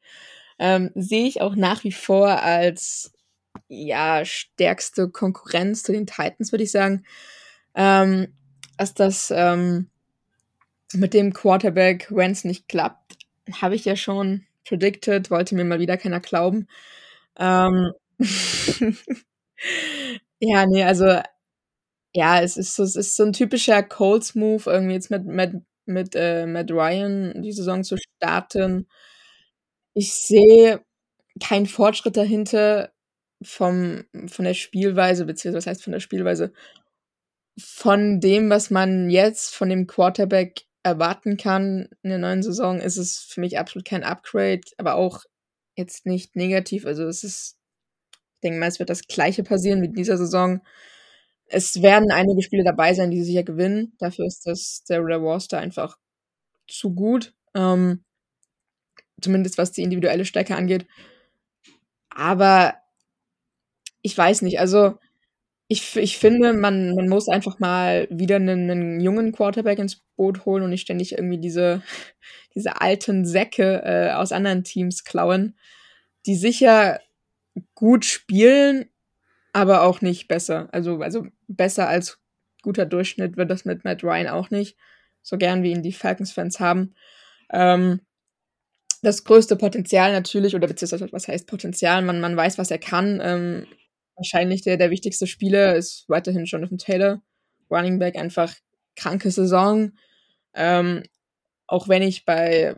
Ähm, 0.58 0.90
sehe 0.94 1.26
ich 1.26 1.40
auch 1.40 1.56
nach 1.56 1.84
wie 1.84 1.92
vor 1.92 2.42
als 2.42 3.12
ja 3.68 4.24
stärkste 4.24 5.08
Konkurrenz 5.08 5.82
zu 5.82 5.92
den 5.92 6.06
Titans, 6.06 6.52
würde 6.52 6.64
ich 6.64 6.72
sagen. 6.72 7.04
Ähm, 7.74 8.28
dass 8.76 8.94
das 8.94 9.30
ähm, 9.34 9.90
mit 10.94 11.14
dem 11.14 11.32
Quarterback 11.32 12.10
Wentz 12.10 12.44
nicht 12.44 12.68
klappt, 12.68 13.18
habe 13.60 13.74
ich 13.74 13.84
ja 13.84 13.96
schon 13.96 14.46
predicted, 14.66 15.30
wollte 15.30 15.54
mir 15.54 15.64
mal 15.64 15.80
wieder 15.80 15.96
keiner 15.96 16.20
glauben. 16.20 16.66
Ähm, 17.38 17.92
Ja, 20.42 20.64
ne, 20.66 20.84
also 20.86 21.20
ja, 22.14 22.40
es 22.42 22.56
ist 22.56 22.74
so 22.76 22.84
es 22.84 22.96
ist 22.96 23.16
so 23.16 23.24
'n 23.24 23.32
typischer 23.34 23.82
Colts-Move, 23.82 24.70
irgendwie 24.70 24.94
jetzt 24.94 25.10
mit 25.10 25.26
mit 25.26 25.54
mit, 25.86 26.14
äh, 26.16 26.46
Matt 26.46 26.70
Ryan 26.72 27.42
die 27.42 27.52
Saison 27.52 27.84
zu 27.84 27.96
starten. 27.98 28.86
Ich 29.96 30.12
sehe 30.14 30.80
keinen 31.42 31.66
Fortschritt 31.66 32.16
dahinter 32.16 32.92
vom 33.42 34.04
von 34.28 34.44
der 34.44 34.54
Spielweise, 34.54 35.24
beziehungsweise 35.26 35.58
was 35.58 35.66
heißt 35.70 35.84
von 35.84 35.92
der 35.94 36.00
Spielweise? 36.00 36.52
Von 37.58 38.20
dem, 38.20 38.48
was 38.50 38.70
man 38.70 39.10
jetzt 39.10 39.54
von 39.54 39.68
dem 39.68 39.86
Quarterback 39.86 40.62
erwarten 40.82 41.36
kann 41.36 41.88
in 42.02 42.10
der 42.10 42.18
neuen 42.18 42.42
Saison, 42.42 42.80
ist 42.80 42.96
es 42.96 43.18
für 43.18 43.40
mich 43.40 43.58
absolut 43.58 43.84
kein 43.86 44.04
Upgrade, 44.04 44.60
aber 44.78 44.94
auch 44.94 45.24
jetzt 45.76 46.06
nicht 46.06 46.36
negativ. 46.36 46.86
Also, 46.86 47.04
es 47.06 47.24
ist 47.24 47.56
denke 48.40 48.58
mal, 48.58 48.68
es 48.68 48.78
wird 48.78 48.90
das 48.90 49.06
Gleiche 49.06 49.42
passieren 49.42 49.82
wie 49.82 49.88
dieser 49.88 50.16
Saison. 50.16 50.60
Es 51.46 51.82
werden 51.82 52.10
einige 52.12 52.42
Spiele 52.42 52.64
dabei 52.64 52.94
sein, 52.94 53.10
die 53.10 53.22
sicher 53.22 53.42
gewinnen. 53.42 53.94
Dafür 53.98 54.26
ist 54.26 54.46
das 54.46 54.84
der 54.88 55.00
Roster 55.00 55.58
einfach 55.58 55.96
zu 56.68 56.94
gut. 56.94 57.34
Ähm, 57.54 58.04
zumindest 59.20 59.58
was 59.58 59.72
die 59.72 59.82
individuelle 59.82 60.24
Stärke 60.24 60.56
angeht. 60.56 60.86
Aber 62.10 62.74
ich 64.02 64.16
weiß 64.16 64.42
nicht, 64.42 64.60
also 64.60 64.98
ich, 65.68 65.94
ich 65.96 66.18
finde, 66.18 66.52
man, 66.52 66.94
man 66.94 67.08
muss 67.08 67.28
einfach 67.28 67.60
mal 67.60 68.08
wieder 68.10 68.36
einen, 68.36 68.70
einen 68.70 69.00
jungen 69.00 69.32
Quarterback 69.32 69.78
ins 69.78 70.02
Boot 70.16 70.44
holen 70.44 70.64
und 70.64 70.70
nicht 70.70 70.82
ständig 70.82 71.12
irgendwie 71.12 71.38
diese, 71.38 71.82
diese 72.54 72.80
alten 72.80 73.24
Säcke 73.24 73.82
äh, 73.84 74.12
aus 74.12 74.32
anderen 74.32 74.64
Teams 74.64 75.04
klauen, 75.04 75.56
die 76.26 76.34
sicher 76.34 77.00
gut 77.74 78.04
spielen, 78.04 78.88
aber 79.52 79.82
auch 79.82 80.00
nicht 80.00 80.28
besser. 80.28 80.68
Also, 80.72 81.00
also 81.00 81.26
besser 81.48 81.88
als 81.88 82.18
guter 82.62 82.86
Durchschnitt 82.86 83.36
wird 83.36 83.50
das 83.50 83.64
mit 83.64 83.84
Matt 83.84 84.04
Ryan 84.04 84.28
auch 84.28 84.50
nicht. 84.50 84.76
So 85.22 85.36
gern 85.36 85.62
wie 85.62 85.72
ihn 85.72 85.82
die 85.82 85.92
Falcons-Fans 85.92 86.60
haben. 86.60 86.94
Ähm, 87.52 88.00
das 89.02 89.24
größte 89.24 89.56
Potenzial 89.56 90.12
natürlich, 90.12 90.54
oder 90.54 90.68
beziehungsweise 90.68 91.10
was 91.12 91.28
heißt 91.28 91.46
Potenzial? 91.46 92.02
Man, 92.02 92.20
man 92.20 92.36
weiß, 92.36 92.58
was 92.58 92.70
er 92.70 92.78
kann. 92.78 93.20
Ähm, 93.22 93.66
wahrscheinlich 94.16 94.62
der, 94.62 94.76
der 94.76 94.90
wichtigste 94.90 95.26
Spieler 95.26 95.74
ist 95.76 96.04
weiterhin 96.08 96.44
Jonathan 96.44 96.78
Taylor. 96.78 97.22
Running 97.70 97.98
Back 97.98 98.16
einfach 98.16 98.54
kranke 98.96 99.30
Saison. 99.30 99.92
Ähm, 100.54 101.04
auch 101.66 101.88
wenn 101.88 102.02
ich 102.02 102.24
bei, 102.24 102.76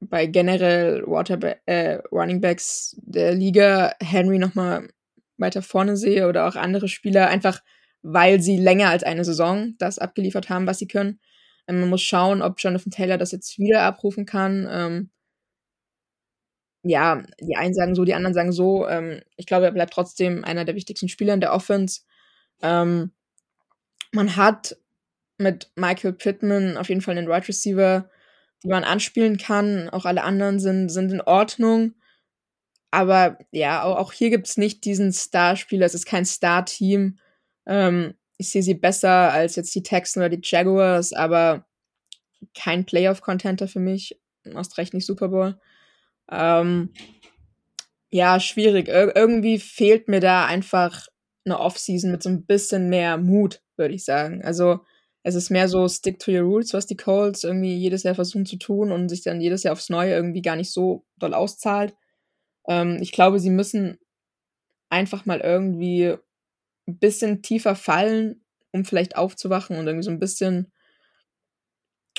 bei 0.00 0.26
generell 0.26 1.02
Water, 1.06 1.38
äh, 1.66 1.98
Running 2.12 2.40
Backs 2.40 2.96
der 3.02 3.34
Liga 3.34 3.94
Henry 4.00 4.38
nochmal 4.38 4.88
weiter 5.36 5.62
vorne 5.62 5.96
sehe 5.96 6.28
oder 6.28 6.46
auch 6.46 6.56
andere 6.56 6.88
Spieler, 6.88 7.28
einfach 7.28 7.60
weil 8.02 8.40
sie 8.40 8.58
länger 8.58 8.90
als 8.90 9.02
eine 9.02 9.24
Saison 9.24 9.74
das 9.78 9.98
abgeliefert 9.98 10.50
haben, 10.50 10.66
was 10.66 10.78
sie 10.78 10.88
können. 10.88 11.20
Ähm, 11.66 11.80
man 11.80 11.90
muss 11.90 12.02
schauen, 12.02 12.42
ob 12.42 12.56
Jonathan 12.58 12.90
Taylor 12.90 13.18
das 13.18 13.32
jetzt 13.32 13.58
wieder 13.58 13.82
abrufen 13.82 14.26
kann. 14.26 14.68
Ähm, 14.70 15.10
ja, 16.82 17.22
die 17.40 17.56
einen 17.56 17.74
sagen 17.74 17.94
so, 17.94 18.04
die 18.04 18.14
anderen 18.14 18.34
sagen 18.34 18.52
so. 18.52 18.86
Ähm, 18.86 19.22
ich 19.36 19.46
glaube, 19.46 19.64
er 19.64 19.72
bleibt 19.72 19.94
trotzdem 19.94 20.44
einer 20.44 20.66
der 20.66 20.74
wichtigsten 20.74 21.08
Spieler 21.08 21.34
in 21.34 21.40
der 21.40 21.54
Offense. 21.54 22.02
Ähm, 22.62 23.12
man 24.12 24.36
hat 24.36 24.76
mit 25.38 25.70
Michael 25.76 26.12
Pittman 26.12 26.76
auf 26.76 26.88
jeden 26.90 27.00
Fall 27.00 27.16
einen 27.16 27.26
Wide 27.26 27.34
right 27.34 27.48
Receiver, 27.48 28.10
die 28.64 28.70
man 28.70 28.84
anspielen 28.84 29.38
kann. 29.38 29.88
Auch 29.90 30.06
alle 30.06 30.24
anderen 30.24 30.58
sind, 30.58 30.88
sind 30.88 31.12
in 31.12 31.20
Ordnung. 31.20 31.94
Aber 32.90 33.38
ja, 33.52 33.82
auch, 33.82 34.12
hier 34.12 34.30
gibt 34.30 34.48
es 34.48 34.56
nicht 34.56 34.84
diesen 34.84 35.12
Starspieler. 35.12 35.86
Es 35.86 35.94
ist 35.94 36.06
kein 36.06 36.24
Star-Team. 36.24 37.18
Ähm, 37.66 38.14
ich 38.38 38.50
sehe 38.50 38.62
sie 38.62 38.74
besser 38.74 39.32
als 39.32 39.56
jetzt 39.56 39.74
die 39.74 39.82
Texans 39.82 40.16
oder 40.16 40.28
die 40.28 40.40
Jaguars, 40.42 41.12
aber 41.12 41.66
kein 42.54 42.84
Playoff-Contenter 42.84 43.68
für 43.68 43.80
mich. 43.80 44.18
Erst 44.44 44.78
recht 44.78 44.94
nicht 44.94 45.06
Super 45.06 45.28
Bowl. 45.28 45.58
Ähm, 46.30 46.90
ja, 48.10 48.40
schwierig. 48.40 48.88
Ir 48.88 49.14
irgendwie 49.14 49.58
fehlt 49.58 50.08
mir 50.08 50.20
da 50.20 50.46
einfach 50.46 51.08
eine 51.44 51.58
Offseason 51.58 52.10
mit 52.10 52.22
so 52.22 52.30
ein 52.30 52.46
bisschen 52.46 52.88
mehr 52.88 53.18
Mut, 53.18 53.60
würde 53.76 53.94
ich 53.94 54.04
sagen. 54.04 54.42
Also 54.44 54.80
es 55.24 55.34
ist 55.34 55.50
mehr 55.50 55.68
so 55.68 55.88
Stick 55.88 56.18
to 56.18 56.30
your 56.30 56.42
roots, 56.42 56.74
was 56.74 56.86
die 56.86 56.98
Colts 56.98 57.44
irgendwie 57.44 57.74
jedes 57.74 58.02
Jahr 58.02 58.14
versuchen 58.14 58.44
zu 58.44 58.56
tun 58.56 58.92
und 58.92 59.08
sich 59.08 59.22
dann 59.22 59.40
jedes 59.40 59.62
Jahr 59.62 59.72
aufs 59.72 59.88
Neue 59.88 60.12
irgendwie 60.12 60.42
gar 60.42 60.54
nicht 60.54 60.70
so 60.70 61.06
doll 61.18 61.32
auszahlt. 61.32 61.94
Ähm, 62.68 62.98
ich 63.00 63.10
glaube, 63.10 63.40
sie 63.40 63.50
müssen 63.50 63.98
einfach 64.90 65.24
mal 65.24 65.40
irgendwie 65.40 66.14
ein 66.86 66.98
bisschen 66.98 67.40
tiefer 67.40 67.74
fallen, 67.74 68.44
um 68.70 68.84
vielleicht 68.84 69.16
aufzuwachen 69.16 69.78
und 69.78 69.86
irgendwie 69.86 70.04
so 70.04 70.10
ein 70.10 70.20
bisschen 70.20 70.70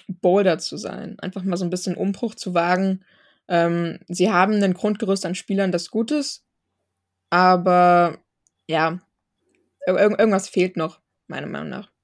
bolder 0.07 0.57
zu 0.57 0.75
sein. 0.77 1.19
Einfach 1.19 1.43
mal 1.43 1.57
so 1.57 1.63
ein 1.63 1.69
bisschen 1.69 1.95
Umbruch 1.95 2.33
zu 2.33 2.55
wagen. 2.55 3.05
Ähm, 3.47 3.99
sie 4.07 4.31
haben 4.31 4.63
ein 4.63 4.73
Grundgerüst 4.73 5.27
an 5.27 5.35
Spielern, 5.35 5.71
das 5.71 5.91
gut 5.91 6.09
ist, 6.09 6.43
aber 7.29 8.17
ja, 8.67 8.99
ir 9.85 9.95
irgendwas 9.95 10.49
fehlt 10.49 10.75
noch, 10.75 11.01
meiner 11.27 11.47
Meinung 11.47 11.69
nach. 11.69 11.94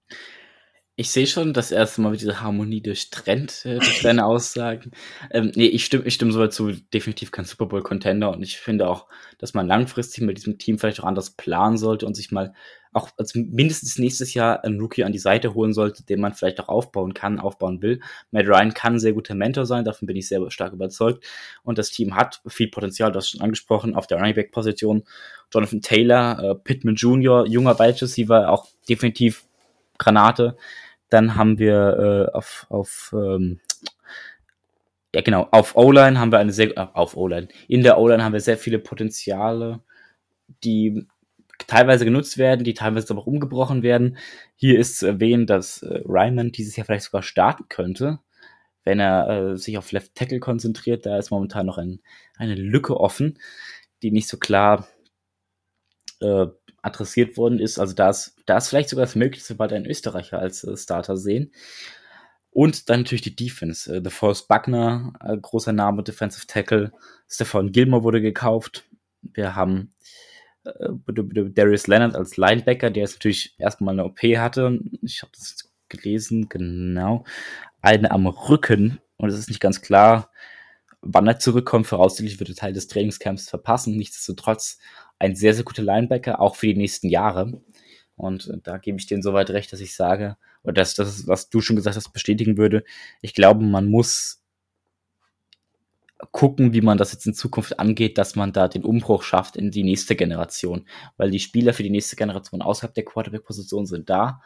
Ich 1.01 1.09
sehe 1.09 1.25
schon 1.25 1.51
das 1.51 1.71
erste 1.71 1.99
Mal, 1.99 2.13
wie 2.13 2.17
diese 2.17 2.41
Harmonie 2.41 2.79
durchtrennt 2.79 3.65
äh, 3.65 3.79
durch 3.79 4.03
deine 4.03 4.23
Aussagen. 4.23 4.91
Ähm, 5.31 5.51
nee, 5.55 5.65
ich 5.65 5.83
stimme, 5.83 6.03
ich 6.03 6.13
stimme 6.13 6.31
soweit 6.31 6.53
zu, 6.53 6.73
definitiv 6.93 7.31
kein 7.31 7.45
Super 7.45 7.65
Bowl-Contender 7.65 8.29
und 8.29 8.43
ich 8.43 8.59
finde 8.59 8.87
auch, 8.87 9.07
dass 9.39 9.55
man 9.55 9.65
langfristig 9.65 10.23
mit 10.23 10.37
diesem 10.37 10.59
Team 10.59 10.77
vielleicht 10.77 10.99
auch 10.99 11.05
anders 11.05 11.31
planen 11.31 11.79
sollte 11.79 12.05
und 12.05 12.13
sich 12.13 12.31
mal 12.31 12.53
auch 12.93 13.09
also 13.17 13.39
mindestens 13.39 13.97
nächstes 13.97 14.35
Jahr 14.35 14.63
einen 14.63 14.79
Rookie 14.79 15.03
an 15.03 15.11
die 15.11 15.17
Seite 15.17 15.55
holen 15.55 15.73
sollte, 15.73 16.05
den 16.05 16.21
man 16.21 16.35
vielleicht 16.35 16.59
auch 16.59 16.69
aufbauen 16.69 17.15
kann, 17.15 17.39
aufbauen 17.39 17.81
will. 17.81 17.99
Matt 18.29 18.45
Ryan 18.45 18.75
kann 18.75 18.93
ein 18.93 18.99
sehr 18.99 19.13
guter 19.13 19.33
Mentor 19.33 19.65
sein, 19.65 19.83
davon 19.83 20.05
bin 20.05 20.17
ich 20.17 20.27
sehr 20.27 20.51
stark 20.51 20.71
überzeugt. 20.71 21.25
Und 21.63 21.79
das 21.79 21.89
Team 21.89 22.15
hat 22.15 22.41
viel 22.45 22.67
Potenzial, 22.67 23.11
das 23.11 23.27
schon 23.27 23.41
angesprochen, 23.41 23.95
auf 23.95 24.05
der 24.05 24.19
Running 24.19 24.35
Back 24.35 24.51
Position. 24.51 25.01
Jonathan 25.51 25.81
Taylor, 25.81 26.43
äh, 26.43 26.55
Pittman 26.55 26.93
Jr., 26.93 27.47
junger 27.47 27.79
Wide 27.79 27.99
Receiver, 28.03 28.51
auch 28.51 28.67
definitiv 28.87 29.45
Granate. 29.97 30.57
Dann 31.11 31.35
haben 31.35 31.59
wir 31.59 32.29
äh, 32.31 32.35
auf, 32.35 32.65
auf 32.69 33.13
ähm, 33.13 33.59
ja 35.13 35.21
genau, 35.21 35.47
auf 35.51 35.75
O-Line 35.75 36.19
haben 36.19 36.31
wir 36.31 36.39
eine 36.39 36.53
sehr, 36.53 36.75
äh, 36.77 36.87
auf 36.93 37.17
O-Line, 37.17 37.49
in 37.67 37.83
der 37.83 37.99
O-Line 37.99 38.23
haben 38.23 38.33
wir 38.33 38.39
sehr 38.39 38.57
viele 38.57 38.79
Potenziale, 38.79 39.81
die 40.63 41.05
teilweise 41.67 42.05
genutzt 42.05 42.37
werden, 42.37 42.63
die 42.63 42.73
teilweise 42.73 43.11
aber 43.11 43.21
auch 43.21 43.27
umgebrochen 43.27 43.83
werden. 43.83 44.17
Hier 44.55 44.79
ist 44.79 44.99
zu 44.99 45.07
erwähnen, 45.07 45.45
dass 45.45 45.83
äh, 45.83 46.01
Ryman 46.05 46.53
dieses 46.53 46.75
Jahr 46.77 46.85
vielleicht 46.85 47.05
sogar 47.05 47.23
starten 47.23 47.65
könnte, 47.67 48.19
wenn 48.85 48.99
er 48.99 49.29
äh, 49.29 49.57
sich 49.57 49.77
auf 49.77 49.91
Left 49.91 50.15
Tackle 50.15 50.39
konzentriert. 50.39 51.05
Da 51.05 51.17
ist 51.17 51.29
momentan 51.29 51.65
noch 51.65 51.77
ein, 51.77 51.99
eine 52.37 52.55
Lücke 52.55 52.97
offen, 52.97 53.37
die 54.01 54.11
nicht 54.11 54.29
so 54.29 54.37
klar 54.37 54.87
äh, 56.21 56.47
adressiert 56.81 57.37
worden 57.37 57.59
ist. 57.59 57.79
Also 57.79 57.93
da 57.93 58.09
ist, 58.09 58.35
da 58.45 58.57
ist 58.57 58.69
vielleicht 58.69 58.89
sogar 58.89 59.05
das 59.05 59.15
Möglichste, 59.15 59.55
bald 59.55 59.73
einen 59.73 59.85
Österreicher 59.85 60.39
als 60.39 60.63
äh, 60.63 60.75
Starter 60.75 61.17
sehen. 61.17 61.51
Und 62.51 62.89
dann 62.89 63.01
natürlich 63.01 63.21
die 63.21 63.35
Defense. 63.35 63.93
Äh, 63.95 64.01
The 64.03 64.09
Force 64.09 64.47
Buckner, 64.47 65.13
äh, 65.21 65.37
großer 65.37 65.73
Name, 65.73 66.03
Defensive 66.03 66.47
Tackle. 66.47 66.91
Stefan 67.27 67.71
Gilmore 67.71 68.03
wurde 68.03 68.21
gekauft. 68.21 68.85
Wir 69.21 69.55
haben 69.55 69.93
äh, 70.65 70.89
Darius 71.07 71.87
Leonard 71.87 72.15
als 72.15 72.37
Linebacker, 72.37 72.89
der 72.89 73.03
jetzt 73.03 73.15
natürlich 73.15 73.55
erstmal 73.57 73.93
eine 73.93 74.05
OP 74.05 74.19
hatte. 74.19 74.79
Ich 75.01 75.21
habe 75.21 75.31
das 75.33 75.71
gelesen, 75.89 76.49
genau. 76.49 77.25
Eine 77.81 78.11
am 78.11 78.27
Rücken. 78.27 78.99
Und 79.17 79.29
es 79.29 79.37
ist 79.37 79.49
nicht 79.49 79.61
ganz 79.61 79.81
klar, 79.81 80.31
wann 81.01 81.27
er 81.27 81.39
zurückkommt. 81.39 81.87
Voraussichtlich 81.87 82.39
wird 82.39 82.49
er 82.49 82.55
Teil 82.55 82.73
des 82.73 82.87
Trainingscamps 82.87 83.49
verpassen. 83.49 83.97
Nichtsdestotrotz 83.97 84.77
ein 85.19 85.35
sehr, 85.35 85.53
sehr 85.53 85.63
guter 85.63 85.83
Linebacker, 85.83 86.39
auch 86.39 86.55
für 86.55 86.67
die 86.67 86.75
nächsten 86.75 87.09
Jahre. 87.09 87.61
Und 88.15 88.47
äh, 88.47 88.57
da 88.63 88.77
gebe 88.77 88.97
ich 88.99 89.07
denen 89.07 89.23
soweit 89.23 89.49
recht, 89.49 89.71
dass 89.73 89.81
ich 89.81 89.95
sage, 89.95 90.37
oder 90.63 90.73
dass 90.73 90.95
das, 90.95 91.27
was 91.27 91.49
du 91.49 91.61
schon 91.61 91.75
gesagt 91.75 91.95
hast, 91.95 92.13
bestätigen 92.13 92.57
würde. 92.57 92.83
Ich 93.21 93.33
glaube, 93.33 93.63
man 93.63 93.87
muss 93.87 94.43
gucken, 96.31 96.73
wie 96.73 96.81
man 96.81 96.99
das 96.99 97.13
jetzt 97.13 97.25
in 97.25 97.33
Zukunft 97.33 97.79
angeht, 97.79 98.17
dass 98.17 98.35
man 98.35 98.53
da 98.53 98.67
den 98.67 98.83
Umbruch 98.83 99.23
schafft 99.23 99.55
in 99.55 99.71
die 99.71 99.83
nächste 99.83 100.15
Generation. 100.15 100.85
Weil 101.17 101.31
die 101.31 101.39
Spieler 101.39 101.73
für 101.73 101.83
die 101.83 101.89
nächste 101.89 102.15
Generation 102.15 102.61
außerhalb 102.61 102.93
der 102.93 103.05
Quarterback-Position 103.05 103.87
sind 103.87 104.09
da. 104.09 104.41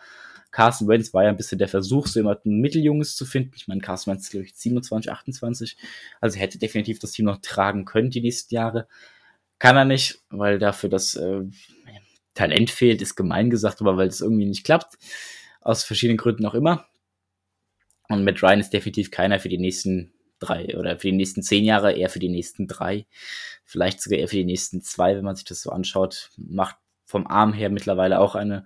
Carson 0.56 0.88
Wentz 0.88 1.14
war 1.14 1.24
ja 1.24 1.30
ein 1.30 1.36
bisschen 1.36 1.58
der 1.58 1.68
Versuch, 1.68 2.08
so 2.08 2.18
jemanden 2.18 2.62
Mitteljunges 2.62 3.18
zu 3.18 3.26
finden. 3.26 3.52
Ich 3.58 3.68
meine, 3.68 3.82
Carson 3.82 4.14
Wentz 4.14 4.24
ist, 4.24 4.32
glaube 4.32 4.46
ich, 4.46 4.56
27, 4.56 5.12
28. 5.12 5.76
Also 6.22 6.40
hätte 6.40 6.58
definitiv 6.58 6.98
das 7.00 7.12
Team 7.12 7.26
noch 7.26 7.42
tragen 7.42 7.84
können 7.84 8.10
die 8.10 8.22
nächsten 8.22 8.56
Jahre. 8.56 8.88
Kann 9.60 9.76
er 9.76 9.84
nicht, 9.84 10.22
weil 10.30 10.58
dafür 10.58 10.88
das 10.90 11.18
äh, 11.18 11.42
Talent 12.36 12.70
fehlt, 12.70 13.02
ist 13.02 13.18
gemein 13.18 13.50
gesagt, 13.50 13.82
aber 13.82 13.98
weil 13.98 14.08
es 14.08 14.22
irgendwie 14.22 14.46
nicht 14.46 14.64
klappt. 14.64 14.98
Aus 15.60 15.84
verschiedenen 15.84 16.16
Gründen 16.16 16.46
auch 16.46 16.54
immer. 16.54 16.86
Und 18.08 18.24
Matt 18.24 18.42
Ryan 18.42 18.62
ist 18.62 18.72
definitiv 18.72 19.12
keiner 19.12 19.42
für 19.42 19.50
die 19.50 19.58
nächsten 19.58 20.14
drei 20.40 20.78
oder 20.78 20.98
für 20.98 21.08
die 21.08 21.18
nächsten 21.18 21.44
zehn 21.44 21.66
Jahre, 21.66 21.92
eher 21.92 22.10
für 22.10 22.20
die 22.20 22.30
nächsten 22.30 22.68
drei. 22.68 23.08
Vielleicht 23.66 24.02
sogar 24.02 24.20
eher 24.20 24.30
für 24.30 24.38
die 24.38 24.46
nächsten 24.46 24.82
zwei, 24.82 25.18
wenn 25.18 25.26
man 25.26 25.36
sich 25.36 25.44
das 25.44 25.62
so 25.62 25.72
anschaut. 25.72 26.30
Macht 26.38 26.78
vom 27.06 27.28
Arm 27.28 27.52
her 27.52 27.70
mittlerweile 27.70 28.22
auch 28.22 28.36
eine 28.36 28.66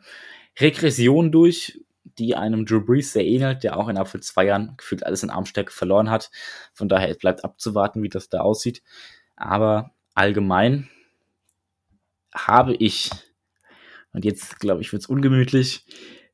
Regression 0.60 1.32
durch, 1.32 1.80
die 2.04 2.36
einem 2.36 2.66
Drew 2.66 2.82
Brees 2.82 3.14
sehr 3.14 3.26
ähnelt, 3.26 3.64
der 3.64 3.78
auch 3.78 3.88
in 3.88 3.98
Apfel 3.98 4.22
zwei 4.22 4.46
Jahren 4.46 4.76
gefühlt 4.78 5.06
alles 5.06 5.24
in 5.24 5.30
Armstärke 5.30 5.72
verloren 5.72 6.10
hat. 6.10 6.32
Von 6.74 6.90
daher, 6.90 7.14
bleibt 7.16 7.44
abzuwarten, 7.44 8.04
wie 8.04 8.10
das 8.10 8.30
da 8.30 8.42
aussieht. 8.42 8.82
Aber 9.36 9.92
allgemein 10.16 10.90
habe 12.34 12.76
ich, 12.76 13.10
und 14.12 14.26
jetzt 14.26 14.60
glaube 14.60 14.82
ich, 14.82 14.92
wird 14.92 15.04
es 15.04 15.10
ungemütlich, 15.10 15.86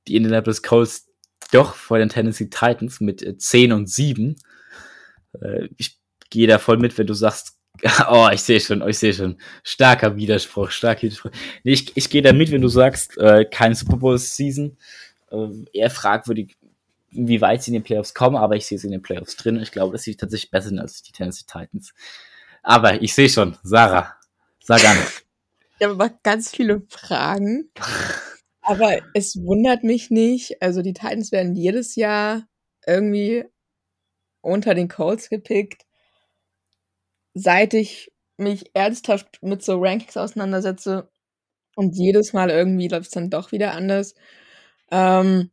die 0.08 0.16
Indianapolis 0.16 0.64
Colts 0.64 1.08
doch 1.52 1.76
vor 1.76 2.00
den 2.00 2.10
Tennessee 2.10 2.50
Titans 2.50 3.00
mit 3.00 3.42
10 3.42 3.72
äh, 3.72 3.74
und 3.74 3.90
7. 3.90 4.36
Äh, 5.42 5.70
ich 5.78 6.00
gehe 6.30 6.48
da 6.48 6.58
voll 6.58 6.78
mit, 6.78 6.98
wenn 6.98 7.08
du 7.08 7.14
sagst, 7.14 7.58
oh, 8.10 8.30
ich 8.32 8.42
sehe 8.42 8.60
schon, 8.60 8.88
ich 8.88 8.98
sehe 8.98 9.14
schon, 9.14 9.38
starker 9.64 10.16
Widerspruch, 10.16 10.72
starker 10.72 11.04
Widerspruch. 11.04 11.32
Ich, 11.64 11.96
ich 11.96 12.10
gehe 12.10 12.22
da 12.22 12.34
mit, 12.34 12.52
wenn 12.52 12.62
du 12.62 12.68
sagst, 12.68 13.18
äh, 13.18 13.46
keine 13.46 13.76
Super 13.76 13.98
Bowl 13.98 14.18
Season, 14.18 14.78
äh, 15.32 15.48
eher 15.74 15.90
fragwürdig, 15.90 16.56
wie 17.12 17.42
weit 17.42 17.64
sie 17.64 17.72
in 17.72 17.76
den 17.76 17.84
Playoffs 17.84 18.14
kommen, 18.14 18.36
aber 18.36 18.56
ich 18.56 18.66
sehe 18.66 18.78
sie 18.78 18.88
in 18.88 18.92
den 18.92 19.02
Playoffs 19.02 19.36
drin. 19.36 19.60
Ich 19.62 19.72
glaube, 19.72 19.94
dass 19.94 20.04
sie 20.04 20.16
tatsächlich 20.16 20.52
besser 20.52 20.70
sind 20.70 20.80
als 20.80 21.02
die 21.02 21.12
Tennessee 21.12 21.46
Titans. 21.48 21.94
Aber 22.62 23.02
ich 23.02 23.14
sehe 23.14 23.30
schon, 23.30 23.58
Sarah, 23.64 24.16
sag 24.60 24.84
an. 24.84 24.98
Ich 25.78 25.86
habe 25.86 25.94
aber 25.94 26.10
ganz 26.24 26.50
viele 26.50 26.82
Fragen. 26.90 27.70
Aber 28.62 29.00
es 29.14 29.36
wundert 29.36 29.84
mich 29.84 30.10
nicht. 30.10 30.62
Also 30.62 30.82
die 30.82 30.94
Titans 30.94 31.32
werden 31.32 31.56
jedes 31.56 31.96
Jahr 31.96 32.48
irgendwie 32.88 33.46
unter 34.42 34.74
den 34.74 34.88
Colts 34.88 35.30
gepickt. 35.30 35.85
Seit 37.36 37.74
ich 37.74 38.12
mich 38.38 38.72
ernsthaft 38.74 39.40
mit 39.42 39.64
so 39.64 39.78
Rankings 39.80 40.18
auseinandersetze 40.18 41.10
und 41.76 41.96
jedes 41.96 42.34
Mal 42.34 42.50
irgendwie 42.50 42.88
läuft 42.88 43.08
es 43.08 43.12
dann 43.12 43.30
doch 43.30 43.52
wieder 43.52 43.74
anders. 43.74 44.16
Ähm, 44.92 45.52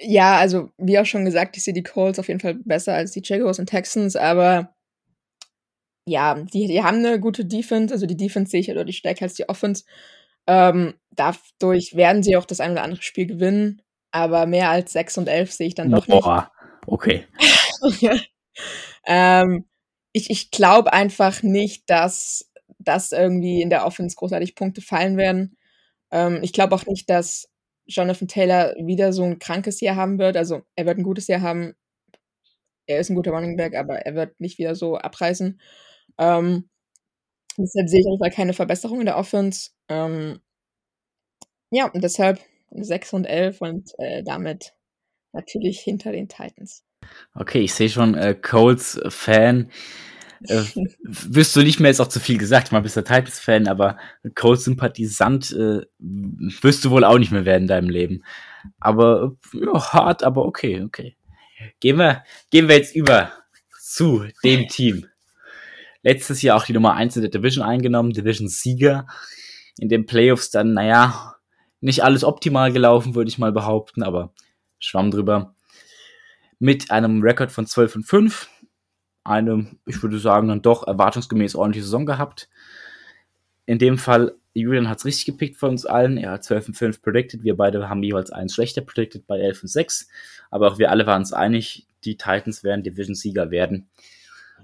ja, 0.00 0.36
also 0.36 0.70
wie 0.76 0.98
auch 0.98 1.06
schon 1.06 1.24
gesagt, 1.24 1.56
ich 1.56 1.64
sehe 1.64 1.74
die 1.74 1.82
Colts 1.82 2.18
auf 2.18 2.28
jeden 2.28 2.40
Fall 2.40 2.54
besser 2.54 2.94
als 2.94 3.12
die 3.12 3.22
Jaguars 3.24 3.58
und 3.58 3.66
Texans, 3.66 4.16
aber 4.16 4.74
ja, 6.06 6.34
die, 6.34 6.66
die 6.66 6.82
haben 6.82 6.98
eine 6.98 7.20
gute 7.20 7.44
Defense, 7.44 7.92
also 7.92 8.06
die 8.06 8.16
Defense 8.16 8.50
sehe 8.50 8.60
ich 8.60 8.68
ja 8.68 8.74
deutlich 8.74 8.98
stärker 8.98 9.24
als 9.24 9.34
die 9.34 9.48
Offense. 9.48 9.84
Ähm, 10.46 10.94
dadurch 11.10 11.94
werden 11.94 12.22
sie 12.22 12.36
auch 12.36 12.46
das 12.46 12.60
ein 12.60 12.72
oder 12.72 12.82
andere 12.82 13.02
Spiel 13.02 13.26
gewinnen, 13.26 13.82
aber 14.10 14.46
mehr 14.46 14.70
als 14.70 14.92
6 14.92 15.18
und 15.18 15.28
11 15.28 15.52
sehe 15.52 15.66
ich 15.66 15.74
dann 15.74 15.90
doch 15.90 16.06
Boah, 16.06 16.50
nicht. 16.86 16.86
okay. 16.86 17.26
ähm, 19.06 19.68
ich 20.18 20.30
ich 20.30 20.50
glaube 20.50 20.92
einfach 20.92 21.42
nicht, 21.42 21.88
dass, 21.90 22.50
dass 22.78 23.12
irgendwie 23.12 23.62
in 23.62 23.70
der 23.70 23.86
Offense 23.86 24.16
großartig 24.16 24.54
Punkte 24.54 24.80
fallen 24.82 25.16
werden. 25.16 25.56
Ähm, 26.12 26.40
ich 26.42 26.52
glaube 26.52 26.74
auch 26.74 26.86
nicht, 26.86 27.08
dass 27.10 27.48
Jonathan 27.86 28.28
Taylor 28.28 28.74
wieder 28.76 29.12
so 29.12 29.24
ein 29.24 29.38
krankes 29.38 29.80
Jahr 29.80 29.96
haben 29.96 30.18
wird. 30.18 30.36
Also, 30.36 30.62
er 30.76 30.86
wird 30.86 30.98
ein 30.98 31.04
gutes 31.04 31.26
Jahr 31.28 31.40
haben. 31.42 31.74
Er 32.86 32.98
ist 33.00 33.10
ein 33.10 33.16
guter 33.16 33.30
Running 33.32 33.56
Back, 33.56 33.74
aber 33.76 33.98
er 34.00 34.14
wird 34.14 34.40
nicht 34.40 34.58
wieder 34.58 34.74
so 34.74 34.96
abreißen. 34.96 35.60
Ähm, 36.18 36.68
deshalb 37.58 37.88
sehe 37.88 38.00
ich 38.00 38.06
auf 38.06 38.20
keine 38.34 38.54
Verbesserung 38.54 39.00
in 39.00 39.06
der 39.06 39.18
Offense. 39.18 39.70
Ähm, 39.88 40.40
ja, 41.70 41.86
und 41.90 42.02
deshalb 42.04 42.40
6 42.70 43.12
und 43.14 43.24
11 43.26 43.60
und 43.60 43.92
äh, 43.98 44.22
damit 44.22 44.74
natürlich 45.32 45.80
hinter 45.80 46.12
den 46.12 46.28
Titans. 46.28 46.84
Okay, 47.34 47.60
ich 47.60 47.74
sehe 47.74 47.88
schon, 47.88 48.14
äh, 48.14 48.34
Colts-Fan. 48.34 49.70
Äh, 50.42 50.62
wirst 51.02 51.56
du 51.56 51.60
nicht 51.60 51.80
mehr 51.80 51.90
jetzt 51.90 52.00
auch 52.00 52.08
zu 52.08 52.20
viel 52.20 52.38
gesagt, 52.38 52.70
mal 52.70 52.80
bist 52.80 52.96
du 52.96 53.02
Titans-Fan, 53.02 53.66
aber 53.66 53.96
Colts-Sympathisant 54.34 55.52
äh, 55.52 55.82
wirst 55.98 56.84
du 56.84 56.90
wohl 56.90 57.04
auch 57.04 57.18
nicht 57.18 57.32
mehr 57.32 57.44
werden 57.44 57.62
in 57.62 57.68
deinem 57.68 57.90
Leben. 57.90 58.22
Aber 58.78 59.36
ja, 59.52 59.92
hart, 59.92 60.22
aber 60.22 60.44
okay, 60.44 60.82
okay. 60.82 61.16
Gehen 61.80 61.96
wir, 61.96 62.22
gehen 62.50 62.68
wir 62.68 62.76
jetzt 62.76 62.94
über 62.94 63.32
zu 63.80 64.26
dem 64.44 64.68
Team, 64.68 65.06
letztes 66.02 66.42
Jahr 66.42 66.56
auch 66.56 66.64
die 66.64 66.72
Nummer 66.72 66.94
1 66.94 67.16
in 67.16 67.22
der 67.22 67.30
Division 67.30 67.64
eingenommen, 67.64 68.12
Division-Sieger. 68.12 69.06
In 69.80 69.88
den 69.88 70.06
Playoffs 70.06 70.50
dann, 70.50 70.74
naja, 70.74 71.36
nicht 71.80 72.02
alles 72.02 72.24
optimal 72.24 72.72
gelaufen, 72.72 73.14
würde 73.14 73.28
ich 73.28 73.38
mal 73.38 73.52
behaupten, 73.52 74.02
aber 74.02 74.32
schwamm 74.78 75.10
drüber. 75.10 75.54
Mit 76.58 76.90
einem 76.90 77.22
Rekord 77.22 77.52
von 77.52 77.66
12 77.66 77.96
und 77.96 78.04
5. 78.04 78.48
Eine, 79.24 79.76
ich 79.86 80.02
würde 80.02 80.18
sagen, 80.18 80.48
dann 80.48 80.62
doch 80.62 80.86
erwartungsgemäß 80.86 81.54
ordentliche 81.54 81.84
Saison 81.84 82.06
gehabt. 82.06 82.48
In 83.66 83.78
dem 83.78 83.98
Fall, 83.98 84.34
Julian 84.54 84.88
hat 84.88 84.98
es 84.98 85.04
richtig 85.04 85.26
gepickt 85.26 85.56
von 85.56 85.70
uns 85.70 85.86
allen. 85.86 86.16
Er 86.16 86.32
hat 86.32 86.44
12 86.44 86.68
und 86.68 86.74
5 86.74 87.02
predicted. 87.02 87.44
Wir 87.44 87.56
beide 87.56 87.88
haben 87.88 88.02
jeweils 88.02 88.30
eins 88.30 88.54
schlechter 88.54 88.80
predicted 88.80 89.26
bei 89.26 89.38
11 89.38 89.62
und 89.62 89.68
6. 89.68 90.08
Aber 90.50 90.72
auch 90.72 90.78
wir 90.78 90.90
alle 90.90 91.06
waren 91.06 91.22
uns 91.22 91.32
einig, 91.32 91.86
die 92.04 92.16
Titans 92.16 92.64
werden 92.64 92.82
Division-Sieger 92.82 93.50
werden. 93.50 93.88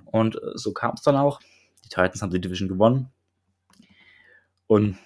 Und 0.06 0.36
äh, 0.36 0.52
so 0.54 0.72
kam 0.72 0.94
es 0.94 1.02
dann 1.02 1.16
auch. 1.16 1.40
Die 1.84 1.88
Titans 1.88 2.22
haben 2.22 2.30
die 2.30 2.40
Division 2.40 2.68
gewonnen. 2.68 3.10
Und 4.66 4.98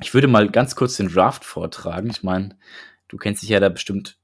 ich 0.00 0.12
würde 0.12 0.28
mal 0.28 0.50
ganz 0.50 0.76
kurz 0.76 0.96
den 0.96 1.08
Draft 1.08 1.44
vortragen. 1.44 2.10
Ich 2.10 2.22
meine, 2.22 2.58
du 3.08 3.16
kennst 3.16 3.42
dich 3.42 3.50
ja 3.50 3.60
da 3.60 3.68
bestimmt 3.68 4.18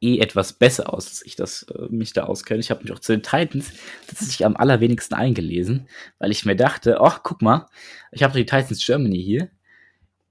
eh 0.00 0.18
etwas 0.18 0.52
besser 0.52 0.92
aus, 0.92 1.06
als 1.08 1.24
ich 1.24 1.36
das 1.36 1.62
äh, 1.64 1.88
mich 1.90 2.12
da 2.12 2.24
auskenne. 2.24 2.60
Ich 2.60 2.70
habe 2.70 2.82
mich 2.82 2.92
auch 2.92 2.98
zu 2.98 3.12
den 3.12 3.22
Titans 3.22 3.72
tatsächlich 4.06 4.44
am 4.44 4.56
allerwenigsten 4.56 5.14
eingelesen, 5.14 5.88
weil 6.18 6.30
ich 6.30 6.44
mir 6.44 6.56
dachte, 6.56 7.00
ach, 7.00 7.20
guck 7.22 7.42
mal, 7.42 7.66
ich 8.12 8.22
habe 8.22 8.38
die 8.38 8.46
Titans 8.46 8.84
Germany 8.84 9.22
hier. 9.22 9.50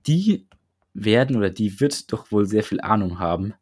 Die 0.08 0.48
werden 0.94 1.36
oder 1.36 1.50
die 1.50 1.80
wird 1.80 2.12
doch 2.14 2.32
wohl 2.32 2.46
sehr 2.46 2.64
viel 2.64 2.80
Ahnung 2.80 3.20
haben, 3.20 3.54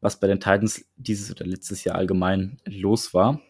was 0.00 0.18
bei 0.18 0.26
den 0.26 0.40
Titans 0.40 0.84
dieses 0.96 1.30
oder 1.30 1.46
letztes 1.46 1.84
Jahr 1.84 1.96
allgemein 1.96 2.58
los 2.64 3.14
war. 3.14 3.40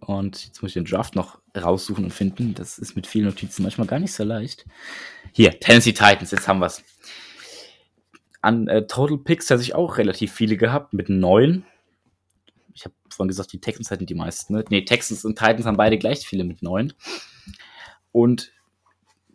Und 0.00 0.46
jetzt 0.46 0.62
muss 0.62 0.70
ich 0.70 0.74
den 0.74 0.86
Draft 0.86 1.16
noch 1.16 1.38
raussuchen 1.56 2.04
und 2.04 2.12
finden. 2.12 2.54
Das 2.54 2.78
ist 2.78 2.96
mit 2.96 3.06
vielen 3.06 3.26
Notizen 3.26 3.62
manchmal 3.62 3.86
gar 3.86 3.98
nicht 3.98 4.14
so 4.14 4.24
leicht. 4.24 4.64
Hier, 5.32 5.58
Tennessee 5.58 5.92
Titans, 5.92 6.30
jetzt 6.30 6.48
haben 6.48 6.60
wir 6.60 6.66
es. 6.66 6.82
An 8.40 8.68
äh, 8.68 8.86
Total 8.86 9.18
Picks 9.18 9.50
hatte 9.50 9.62
ich 9.62 9.74
auch 9.74 9.98
relativ 9.98 10.32
viele 10.32 10.56
gehabt, 10.56 10.92
mit 10.92 11.08
neun. 11.08 11.64
Ich 12.74 12.84
habe 12.84 12.94
vorhin 13.10 13.28
gesagt, 13.28 13.52
die 13.52 13.60
Texans 13.60 13.90
hatten 13.90 14.06
die 14.06 14.14
meisten. 14.14 14.54
Ne? 14.54 14.64
Nee, 14.70 14.84
Texans 14.84 15.24
und 15.24 15.36
Titans 15.38 15.66
haben 15.66 15.76
beide 15.76 15.98
gleich 15.98 16.26
viele 16.26 16.44
mit 16.44 16.62
neun. 16.62 16.92
Und 18.12 18.52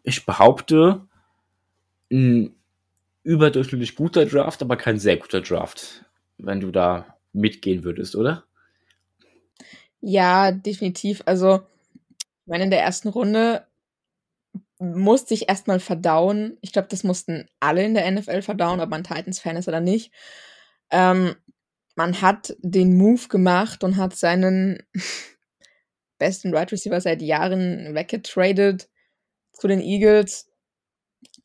ich 0.03 0.25
behaupte, 0.25 1.07
ein 2.11 2.55
überdurchschnittlich 3.23 3.95
guter 3.95 4.25
Draft, 4.25 4.61
aber 4.61 4.77
kein 4.77 4.99
sehr 4.99 5.17
guter 5.17 5.41
Draft, 5.41 6.05
wenn 6.37 6.59
du 6.59 6.71
da 6.71 7.17
mitgehen 7.31 7.83
würdest, 7.83 8.15
oder? 8.15 8.43
Ja, 10.01 10.51
definitiv. 10.51 11.23
Also, 11.25 11.61
ich 12.19 12.47
meine, 12.47 12.65
in 12.65 12.71
der 12.71 12.81
ersten 12.81 13.07
Runde 13.07 13.65
musste 14.79 15.33
ich 15.33 15.49
erstmal 15.49 15.79
verdauen. 15.79 16.57
Ich 16.61 16.73
glaube, 16.73 16.87
das 16.89 17.03
mussten 17.03 17.47
alle 17.59 17.83
in 17.83 17.93
der 17.93 18.09
NFL 18.09 18.41
verdauen, 18.41 18.79
ob 18.79 18.89
man 18.89 19.03
Titans-Fan 19.03 19.55
ist 19.57 19.67
oder 19.67 19.79
nicht. 19.79 20.11
Ähm, 20.89 21.35
man 21.95 22.21
hat 22.21 22.55
den 22.59 22.97
Move 22.97 23.27
gemacht 23.27 23.83
und 23.83 23.97
hat 23.97 24.15
seinen 24.15 24.79
besten 26.17 26.49
Wide 26.49 26.57
right 26.57 26.71
Receiver 26.71 26.99
seit 27.01 27.21
Jahren 27.21 27.93
weggetradet 27.93 28.89
zu 29.53 29.67
den 29.67 29.81
Eagles, 29.81 30.49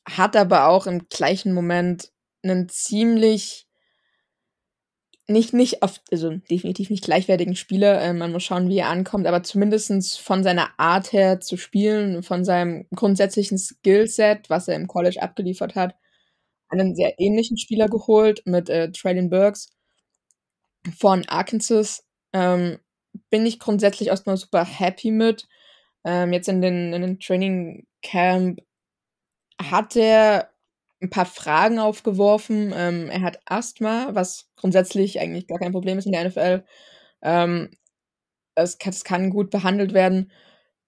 hat 0.08 0.36
aber 0.36 0.68
auch 0.68 0.86
im 0.86 1.08
gleichen 1.08 1.52
Moment 1.52 2.12
einen 2.42 2.68
ziemlich 2.68 3.67
nicht, 5.28 5.52
nicht 5.52 5.82
auf, 5.82 6.00
also 6.10 6.30
definitiv 6.50 6.90
nicht 6.90 7.04
gleichwertigen 7.04 7.54
Spieler. 7.54 8.00
Äh, 8.00 8.14
man 8.14 8.32
muss 8.32 8.44
schauen, 8.44 8.68
wie 8.68 8.78
er 8.78 8.88
ankommt, 8.88 9.26
aber 9.26 9.42
zumindestens 9.42 10.16
von 10.16 10.42
seiner 10.42 10.70
Art 10.78 11.12
her 11.12 11.40
zu 11.40 11.56
spielen, 11.56 12.22
von 12.22 12.44
seinem 12.44 12.86
grundsätzlichen 12.94 13.58
Skillset, 13.58 14.48
was 14.48 14.68
er 14.68 14.76
im 14.76 14.86
College 14.86 15.22
abgeliefert 15.22 15.74
hat, 15.74 15.94
einen 16.70 16.94
sehr 16.94 17.14
ähnlichen 17.18 17.58
Spieler 17.58 17.88
geholt 17.88 18.42
mit 18.46 18.70
äh, 18.70 18.90
Traylon 18.90 19.30
Burks 19.30 19.68
von 20.98 21.24
Arkansas. 21.28 22.04
Ähm, 22.32 22.78
bin 23.30 23.44
ich 23.46 23.58
grundsätzlich 23.58 24.08
erstmal 24.08 24.36
super 24.36 24.64
happy 24.64 25.10
mit. 25.10 25.46
Ähm, 26.04 26.32
jetzt 26.32 26.48
in 26.48 26.62
den, 26.62 26.92
in 26.94 27.02
den 27.02 27.20
Training 27.20 27.86
Camp 28.02 28.60
hat 29.60 29.96
er 29.96 30.50
ein 31.00 31.10
paar 31.10 31.26
Fragen 31.26 31.78
aufgeworfen. 31.78 32.72
Ähm, 32.76 33.08
er 33.10 33.22
hat 33.22 33.40
Asthma, 33.46 34.08
was 34.12 34.48
grundsätzlich 34.56 35.20
eigentlich 35.20 35.46
gar 35.46 35.58
kein 35.58 35.72
Problem 35.72 35.98
ist 35.98 36.06
in 36.06 36.12
der 36.12 36.28
NFL. 36.28 36.64
Ähm, 37.22 37.70
es, 38.54 38.78
das 38.78 39.04
kann 39.04 39.30
gut 39.30 39.50
behandelt 39.50 39.94
werden. 39.94 40.30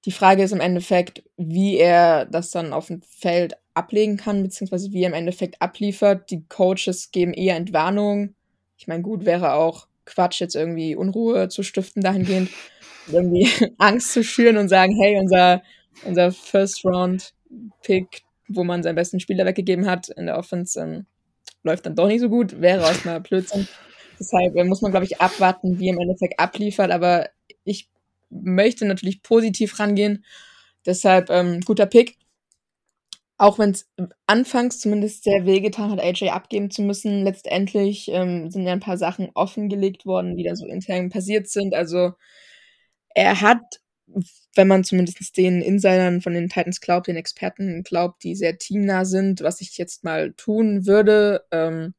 Die 0.04 0.12
Frage 0.12 0.42
ist 0.42 0.52
im 0.52 0.60
Endeffekt, 0.60 1.22
wie 1.36 1.76
er 1.76 2.24
das 2.24 2.50
dann 2.50 2.72
auf 2.72 2.86
dem 2.86 3.02
Feld 3.02 3.56
ablegen 3.74 4.16
kann, 4.16 4.42
beziehungsweise 4.42 4.92
wie 4.92 5.02
er 5.02 5.08
im 5.08 5.14
Endeffekt 5.14 5.60
abliefert. 5.60 6.30
Die 6.30 6.44
Coaches 6.46 7.10
geben 7.12 7.32
eher 7.32 7.56
Entwarnung. 7.56 8.34
Ich 8.76 8.88
meine, 8.88 9.02
gut 9.02 9.24
wäre 9.26 9.52
auch 9.54 9.86
Quatsch, 10.06 10.40
jetzt 10.40 10.56
irgendwie 10.56 10.96
Unruhe 10.96 11.48
zu 11.48 11.62
stiften 11.62 12.02
dahingehend, 12.02 12.50
irgendwie 13.12 13.48
Angst 13.78 14.12
zu 14.12 14.24
schüren 14.24 14.56
und 14.56 14.68
sagen, 14.68 14.96
hey, 15.00 15.18
unser, 15.18 15.62
unser 16.04 16.32
First-Round-Pick, 16.32 18.22
wo 18.50 18.64
man 18.64 18.82
seinen 18.82 18.96
besten 18.96 19.20
Spieler 19.20 19.46
weggegeben 19.46 19.86
hat 19.86 20.08
in 20.08 20.26
der 20.26 20.38
Offense, 20.38 20.80
ähm, 20.80 21.06
läuft 21.62 21.86
dann 21.86 21.94
doch 21.94 22.08
nicht 22.08 22.20
so 22.20 22.28
gut, 22.28 22.60
wäre 22.60 22.82
erstmal 22.82 23.20
Blödsinn. 23.20 23.68
Deshalb 24.18 24.56
äh, 24.56 24.64
muss 24.64 24.82
man, 24.82 24.90
glaube 24.90 25.06
ich, 25.06 25.20
abwarten, 25.20 25.78
wie 25.78 25.88
er 25.88 25.94
im 25.94 26.00
Endeffekt 26.00 26.38
abliefert, 26.38 26.90
aber 26.90 27.28
ich 27.64 27.88
möchte 28.28 28.84
natürlich 28.84 29.22
positiv 29.22 29.78
rangehen. 29.78 30.24
Deshalb 30.84 31.30
ähm, 31.30 31.60
guter 31.60 31.86
Pick. 31.86 32.18
Auch 33.38 33.58
wenn 33.58 33.70
es 33.70 33.88
anfangs 34.26 34.80
zumindest 34.80 35.24
sehr 35.24 35.46
wehgetan 35.46 35.90
hat, 35.90 36.00
AJ 36.00 36.28
abgeben 36.28 36.70
zu 36.70 36.82
müssen, 36.82 37.24
letztendlich 37.24 38.08
ähm, 38.08 38.50
sind 38.50 38.66
ja 38.66 38.72
ein 38.72 38.80
paar 38.80 38.98
Sachen 38.98 39.30
offengelegt 39.32 40.04
worden, 40.04 40.36
die 40.36 40.44
da 40.44 40.54
so 40.54 40.66
intern 40.66 41.08
passiert 41.08 41.48
sind. 41.48 41.74
Also 41.74 42.12
er 43.14 43.40
hat 43.40 43.79
wenn 44.54 44.68
man 44.68 44.84
zumindest 44.84 45.36
den 45.36 45.62
Insidern 45.62 46.20
von 46.20 46.34
den 46.34 46.48
Titans 46.48 46.80
glaubt, 46.80 47.06
den 47.06 47.16
Experten 47.16 47.82
glaubt, 47.82 48.22
die 48.24 48.34
sehr 48.34 48.58
teamnah 48.58 49.04
sind, 49.04 49.42
was 49.42 49.60
ich 49.60 49.78
jetzt 49.78 50.04
mal 50.04 50.32
tun 50.34 50.86
würde, 50.86 51.44
ähm, 51.50 51.94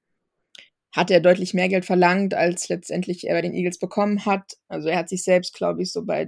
hat 0.93 1.09
er 1.09 1.21
deutlich 1.21 1.53
mehr 1.53 1.69
Geld 1.69 1.85
verlangt, 1.85 2.33
als 2.33 2.67
letztendlich 2.67 3.27
er 3.27 3.35
bei 3.35 3.41
den 3.41 3.53
Eagles 3.53 3.79
bekommen 3.79 4.25
hat. 4.25 4.57
Also 4.67 4.89
er 4.89 4.97
hat 4.97 5.09
sich 5.09 5.23
selbst, 5.23 5.53
glaube 5.53 5.81
ich, 5.81 5.91
so 5.91 6.03
bei 6.05 6.27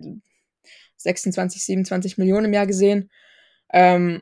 26, 0.97 1.63
27 1.65 2.17
Millionen 2.17 2.45
im 2.45 2.53
Jahr 2.53 2.67
gesehen. 2.67 3.09
Ähm, 3.73 4.21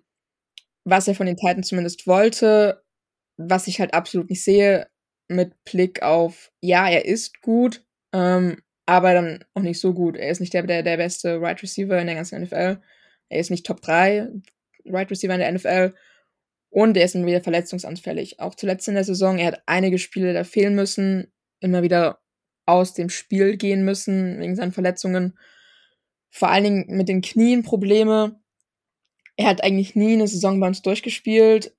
was 0.83 1.07
er 1.07 1.15
von 1.15 1.27
den 1.27 1.37
Titans 1.37 1.67
zumindest 1.67 2.07
wollte, 2.07 2.81
was 3.37 3.67
ich 3.67 3.79
halt 3.79 3.93
absolut 3.93 4.29
nicht 4.29 4.43
sehe, 4.43 4.87
mit 5.27 5.53
Blick 5.63 6.01
auf, 6.01 6.51
ja, 6.59 6.89
er 6.89 7.05
ist 7.05 7.41
gut, 7.41 7.85
ähm, 8.13 8.61
aber 8.85 9.13
dann 9.13 9.45
auch 9.53 9.61
nicht 9.61 9.79
so 9.79 9.93
gut. 9.93 10.17
Er 10.17 10.29
ist 10.29 10.39
nicht 10.39 10.53
der, 10.53 10.63
der, 10.63 10.83
der 10.83 10.97
beste 10.97 11.39
Right 11.41 11.61
Receiver 11.61 11.99
in 11.99 12.07
der 12.07 12.15
ganzen 12.15 12.41
NFL. 12.41 12.81
Er 13.29 13.39
ist 13.39 13.51
nicht 13.51 13.65
Top 13.65 13.81
3 13.81 14.27
Right 14.85 15.09
Receiver 15.09 15.33
in 15.33 15.39
der 15.39 15.51
NFL. 15.51 15.95
Und 16.69 16.95
er 16.97 17.05
ist 17.05 17.15
immer 17.15 17.27
wieder 17.27 17.41
verletzungsanfällig. 17.41 18.39
Auch 18.39 18.55
zuletzt 18.55 18.87
in 18.87 18.95
der 18.95 19.03
Saison, 19.03 19.37
er 19.37 19.47
hat 19.47 19.63
einige 19.65 19.97
Spiele 19.97 20.33
da 20.33 20.43
fehlen 20.43 20.73
müssen, 20.75 21.31
immer 21.59 21.83
wieder 21.83 22.21
aus 22.65 22.93
dem 22.93 23.09
Spiel 23.09 23.57
gehen 23.57 23.83
müssen 23.83 24.39
wegen 24.39 24.55
seinen 24.55 24.71
Verletzungen. 24.71 25.37
vor 26.29 26.49
allen 26.49 26.63
Dingen 26.63 26.85
mit 26.87 27.09
den 27.09 27.21
Knien 27.21 27.61
Probleme. 27.63 28.39
Er 29.35 29.47
hat 29.47 29.63
eigentlich 29.63 29.95
nie 29.95 30.13
eine 30.13 30.27
Saison 30.27 30.59
bei 30.61 30.67
uns 30.67 30.81
durchgespielt. 30.81 31.75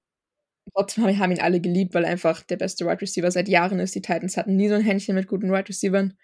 Trotzdem 0.75 1.19
haben 1.19 1.33
ihn 1.33 1.41
alle 1.41 1.61
geliebt, 1.61 1.95
weil 1.95 2.05
er 2.05 2.11
einfach 2.11 2.43
der 2.43 2.57
beste 2.59 2.87
Wide 2.87 3.01
Receiver 3.01 3.31
seit 3.31 3.49
Jahren 3.49 3.81
ist. 3.81 3.95
Die 3.95 4.03
Titans 4.03 4.37
hatten 4.37 4.57
nie 4.57 4.69
so 4.69 4.75
ein 4.75 4.83
Händchen 4.83 5.15
mit 5.15 5.27
guten 5.27 5.51
Wide 5.53 5.69
Receivern. 5.69 6.19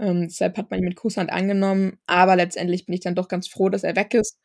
Ähm, 0.00 0.22
deshalb 0.28 0.56
hat 0.58 0.70
man 0.70 0.80
ihn 0.80 0.86
mit 0.86 0.96
Kusshand 0.96 1.30
angenommen. 1.30 1.98
Aber 2.06 2.36
letztendlich 2.36 2.86
bin 2.86 2.94
ich 2.94 3.00
dann 3.00 3.14
doch 3.14 3.28
ganz 3.28 3.48
froh, 3.48 3.68
dass 3.68 3.84
er 3.84 3.96
weg 3.96 4.14
ist. 4.14 4.38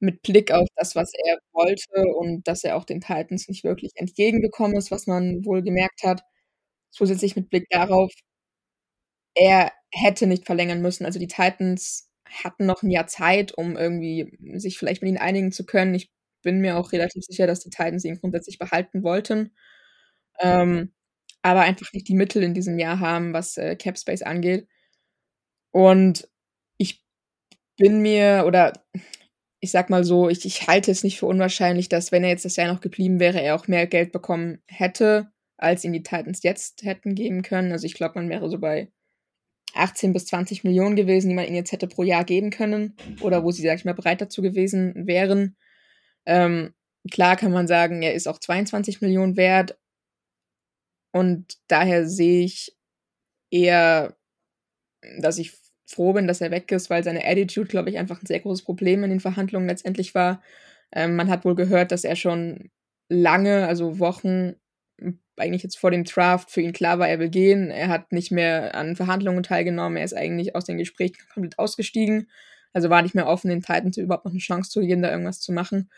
Mit 0.00 0.22
Blick 0.22 0.52
auf 0.52 0.68
das, 0.76 0.96
was 0.96 1.12
er 1.14 1.38
wollte 1.52 2.02
und 2.18 2.46
dass 2.48 2.64
er 2.64 2.76
auch 2.76 2.84
den 2.84 3.00
Titans 3.00 3.48
nicht 3.48 3.64
wirklich 3.64 3.92
entgegengekommen 3.96 4.76
ist, 4.76 4.90
was 4.90 5.06
man 5.06 5.44
wohl 5.44 5.62
gemerkt 5.62 6.02
hat. 6.04 6.22
Zusätzlich 6.92 7.36
mit 7.36 7.50
Blick 7.50 7.66
darauf, 7.70 8.10
er 9.34 9.72
hätte 9.92 10.26
nicht 10.26 10.46
verlängern 10.46 10.80
müssen. 10.82 11.04
Also 11.06 11.18
die 11.18 11.28
Titans 11.28 12.10
hatten 12.28 12.66
noch 12.66 12.82
ein 12.82 12.90
Jahr 12.90 13.06
Zeit, 13.06 13.52
um 13.56 13.76
irgendwie 13.76 14.36
sich 14.58 14.78
vielleicht 14.78 15.02
mit 15.02 15.10
ihm 15.10 15.18
einigen 15.18 15.52
zu 15.52 15.64
können. 15.66 15.94
Ich 15.94 16.10
bin 16.42 16.60
mir 16.60 16.76
auch 16.76 16.92
relativ 16.92 17.24
sicher, 17.24 17.46
dass 17.46 17.60
die 17.60 17.70
Titans 17.70 18.04
ihn 18.04 18.18
grundsätzlich 18.20 18.58
behalten 18.58 19.02
wollten. 19.02 19.54
Ähm, 20.40 20.93
aber 21.44 21.60
einfach 21.60 21.92
nicht 21.92 22.08
die 22.08 22.14
Mittel 22.14 22.42
in 22.42 22.54
diesem 22.54 22.78
Jahr 22.78 23.00
haben, 23.00 23.34
was 23.34 23.58
äh, 23.58 23.76
Cap 23.76 23.98
Space 23.98 24.22
angeht. 24.22 24.66
Und 25.72 26.26
ich 26.78 27.04
bin 27.76 28.00
mir, 28.00 28.44
oder 28.46 28.72
ich 29.60 29.70
sag 29.70 29.90
mal 29.90 30.04
so, 30.04 30.30
ich, 30.30 30.46
ich 30.46 30.66
halte 30.66 30.90
es 30.90 31.04
nicht 31.04 31.18
für 31.18 31.26
unwahrscheinlich, 31.26 31.90
dass 31.90 32.12
wenn 32.12 32.24
er 32.24 32.30
jetzt 32.30 32.46
das 32.46 32.56
Jahr 32.56 32.72
noch 32.72 32.80
geblieben 32.80 33.20
wäre, 33.20 33.42
er 33.42 33.56
auch 33.56 33.68
mehr 33.68 33.86
Geld 33.86 34.10
bekommen 34.10 34.62
hätte, 34.66 35.30
als 35.58 35.84
ihn 35.84 35.92
die 35.92 36.02
Titans 36.02 36.42
jetzt 36.42 36.82
hätten 36.82 37.14
geben 37.14 37.42
können. 37.42 37.72
Also 37.72 37.84
ich 37.84 37.94
glaube, 37.94 38.14
man 38.18 38.30
wäre 38.30 38.48
so 38.48 38.58
bei 38.58 38.90
18 39.74 40.14
bis 40.14 40.24
20 40.26 40.64
Millionen 40.64 40.96
gewesen, 40.96 41.28
die 41.28 41.34
man 41.34 41.44
ihnen 41.44 41.56
jetzt 41.56 41.72
hätte 41.72 41.88
pro 41.88 42.04
Jahr 42.04 42.24
geben 42.24 42.48
können 42.48 42.96
oder 43.20 43.44
wo 43.44 43.50
sie, 43.50 43.62
sag 43.62 43.78
ich 43.78 43.84
mal, 43.84 43.92
bereit 43.92 44.22
dazu 44.22 44.40
gewesen 44.40 45.06
wären. 45.06 45.56
Ähm, 46.24 46.72
klar 47.10 47.36
kann 47.36 47.52
man 47.52 47.66
sagen, 47.66 48.00
er 48.00 48.14
ist 48.14 48.28
auch 48.28 48.38
22 48.38 49.02
Millionen 49.02 49.36
wert 49.36 49.76
und 51.14 51.58
daher 51.68 52.08
sehe 52.08 52.44
ich 52.44 52.76
eher, 53.48 54.16
dass 55.20 55.38
ich 55.38 55.52
froh 55.86 56.12
bin, 56.12 56.26
dass 56.26 56.40
er 56.40 56.50
weg 56.50 56.72
ist, 56.72 56.90
weil 56.90 57.04
seine 57.04 57.24
Attitude, 57.24 57.68
glaube 57.68 57.88
ich, 57.88 57.98
einfach 57.98 58.20
ein 58.20 58.26
sehr 58.26 58.40
großes 58.40 58.64
Problem 58.64 59.04
in 59.04 59.10
den 59.10 59.20
Verhandlungen 59.20 59.68
letztendlich 59.68 60.16
war. 60.16 60.42
Ähm, 60.90 61.14
man 61.14 61.30
hat 61.30 61.44
wohl 61.44 61.54
gehört, 61.54 61.92
dass 61.92 62.02
er 62.02 62.16
schon 62.16 62.72
lange, 63.08 63.68
also 63.68 64.00
Wochen 64.00 64.56
eigentlich 65.36 65.62
jetzt 65.62 65.78
vor 65.78 65.92
dem 65.92 66.02
Draft 66.02 66.50
für 66.50 66.62
ihn 66.62 66.72
klar 66.72 66.98
war, 66.98 67.08
er 67.08 67.20
will 67.20 67.30
gehen. 67.30 67.70
Er 67.70 67.88
hat 67.88 68.10
nicht 68.10 68.32
mehr 68.32 68.74
an 68.74 68.96
Verhandlungen 68.96 69.44
teilgenommen. 69.44 69.98
Er 69.98 70.04
ist 70.04 70.16
eigentlich 70.16 70.56
aus 70.56 70.64
den 70.64 70.78
Gesprächen 70.78 71.18
komplett 71.32 71.60
ausgestiegen. 71.60 72.28
Also 72.72 72.90
war 72.90 73.02
nicht 73.02 73.14
mehr 73.14 73.28
offen, 73.28 73.50
den 73.50 73.62
Titans 73.62 73.98
überhaupt 73.98 74.24
noch 74.24 74.32
eine 74.32 74.40
Chance 74.40 74.70
zu 74.70 74.80
geben, 74.80 75.02
da 75.02 75.12
irgendwas 75.12 75.38
zu 75.38 75.52
machen. 75.52 75.90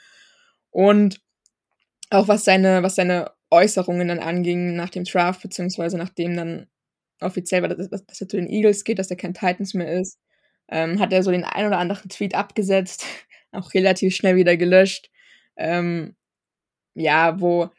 Und 0.71 1.23
auch 2.11 2.29
was 2.29 2.45
seine, 2.45 2.83
was 2.83 2.97
seine 2.97 3.31
Äußerungen 3.51 4.09
dann 4.09 4.19
anging 4.19 4.75
nach 4.77 4.91
dem 4.91 5.05
Draft, 5.05 5.43
beziehungsweise 5.43 5.97
nachdem 5.99 6.37
dann 6.37 6.67
offiziell 7.21 7.63
war, 7.63 7.69
dass, 7.69 7.89
dass 7.89 8.21
er 8.21 8.29
zu 8.29 8.37
den 8.37 8.49
Eagles 8.49 8.85
geht, 8.85 8.99
dass 8.99 9.11
er 9.11 9.17
kein 9.17 9.35
Titans 9.35 9.75
mehr 9.75 9.93
ist, 9.93 10.19
ähm, 10.69 10.99
hat 10.99 11.13
er 11.13 11.23
so 11.23 11.31
den 11.31 11.45
ein 11.45 11.67
oder 11.67 11.79
anderen 11.79 12.09
Tweet 12.09 12.35
abgesetzt, 12.35 13.05
auch 13.53 13.73
relativ 13.75 14.15
schnell 14.15 14.37
wieder 14.37 14.57
gelöscht. 14.57 15.11
Ähm, 15.57 16.17
ja, 16.95 17.41
wo 17.41 17.71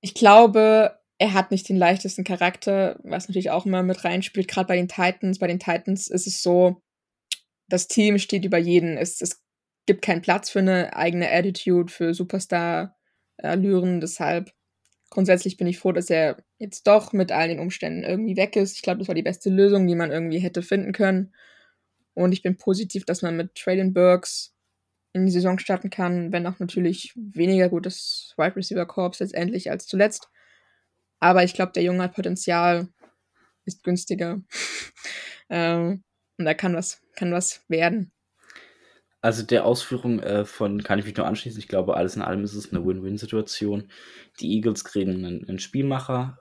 ich 0.00 0.14
glaube, 0.14 0.98
er 1.18 1.32
hat 1.32 1.50
nicht 1.50 1.68
den 1.68 1.76
leichtesten 1.76 2.24
Charakter, 2.24 2.98
was 3.02 3.28
natürlich 3.28 3.50
auch 3.50 3.64
immer 3.64 3.82
mit 3.82 4.04
reinspielt. 4.04 4.48
Gerade 4.48 4.66
bei 4.66 4.76
den 4.76 4.88
Titans. 4.88 5.38
Bei 5.38 5.46
den 5.46 5.58
Titans 5.58 6.08
ist 6.08 6.26
es 6.26 6.42
so, 6.42 6.82
das 7.68 7.88
Team 7.88 8.18
steht 8.18 8.44
über 8.44 8.58
jeden. 8.58 8.98
Es, 8.98 9.22
es 9.22 9.42
gibt 9.86 10.02
keinen 10.02 10.20
Platz 10.20 10.50
für 10.50 10.58
eine 10.58 10.94
eigene 10.94 11.30
Attitude, 11.30 11.90
für 11.90 12.12
Superstar-Allüren. 12.12 14.00
Deshalb 14.02 14.52
grundsätzlich 15.10 15.56
bin 15.56 15.66
ich 15.66 15.78
froh, 15.78 15.92
dass 15.92 16.10
er 16.10 16.42
jetzt 16.58 16.86
doch 16.86 17.12
mit 17.12 17.32
all 17.32 17.48
den 17.48 17.60
Umständen 17.60 18.02
irgendwie 18.02 18.36
weg 18.36 18.56
ist. 18.56 18.76
Ich 18.76 18.82
glaube, 18.82 18.98
das 18.98 19.08
war 19.08 19.14
die 19.14 19.22
beste 19.22 19.50
Lösung, 19.50 19.86
die 19.86 19.94
man 19.94 20.10
irgendwie 20.10 20.38
hätte 20.38 20.62
finden 20.62 20.92
können. 20.92 21.32
Und 22.14 22.32
ich 22.32 22.42
bin 22.42 22.56
positiv, 22.56 23.04
dass 23.04 23.22
man 23.22 23.36
mit 23.36 23.54
Traylon 23.54 23.92
Burks 23.92 24.54
in 25.12 25.26
die 25.26 25.32
Saison 25.32 25.58
starten 25.58 25.90
kann, 25.90 26.32
wenn 26.32 26.46
auch 26.46 26.58
natürlich 26.58 27.12
weniger 27.14 27.68
gutes 27.68 28.34
Wide 28.36 28.56
Receiver 28.56 28.86
Corps 28.86 29.20
letztendlich 29.20 29.70
als 29.70 29.86
zuletzt. 29.86 30.28
Aber 31.20 31.44
ich 31.44 31.54
glaube, 31.54 31.72
der 31.72 31.84
Junge 31.84 32.02
hat 32.02 32.14
Potenzial, 32.14 32.88
ist 33.64 33.84
günstiger. 33.84 34.42
ähm, 35.48 36.02
und 36.36 36.44
da 36.44 36.54
kann 36.54 36.74
was, 36.74 37.00
kann 37.14 37.32
was 37.32 37.62
werden. 37.68 38.12
Also 39.24 39.42
der 39.42 39.64
Ausführung 39.64 40.20
äh, 40.20 40.44
von 40.44 40.82
kann 40.82 40.98
ich 40.98 41.06
mich 41.06 41.16
nur 41.16 41.26
anschließen. 41.26 41.58
Ich 41.58 41.66
glaube, 41.66 41.96
alles 41.96 42.14
in 42.14 42.20
allem 42.20 42.44
ist 42.44 42.52
es 42.52 42.70
eine 42.70 42.84
Win-Win-Situation. 42.84 43.88
Die 44.38 44.54
Eagles 44.54 44.84
kriegen 44.84 45.24
einen, 45.24 45.48
einen 45.48 45.58
Spielmacher, 45.58 46.40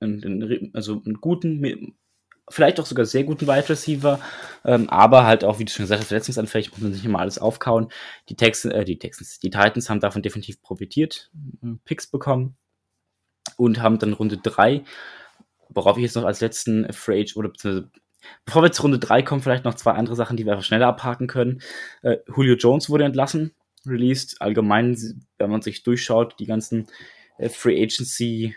einen, 0.00 0.24
einen, 0.24 0.74
also 0.74 1.00
einen 1.06 1.20
guten, 1.20 1.94
vielleicht 2.50 2.80
auch 2.80 2.86
sogar 2.86 3.06
sehr 3.06 3.22
guten 3.22 3.46
Wide 3.46 3.68
Receiver, 3.68 4.18
ähm, 4.64 4.90
aber 4.90 5.24
halt 5.24 5.44
auch, 5.44 5.60
wie 5.60 5.64
du 5.64 5.70
schon 5.70 5.84
gesagt 5.84 6.00
hast, 6.00 6.08
verletzungsanfällig, 6.08 6.72
muss 6.72 6.80
man 6.80 6.92
sich 6.92 7.04
immer 7.04 7.20
alles 7.20 7.38
aufkauen. 7.38 7.92
Die 8.28 8.34
Texans, 8.34 8.74
äh, 8.74 8.84
die 8.84 8.98
Texans, 8.98 9.38
die 9.38 9.50
Titans 9.50 9.88
haben 9.88 10.00
davon 10.00 10.22
definitiv 10.22 10.60
profitiert, 10.60 11.30
äh, 11.62 11.76
Picks 11.84 12.08
bekommen 12.08 12.56
und 13.56 13.80
haben 13.80 14.00
dann 14.00 14.12
Runde 14.12 14.38
3, 14.38 14.82
worauf 15.68 15.98
ich 15.98 16.02
jetzt 16.02 16.16
noch 16.16 16.24
als 16.24 16.40
letzten 16.40 16.92
Free 16.92 17.20
Agent 17.20 17.36
oder 17.36 17.50
beziehungsweise 17.50 17.92
Bevor 18.44 18.62
wir 18.62 18.72
zu 18.72 18.82
Runde 18.82 18.98
3 18.98 19.22
kommen, 19.22 19.42
vielleicht 19.42 19.64
noch 19.64 19.74
zwei 19.74 19.92
andere 19.92 20.16
Sachen, 20.16 20.36
die 20.36 20.44
wir 20.44 20.52
einfach 20.52 20.64
schneller 20.64 20.88
abhaken 20.88 21.26
können. 21.26 21.60
Äh, 22.02 22.18
Julio 22.34 22.56
Jones 22.56 22.90
wurde 22.90 23.04
entlassen, 23.04 23.52
released. 23.86 24.40
Allgemein, 24.40 24.96
wenn 25.38 25.50
man 25.50 25.62
sich 25.62 25.82
durchschaut, 25.82 26.38
die 26.38 26.46
ganzen 26.46 26.86
äh, 27.38 27.48
Free 27.48 27.82
Agency 27.82 28.54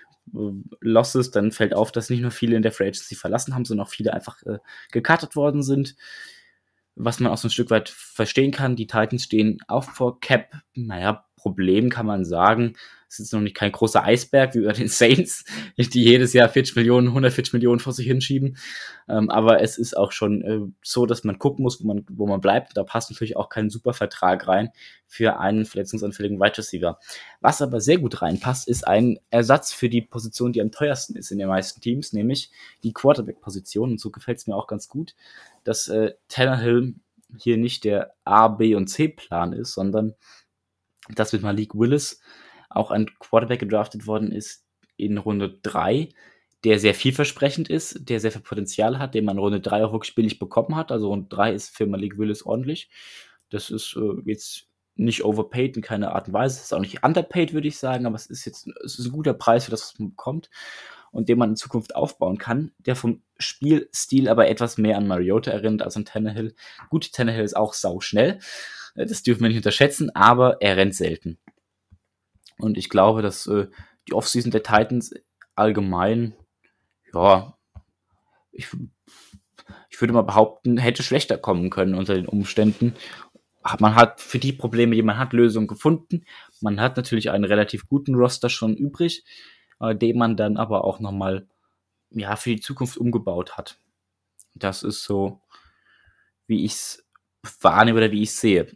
Losses, 0.81 1.31
dann 1.31 1.51
fällt 1.51 1.73
auf, 1.73 1.91
dass 1.91 2.09
nicht 2.09 2.21
nur 2.21 2.31
viele 2.31 2.55
in 2.55 2.61
der 2.61 2.71
Free 2.71 2.87
Agency 2.87 3.15
verlassen 3.15 3.55
haben, 3.55 3.65
sondern 3.65 3.85
auch 3.85 3.91
viele 3.91 4.13
einfach 4.13 4.41
äh, 4.43 4.59
gecuttet 4.91 5.35
worden 5.35 5.63
sind. 5.63 5.95
Was 6.95 7.19
man 7.19 7.31
auch 7.31 7.37
so 7.37 7.47
ein 7.47 7.51
Stück 7.51 7.69
weit 7.69 7.89
verstehen 7.89 8.51
kann. 8.51 8.75
Die 8.75 8.87
Titans 8.87 9.23
stehen 9.23 9.59
auch 9.67 9.83
vor 9.83 10.19
Cap. 10.19 10.51
Naja, 10.73 11.26
Problem 11.47 11.89
kann 11.89 12.05
man 12.05 12.25
sagen. 12.25 12.75
Es 13.09 13.19
ist 13.19 13.31
noch 13.31 13.39
nicht 13.39 13.55
kein 13.55 13.71
großer 13.71 14.03
Eisberg 14.03 14.53
wie 14.55 14.65
bei 14.65 14.73
den 14.73 14.87
Saints, 14.89 15.45
die 15.77 16.03
jedes 16.03 16.33
Jahr 16.33 16.49
40 16.49 16.75
Millionen, 16.75 17.07
140 17.07 17.53
Millionen 17.53 17.79
vor 17.79 17.93
sich 17.93 18.05
hinschieben. 18.05 18.57
Ähm, 19.07 19.29
aber 19.29 19.61
es 19.61 19.77
ist 19.77 19.95
auch 19.95 20.11
schon 20.11 20.41
äh, 20.41 20.59
so, 20.83 21.05
dass 21.05 21.23
man 21.23 21.39
gucken 21.39 21.63
muss, 21.63 21.81
wo 21.81 21.87
man, 21.87 22.05
wo 22.09 22.27
man 22.27 22.41
bleibt. 22.41 22.75
Da 22.75 22.83
passt 22.83 23.09
natürlich 23.09 23.37
auch 23.37 23.47
kein 23.47 23.69
super 23.69 23.93
Vertrag 23.93 24.47
rein 24.47 24.71
für 25.07 25.39
einen 25.39 25.65
verletzungsanfälligen 25.65 26.39
Wide 26.39 26.57
Receiver. 26.57 26.99
Was 27.39 27.61
aber 27.61 27.79
sehr 27.79 27.97
gut 27.97 28.21
reinpasst, 28.21 28.67
ist 28.67 28.85
ein 28.85 29.19
Ersatz 29.29 29.71
für 29.71 29.87
die 29.87 30.01
Position, 30.01 30.51
die 30.51 30.61
am 30.61 30.71
teuersten 30.71 31.15
ist 31.15 31.31
in 31.31 31.37
den 31.37 31.47
meisten 31.47 31.79
Teams, 31.79 32.11
nämlich 32.11 32.51
die 32.83 32.91
Quarterback-Position. 32.91 33.91
Und 33.91 34.01
so 34.01 34.11
gefällt 34.11 34.39
es 34.39 34.47
mir 34.47 34.55
auch 34.55 34.67
ganz 34.67 34.89
gut, 34.89 35.15
dass 35.63 35.87
äh, 35.87 36.13
Tannehill 36.27 36.95
hier 37.37 37.57
nicht 37.57 37.83
der 37.83 38.13
A, 38.25 38.47
B 38.47 38.75
und 38.75 38.87
C-Plan 38.87 39.53
ist, 39.53 39.73
sondern 39.73 40.15
dass 41.15 41.33
mit 41.33 41.41
Malik 41.41 41.73
Willis 41.75 42.21
auch 42.69 42.91
ein 42.91 43.09
Quarterback 43.19 43.59
gedraftet 43.59 44.07
worden 44.07 44.31
ist 44.31 44.65
in 44.97 45.17
Runde 45.17 45.59
3, 45.63 46.09
der 46.63 46.79
sehr 46.79 46.93
vielversprechend 46.93 47.69
ist, 47.69 48.09
der 48.09 48.19
sehr 48.19 48.31
viel 48.31 48.41
Potenzial 48.41 48.99
hat, 48.99 49.13
den 49.13 49.25
man 49.25 49.37
Runde 49.37 49.61
3 49.61 49.85
auch 49.85 49.93
wirklich 49.93 50.15
billig 50.15 50.39
bekommen 50.39 50.75
hat. 50.75 50.91
Also 50.91 51.07
Runde 51.07 51.27
3 51.29 51.53
ist 51.53 51.75
für 51.75 51.85
Malik 51.85 52.17
Willis 52.17 52.43
ordentlich. 52.43 52.89
Das 53.49 53.69
ist 53.69 53.95
äh, 53.95 54.21
jetzt 54.25 54.67
nicht 54.95 55.23
overpaid 55.23 55.77
in 55.77 55.83
keiner 55.83 56.15
Art 56.15 56.27
und 56.27 56.33
Weise. 56.33 56.57
Es 56.57 56.65
ist 56.65 56.73
auch 56.73 56.79
nicht 56.79 57.03
underpaid, 57.03 57.53
würde 57.53 57.67
ich 57.67 57.77
sagen, 57.77 58.05
aber 58.05 58.15
es 58.15 58.25
ist 58.25 58.45
jetzt 58.45 58.67
es 58.83 58.97
ist 58.97 59.05
ein 59.05 59.11
guter 59.11 59.33
Preis 59.33 59.65
für 59.65 59.71
das, 59.71 59.93
was 59.93 59.99
man 59.99 60.09
bekommt 60.09 60.49
und 61.11 61.29
den 61.29 61.37
man 61.37 61.51
in 61.51 61.55
Zukunft 61.55 61.95
aufbauen 61.95 62.37
kann, 62.37 62.71
der 62.79 62.95
vom 62.95 63.21
Spielstil 63.37 64.27
aber 64.27 64.47
etwas 64.49 64.77
mehr 64.77 64.97
an 64.97 65.07
Mariota 65.07 65.51
erinnert 65.51 65.83
als 65.83 65.95
an 65.95 66.05
Tannehill. 66.05 66.55
Gut, 66.89 67.13
Tannehill 67.13 67.45
ist 67.45 67.55
auch 67.55 67.73
sau 67.73 67.99
schnell, 67.99 68.39
das 69.05 69.23
dürfen 69.23 69.41
wir 69.41 69.49
nicht 69.49 69.57
unterschätzen, 69.57 70.13
aber 70.15 70.61
er 70.61 70.77
rennt 70.77 70.95
selten. 70.95 71.37
Und 72.57 72.77
ich 72.77 72.89
glaube, 72.89 73.21
dass 73.21 73.47
äh, 73.47 73.67
die 74.07 74.13
Offseason 74.13 74.51
der 74.51 74.63
Titans 74.63 75.13
allgemein, 75.55 76.35
ja, 77.13 77.57
ich, 78.51 78.67
ich 79.89 80.01
würde 80.01 80.13
mal 80.13 80.23
behaupten, 80.23 80.77
hätte 80.77 81.03
schlechter 81.03 81.37
kommen 81.37 81.69
können 81.69 81.95
unter 81.95 82.15
den 82.15 82.27
Umständen. 82.27 82.95
Man 83.79 83.95
hat 83.95 84.21
für 84.21 84.39
die 84.39 84.53
Probleme, 84.53 84.95
die 84.95 85.01
man 85.03 85.17
hat, 85.17 85.33
Lösungen 85.33 85.67
gefunden. 85.67 86.25
Man 86.61 86.79
hat 86.79 86.97
natürlich 86.97 87.29
einen 87.29 87.43
relativ 87.43 87.87
guten 87.87 88.15
Roster 88.15 88.49
schon 88.49 88.75
übrig, 88.75 89.25
äh, 89.79 89.95
den 89.95 90.17
man 90.17 90.37
dann 90.37 90.57
aber 90.57 90.83
auch 90.83 90.99
nochmal 90.99 91.47
ja, 92.09 92.35
für 92.35 92.51
die 92.51 92.61
Zukunft 92.61 92.97
umgebaut 92.97 93.57
hat. 93.57 93.79
Das 94.55 94.83
ist 94.83 95.03
so, 95.03 95.41
wie 96.47 96.63
ich 96.65 96.73
es 96.73 97.05
wahrnehme 97.61 97.97
oder 97.97 98.11
wie 98.11 98.23
ich 98.23 98.29
es 98.29 98.39
sehe. 98.39 98.75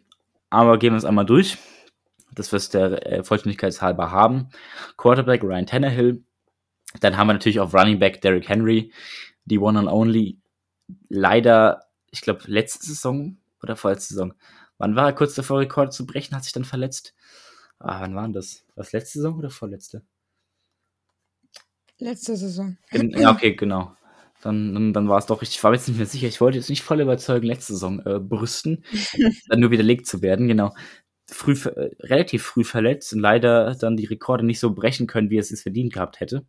Aber 0.52 0.78
gehen 0.78 0.92
wir 0.92 0.98
es 0.98 1.04
einmal 1.04 1.26
durch 1.26 1.58
dass 2.34 2.52
wir 2.52 2.56
es 2.56 2.70
der 2.70 3.06
äh, 3.06 3.24
Vollständigkeitshalber 3.24 4.10
haben. 4.10 4.48
Quarterback 4.96 5.42
Ryan 5.42 5.66
Tannehill. 5.66 6.24
Dann 7.00 7.16
haben 7.16 7.28
wir 7.28 7.34
natürlich 7.34 7.60
auf 7.60 7.74
Running 7.74 7.98
Back 7.98 8.20
Derrick 8.20 8.48
Henry, 8.48 8.92
die 9.44 9.58
One 9.58 9.78
and 9.78 9.88
Only. 9.88 10.38
Leider, 11.08 11.86
ich 12.10 12.20
glaube, 12.20 12.42
letzte 12.46 12.86
Saison 12.86 13.38
oder 13.62 13.76
vorletzte 13.76 14.14
Saison. 14.14 14.34
Wann 14.78 14.96
war 14.96 15.06
er 15.06 15.12
kurz 15.12 15.34
davor, 15.34 15.60
Rekord 15.60 15.92
zu 15.92 16.06
brechen, 16.06 16.34
hat 16.34 16.44
sich 16.44 16.52
dann 16.52 16.64
verletzt? 16.64 17.14
Ah, 17.78 18.00
wann 18.00 18.14
war 18.14 18.28
das? 18.28 18.64
War 18.74 18.84
das 18.84 18.92
letzte 18.92 19.18
Saison 19.18 19.38
oder 19.38 19.50
vorletzte? 19.50 20.02
Letzte 21.98 22.36
Saison. 22.36 22.76
ja, 22.90 23.30
okay, 23.30 23.54
genau. 23.54 23.96
Dann, 24.42 24.74
dann, 24.74 24.92
dann 24.92 25.08
war 25.08 25.18
es 25.18 25.26
doch 25.26 25.40
richtig. 25.40 25.58
Ich 25.58 25.64
war 25.64 25.72
jetzt 25.72 25.88
nicht 25.88 25.96
mehr 25.96 26.06
sicher. 26.06 26.26
Ich 26.26 26.40
wollte 26.40 26.58
jetzt 26.58 26.68
nicht 26.68 26.82
voll 26.82 27.00
überzeugen, 27.00 27.46
letzte 27.46 27.74
Saison 27.74 28.00
äh, 28.04 28.18
brüsten, 28.18 28.84
dann 29.48 29.60
nur 29.60 29.70
widerlegt 29.70 30.06
zu 30.06 30.20
werden. 30.20 30.48
Genau. 30.48 30.74
Früh, 31.26 31.52
äh, 31.52 31.90
relativ 32.00 32.42
früh 32.42 32.64
verletzt 32.64 33.12
und 33.12 33.20
leider 33.20 33.74
dann 33.76 33.96
die 33.96 34.06
Rekorde 34.06 34.44
nicht 34.44 34.60
so 34.60 34.74
brechen 34.74 35.06
können, 35.06 35.30
wie 35.30 35.38
es 35.38 35.52
es 35.52 35.62
verdient 35.62 35.92
gehabt 35.92 36.20
hätte. 36.20 36.44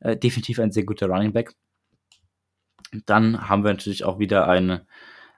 Äh, 0.00 0.16
definitiv 0.16 0.60
ein 0.60 0.70
sehr 0.70 0.84
guter 0.84 1.06
Running 1.06 1.32
Back. 1.32 1.52
Dann 3.06 3.48
haben 3.48 3.64
wir 3.64 3.72
natürlich 3.72 4.04
auch 4.04 4.18
wieder 4.18 4.46
eine, 4.46 4.86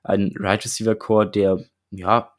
einen 0.03 0.37
Right 0.37 0.65
Receiver 0.65 0.97
Core, 0.97 1.31
der 1.31 1.65
ja 1.91 2.33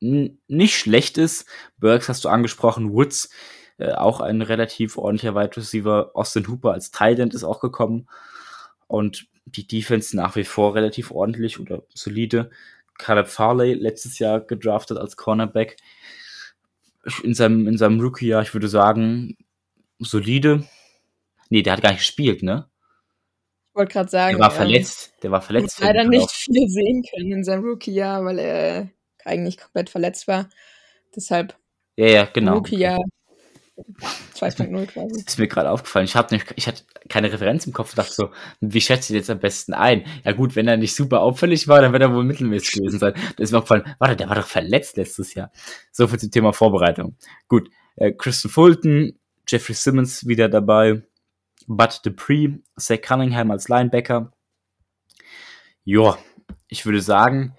nicht 0.00 0.76
schlecht 0.76 1.18
ist. 1.18 1.46
Burks 1.78 2.08
hast 2.08 2.24
du 2.24 2.28
angesprochen, 2.28 2.92
Woods 2.92 3.30
äh, 3.78 3.92
auch 3.92 4.20
ein 4.20 4.42
relativ 4.42 4.98
ordentlicher 4.98 5.34
Wide 5.34 5.56
Receiver. 5.56 6.10
Austin 6.14 6.48
Hooper 6.48 6.72
als 6.72 6.90
Thailand 6.90 7.34
ist 7.34 7.44
auch 7.44 7.60
gekommen. 7.60 8.08
Und 8.88 9.28
die 9.46 9.66
Defense 9.66 10.16
nach 10.16 10.36
wie 10.36 10.44
vor 10.44 10.74
relativ 10.74 11.10
ordentlich 11.10 11.58
oder 11.58 11.82
solide. 11.94 12.50
Caleb 12.98 13.28
Farley 13.28 13.74
letztes 13.74 14.18
Jahr 14.18 14.40
gedraftet 14.40 14.98
als 14.98 15.16
Cornerback. 15.16 15.76
In 17.22 17.34
seinem, 17.34 17.66
in 17.68 17.78
seinem 17.78 18.00
Rookie-Jahr, 18.00 18.42
ich 18.42 18.52
würde 18.52 18.68
sagen, 18.68 19.36
solide. 19.98 20.64
Nee, 21.48 21.62
der 21.62 21.74
hat 21.74 21.82
gar 21.82 21.90
nicht 21.90 22.00
gespielt, 22.00 22.42
ne? 22.42 22.68
Ich 23.70 23.76
wollte 23.76 23.92
gerade 23.92 24.10
sagen. 24.10 24.36
Der 24.36 24.44
war 24.44 24.50
ähm, 24.50 24.56
verletzt. 24.56 25.12
Der 25.22 25.30
war 25.30 25.40
verletzt. 25.40 25.80
leider 25.80 26.04
nicht 26.04 26.30
viel 26.30 26.68
sehen 26.68 27.04
können 27.14 27.32
in 27.32 27.44
seinem 27.44 27.64
Rookie-Jahr, 27.64 28.24
weil 28.24 28.38
er 28.38 28.90
eigentlich 29.24 29.56
komplett 29.58 29.88
verletzt 29.88 30.28
war. 30.28 30.48
Deshalb. 31.14 31.56
Ja, 31.96 32.06
ja, 32.06 32.24
genau. 32.26 32.54
Rookie-Jahr 32.54 32.98
2.0 34.34 34.86
quasi. 34.86 35.24
Ist 35.26 35.38
mir 35.38 35.48
gerade 35.48 35.70
aufgefallen. 35.70 36.04
Ich, 36.04 36.16
hab 36.16 36.30
nicht, 36.30 36.52
ich 36.56 36.66
hatte 36.66 36.82
keine 37.08 37.32
Referenz 37.32 37.66
im 37.66 37.72
Kopf 37.72 37.90
und 37.90 37.98
dachte 37.98 38.12
so, 38.12 38.30
wie 38.60 38.80
schätzt 38.80 39.10
du 39.10 39.14
jetzt 39.14 39.30
am 39.30 39.38
besten 39.38 39.74
ein? 39.74 40.04
Ja 40.24 40.32
gut, 40.32 40.56
wenn 40.56 40.68
er 40.68 40.76
nicht 40.76 40.94
super 40.94 41.20
auffällig 41.20 41.68
war, 41.68 41.80
dann 41.80 41.92
wird 41.92 42.02
er 42.02 42.14
wohl 42.14 42.24
mittelmäßig 42.24 42.72
gewesen 42.72 42.98
sein. 42.98 43.14
Da 43.36 43.42
ist 43.42 43.52
mir 43.52 43.58
aufgefallen, 43.58 43.94
warte, 43.98 44.16
der 44.16 44.28
war 44.28 44.36
doch 44.36 44.46
verletzt 44.46 44.96
letztes 44.96 45.34
Jahr. 45.34 45.50
So 45.92 46.06
viel 46.08 46.18
zum 46.18 46.30
Thema 46.30 46.52
Vorbereitung. 46.52 47.16
Gut, 47.48 47.70
äh, 47.96 48.12
Kristen 48.12 48.48
Fulton, 48.48 49.18
Jeffrey 49.48 49.74
Simmons 49.74 50.26
wieder 50.26 50.48
dabei, 50.48 51.02
Bud 51.66 52.00
Dupree, 52.04 52.58
Zach 52.78 53.00
Cunningham 53.00 53.50
als 53.50 53.68
Linebacker. 53.68 54.32
Ja, 55.84 56.18
ich 56.68 56.84
würde 56.84 57.00
sagen, 57.00 57.56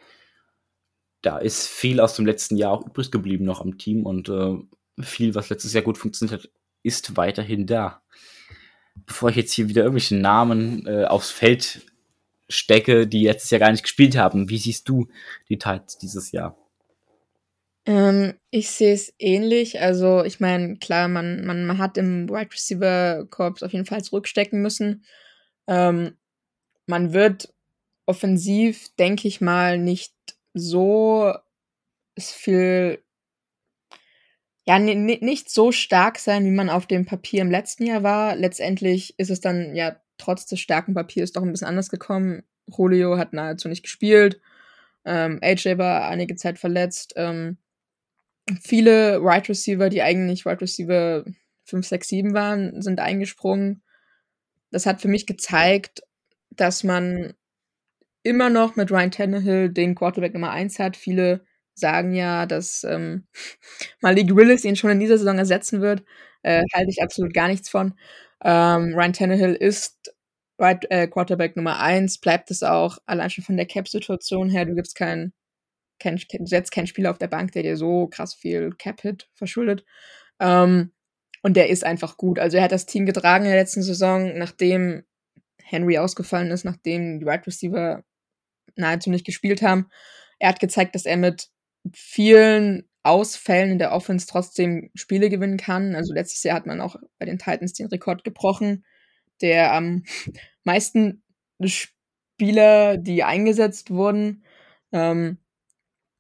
da 1.22 1.38
ist 1.38 1.68
viel 1.68 2.00
aus 2.00 2.16
dem 2.16 2.26
letzten 2.26 2.58
Jahr 2.58 2.72
auch 2.72 2.86
übrig 2.86 3.12
geblieben 3.12 3.46
noch 3.46 3.62
am 3.62 3.78
Team 3.78 4.06
und 4.06 4.30
äh, 4.30 4.56
viel, 5.02 5.36
was 5.36 5.50
letztes 5.50 5.74
Jahr 5.74 5.84
gut 5.84 5.98
funktioniert 5.98 6.44
hat, 6.44 6.50
ist 6.84 7.18
weiterhin 7.18 7.66
da. 7.66 8.02
Bevor 9.06 9.30
ich 9.30 9.36
jetzt 9.36 9.54
hier 9.54 9.70
wieder 9.70 9.84
irgendwelche 9.84 10.16
Namen 10.16 10.86
äh, 10.86 11.06
aufs 11.06 11.32
Feld 11.32 11.82
stecke, 12.50 13.08
die 13.08 13.26
letztes 13.26 13.52
Jahr 13.52 13.60
gar 13.60 13.72
nicht 13.72 13.84
gespielt 13.84 14.18
haben, 14.18 14.50
wie 14.50 14.58
siehst 14.58 14.90
du 14.90 15.08
die 15.48 15.58
Titans 15.58 15.98
dieses 15.98 16.32
Jahr? 16.32 16.58
Ähm, 17.86 18.34
ich 18.52 18.70
sehe 18.72 18.94
es 18.94 19.14
ähnlich. 19.20 19.82
Also, 19.82 20.24
ich 20.24 20.40
meine, 20.40 20.78
klar, 20.78 21.08
man, 21.08 21.46
man, 21.46 21.66
man 21.66 21.78
hat 21.78 21.98
im 21.98 22.30
Wide 22.30 22.52
Receiver 22.52 23.26
Korps 23.30 23.64
auf 23.64 23.74
jeden 23.74 23.86
Fall 23.86 24.04
zurückstecken 24.04 24.62
müssen. 24.62 25.06
Ähm, 25.68 26.18
man 26.88 27.14
wird 27.14 27.54
offensiv, 28.06 28.90
denke 28.98 29.28
ich 29.28 29.40
mal, 29.40 29.78
nicht 29.78 30.14
so 30.54 31.34
viel 32.18 33.02
ja, 34.70 34.78
nicht 34.78 35.50
so 35.50 35.72
stark 35.72 36.20
sein, 36.20 36.46
wie 36.46 36.52
man 36.52 36.70
auf 36.70 36.86
dem 36.86 37.04
Papier 37.04 37.42
im 37.42 37.50
letzten 37.50 37.88
Jahr 37.88 38.04
war. 38.04 38.36
Letztendlich 38.36 39.18
ist 39.18 39.32
es 39.32 39.42
dann 39.42 39.74
ja 39.76 39.96
trotz 40.20 40.46
des 40.46 40.60
starken 40.60 40.94
Papiers 40.94 41.32
doch 41.32 41.42
ein 41.42 41.52
bisschen 41.52 41.68
anders 41.68 41.90
gekommen. 41.90 42.44
Julio 42.68 43.18
hat 43.18 43.34
nahezu 43.34 43.68
nicht 43.68 43.82
gespielt. 43.82 44.40
Ähm, 45.06 45.40
AJ 45.42 45.80
war 45.80 46.08
einige 46.08 46.36
Zeit 46.36 46.60
verletzt. 46.60 47.14
Ähm, 47.16 47.58
viele 48.62 49.24
Wide 49.24 49.50
Receiver, 49.50 49.90
die 49.90 50.04
eigentlich 50.04 50.46
Wide 50.46 50.62
Receiver 50.62 51.26
5, 51.64 51.88
6, 51.88 52.08
7 52.08 52.34
waren, 52.36 52.80
sind 52.84 53.00
eingesprungen. 53.00 53.82
Das 54.70 54.86
hat 54.86 55.02
für 55.02 55.08
mich 55.08 55.26
gezeigt, 55.26 56.04
dass 56.52 56.84
man 56.84 57.34
immer 58.22 58.52
noch 58.52 58.76
mit 58.76 58.92
Ryan 58.92 59.10
Tannehill 59.10 59.70
den 59.70 59.96
Quarterback 59.96 60.36
Nummer 60.36 60.52
1 60.52 60.78
hat. 60.78 60.96
Viele 60.96 61.44
sagen 61.80 62.14
ja, 62.14 62.46
dass 62.46 62.84
ähm, 62.84 63.28
Malik 64.02 64.36
Willis 64.36 64.66
ihn 64.66 64.76
schon 64.76 64.92
in 64.92 65.00
dieser 65.00 65.18
Saison 65.18 65.38
ersetzen 65.38 65.82
wird. 65.82 66.04
Äh, 66.44 66.64
halte 66.74 66.90
ich 66.90 67.02
absolut 67.02 67.34
gar 67.34 67.48
nichts 67.48 67.70
von. 67.70 67.94
Ähm, 68.44 68.94
Ryan 68.96 69.14
Tannehill 69.14 69.54
ist 69.54 70.14
right, 70.60 70.86
äh, 70.90 71.08
Quarterback 71.08 71.56
Nummer 71.56 71.80
eins, 71.80 72.18
bleibt 72.18 72.52
es 72.52 72.64
auch, 72.64 72.98
allein 73.06 73.30
schon 73.30 73.44
von 73.44 73.58
der 73.58 73.66
Cap-Situation 73.66 74.50
her. 74.50 74.66
Du 74.66 74.76
gibst 74.76 74.96
keinen, 74.96 75.34
kein, 76.00 76.18
du 76.18 76.46
setzt 76.46 76.72
keinen 76.72 76.88
Spieler 76.88 77.12
auf 77.12 77.18
der 77.18 77.28
Bank, 77.28 77.52
der 77.54 77.64
dir 77.64 77.78
so 77.78 78.08
krass 78.08 78.34
viel 78.34 78.72
Cap-Hit 78.78 79.30
verschuldet. 79.34 79.86
Ähm, 80.40 80.94
und 81.42 81.56
der 81.56 81.70
ist 81.70 81.86
einfach 81.86 82.18
gut. 82.18 82.40
Also 82.40 82.58
er 82.58 82.64
hat 82.64 82.72
das 82.72 82.86
Team 82.86 83.06
getragen 83.06 83.46
in 83.46 83.52
der 83.52 83.60
letzten 83.60 83.82
Saison, 83.82 84.38
nachdem 84.38 85.04
Henry 85.64 85.98
ausgefallen 85.98 86.52
ist, 86.52 86.66
nachdem 86.66 87.20
die 87.20 87.26
Wide 87.26 87.32
right 87.32 87.48
Receiver 87.48 88.04
nahezu 88.76 89.10
nicht 89.10 89.26
gespielt 89.26 89.62
haben. 89.62 89.88
Er 90.40 90.50
hat 90.50 90.60
gezeigt, 90.60 90.96
dass 90.96 91.06
er 91.06 91.18
mit 91.18 91.50
vielen 91.96 92.90
Ausfällen 93.04 93.72
in 93.72 93.80
der 93.80 93.92
Offense 93.92 94.28
trotzdem 94.28 94.90
Spiele 94.94 95.30
gewinnen 95.30 95.58
kann. 95.58 95.96
Also 95.96 96.14
letztes 96.14 96.44
Jahr 96.44 96.56
hat 96.56 96.66
man 96.66 96.82
auch 96.82 96.96
bei 97.18 97.26
den 97.26 97.40
Titans 97.40 97.74
den 97.74 97.88
Rekord 97.88 98.24
gebrochen, 98.24 98.86
der 99.42 99.74
am 99.74 100.04
meisten 100.64 101.24
Spieler, 101.64 102.98
die 102.98 103.24
eingesetzt 103.24 103.92
wurden. 103.92 104.44
Ähm, 104.92 105.38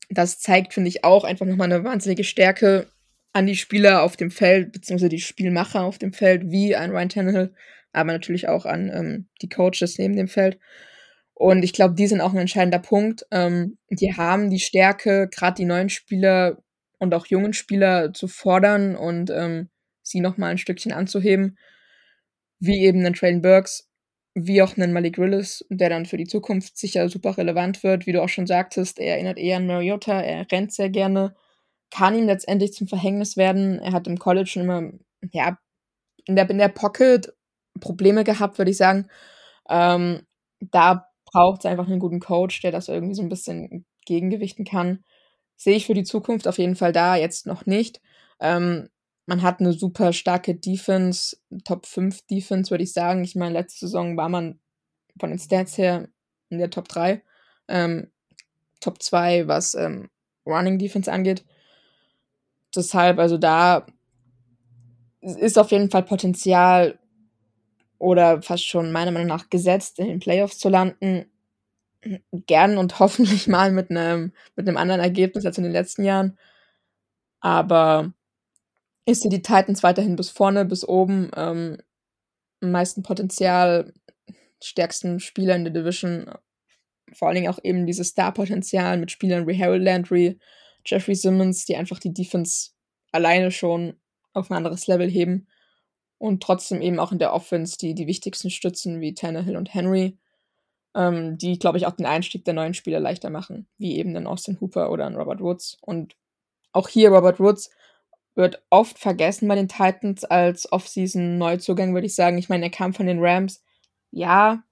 das 0.09 0.39
zeigt, 0.39 0.73
finde 0.73 0.89
ich, 0.89 1.03
auch 1.03 1.23
einfach 1.23 1.45
nochmal 1.45 1.71
eine 1.71 1.83
wahnsinnige 1.83 2.23
Stärke 2.23 2.87
an 3.33 3.45
die 3.45 3.55
Spieler 3.55 4.01
auf 4.01 4.17
dem 4.17 4.31
Feld, 4.31 4.71
beziehungsweise 4.71 5.09
die 5.09 5.19
Spielmacher 5.19 5.83
auf 5.83 5.99
dem 5.99 6.13
Feld, 6.13 6.49
wie 6.49 6.75
ein 6.75 6.89
Ryan 6.89 7.09
Tannehill, 7.09 7.53
aber 7.91 8.11
natürlich 8.11 8.47
auch 8.47 8.65
an 8.65 8.89
ähm, 8.93 9.27
die 9.41 9.49
Coaches 9.49 9.97
neben 9.97 10.15
dem 10.15 10.27
Feld. 10.27 10.59
Und 11.39 11.63
ich 11.63 11.71
glaube, 11.71 11.95
die 11.95 12.05
sind 12.05 12.19
auch 12.19 12.33
ein 12.33 12.39
entscheidender 12.39 12.79
Punkt. 12.79 13.25
Ähm, 13.31 13.77
die 13.89 14.13
haben 14.13 14.49
die 14.49 14.59
Stärke, 14.59 15.29
gerade 15.33 15.55
die 15.55 15.65
neuen 15.65 15.87
Spieler 15.87 16.57
und 16.99 17.13
auch 17.13 17.27
jungen 17.27 17.53
Spieler 17.53 18.13
zu 18.13 18.27
fordern 18.27 18.97
und 18.97 19.29
ähm, 19.29 19.69
sie 20.03 20.19
nochmal 20.19 20.51
ein 20.51 20.57
Stückchen 20.57 20.91
anzuheben. 20.91 21.57
Wie 22.59 22.83
eben 22.83 22.99
einen 22.99 23.13
Traylon 23.13 23.41
Burks, 23.41 23.87
wie 24.35 24.61
auch 24.61 24.75
einen 24.75 24.91
Malik 24.91 25.17
Willis, 25.17 25.65
der 25.69 25.87
dann 25.87 26.05
für 26.05 26.17
die 26.17 26.27
Zukunft 26.27 26.77
sicher 26.77 27.07
super 27.07 27.37
relevant 27.37 27.83
wird. 27.83 28.05
Wie 28.05 28.11
du 28.11 28.21
auch 28.21 28.27
schon 28.27 28.45
sagtest, 28.45 28.99
er 28.99 29.13
erinnert 29.13 29.37
eher 29.37 29.57
an 29.57 29.67
Mariota, 29.67 30.19
er 30.19 30.45
rennt 30.51 30.73
sehr 30.73 30.89
gerne, 30.89 31.35
kann 31.89 32.15
ihm 32.15 32.25
letztendlich 32.25 32.73
zum 32.73 32.89
Verhängnis 32.89 33.37
werden. 33.37 33.79
Er 33.79 33.93
hat 33.93 34.07
im 34.07 34.19
College 34.19 34.49
schon 34.49 34.63
immer, 34.63 34.91
ja, 35.31 35.57
in 36.25 36.35
der, 36.35 36.49
in 36.49 36.57
der 36.57 36.67
Pocket 36.67 37.33
Probleme 37.79 38.25
gehabt, 38.25 38.57
würde 38.57 38.71
ich 38.71 38.77
sagen. 38.77 39.07
Ähm, 39.69 40.23
da 40.59 41.08
braucht 41.31 41.61
es 41.61 41.65
einfach 41.65 41.87
einen 41.87 41.99
guten 41.99 42.19
Coach, 42.19 42.61
der 42.61 42.71
das 42.71 42.87
irgendwie 42.87 43.15
so 43.15 43.21
ein 43.21 43.29
bisschen 43.29 43.85
gegengewichten 44.05 44.65
kann. 44.65 45.03
Sehe 45.55 45.75
ich 45.75 45.85
für 45.85 45.93
die 45.93 46.03
Zukunft 46.03 46.47
auf 46.47 46.57
jeden 46.57 46.75
Fall 46.75 46.91
da, 46.91 47.15
jetzt 47.15 47.45
noch 47.45 47.65
nicht. 47.65 48.01
Ähm, 48.39 48.89
man 49.25 49.41
hat 49.41 49.59
eine 49.59 49.73
super 49.73 50.11
starke 50.13 50.55
Defense, 50.55 51.37
Top 51.63 51.85
5 51.85 52.25
Defense, 52.27 52.71
würde 52.71 52.83
ich 52.83 52.93
sagen. 52.93 53.23
Ich 53.23 53.35
meine, 53.35 53.53
letzte 53.53 53.81
Saison 53.81 54.17
war 54.17 54.29
man 54.29 54.59
von 55.19 55.29
den 55.29 55.39
Stats 55.39 55.77
her 55.77 56.07
in 56.49 56.57
der 56.57 56.71
Top 56.71 56.87
3. 56.87 57.21
Ähm, 57.67 58.11
Top 58.79 59.03
2, 59.03 59.47
was 59.47 59.75
ähm, 59.75 60.09
Running 60.47 60.79
Defense 60.79 61.11
angeht. 61.11 61.45
Deshalb, 62.75 63.19
also 63.19 63.37
da 63.37 63.85
ist 65.21 65.59
auf 65.59 65.71
jeden 65.71 65.91
Fall 65.91 66.03
Potenzial, 66.03 66.97
oder 67.99 68.41
fast 68.41 68.65
schon 68.65 68.91
meiner 68.91 69.11
Meinung 69.11 69.27
nach 69.27 69.49
gesetzt, 69.49 69.99
in 69.99 70.07
den 70.07 70.19
Playoffs 70.19 70.57
zu 70.57 70.69
landen. 70.69 71.25
Gern 72.31 72.77
und 72.77 72.99
hoffentlich 72.99 73.47
mal 73.47 73.71
mit 73.71 73.91
einem 73.91 74.31
mit 74.55 74.67
anderen 74.67 75.01
Ergebnis 75.01 75.45
als 75.45 75.57
in 75.57 75.65
den 75.65 75.73
letzten 75.73 76.03
Jahren. 76.03 76.37
Aber 77.41 78.13
ist 79.05 79.21
sind 79.21 79.31
die 79.31 79.41
Titans 79.41 79.83
weiterhin 79.83 80.15
bis 80.15 80.29
vorne, 80.29 80.65
bis 80.65 80.87
oben, 80.87 81.29
ähm, 81.35 81.77
am 82.61 82.71
meisten 82.71 83.03
Potenzial, 83.03 83.93
stärksten 84.61 85.19
Spieler 85.19 85.55
in 85.55 85.63
der 85.63 85.73
Division. 85.73 86.31
Vor 87.13 87.27
allen 87.27 87.35
Dingen 87.35 87.51
auch 87.51 87.59
eben 87.63 87.85
dieses 87.85 88.09
Star-Potenzial 88.09 88.97
mit 88.97 89.11
Spielern 89.11 89.47
wie 89.47 89.61
Harold 89.61 89.81
Landry, 89.81 90.37
Jeffrey 90.85 91.15
Simmons, 91.15 91.65
die 91.65 91.75
einfach 91.75 91.99
die 91.99 92.13
Defense 92.13 92.71
alleine 93.11 93.51
schon 93.51 93.95
auf 94.33 94.51
ein 94.51 94.57
anderes 94.57 94.87
Level 94.87 95.09
heben 95.09 95.47
und 96.19 96.43
trotzdem 96.43 96.81
eben 96.81 96.99
auch 96.99 97.11
in 97.11 97.19
der 97.19 97.33
Offense 97.33 97.77
die, 97.79 97.95
die 97.95 98.05
wichtigsten 98.05 98.51
Stützen 98.51 99.01
wie 99.01 99.15
Tannehill 99.15 99.57
und 99.57 99.73
Henry. 99.73 100.17
ähm, 100.95 101.37
die, 101.37 101.59
glaube 101.59 101.77
ich, 101.77 101.85
auch 101.87 101.93
den 101.93 102.05
Einstieg 102.07 102.45
der 102.45 102.53
neuen 102.55 102.73
Spieler 102.73 102.99
leichter 102.99 103.29
machen, 103.29 103.67
wie 103.77 103.97
eben 103.97 104.13
den 104.13 104.27
Austin 104.27 104.59
Hooper 104.61 104.91
oder 104.91 105.05
einen 105.05 105.15
Robert 105.17 105.41
Woods. 105.41 105.77
Und 105.81 106.15
auch 106.73 106.89
hier 106.89 107.11
Robert 107.11 107.39
Woods 107.39 107.69
wird 108.35 108.63
oft 108.69 108.99
vergessen 108.99 109.47
bei 109.47 109.55
den 109.55 109.67
Titans 109.67 110.23
als 110.25 110.71
Off-Season-Neuzugang, 110.71 111.93
würde 111.93 112.07
ich 112.07 112.15
sagen. 112.15 112.37
Ich 112.37 112.49
meine, 112.49 112.65
er 112.65 112.71
kam 112.71 112.93
von 112.93 113.05
den 113.07 113.19
Rams. 113.21 113.63
Ja, 114.11 114.63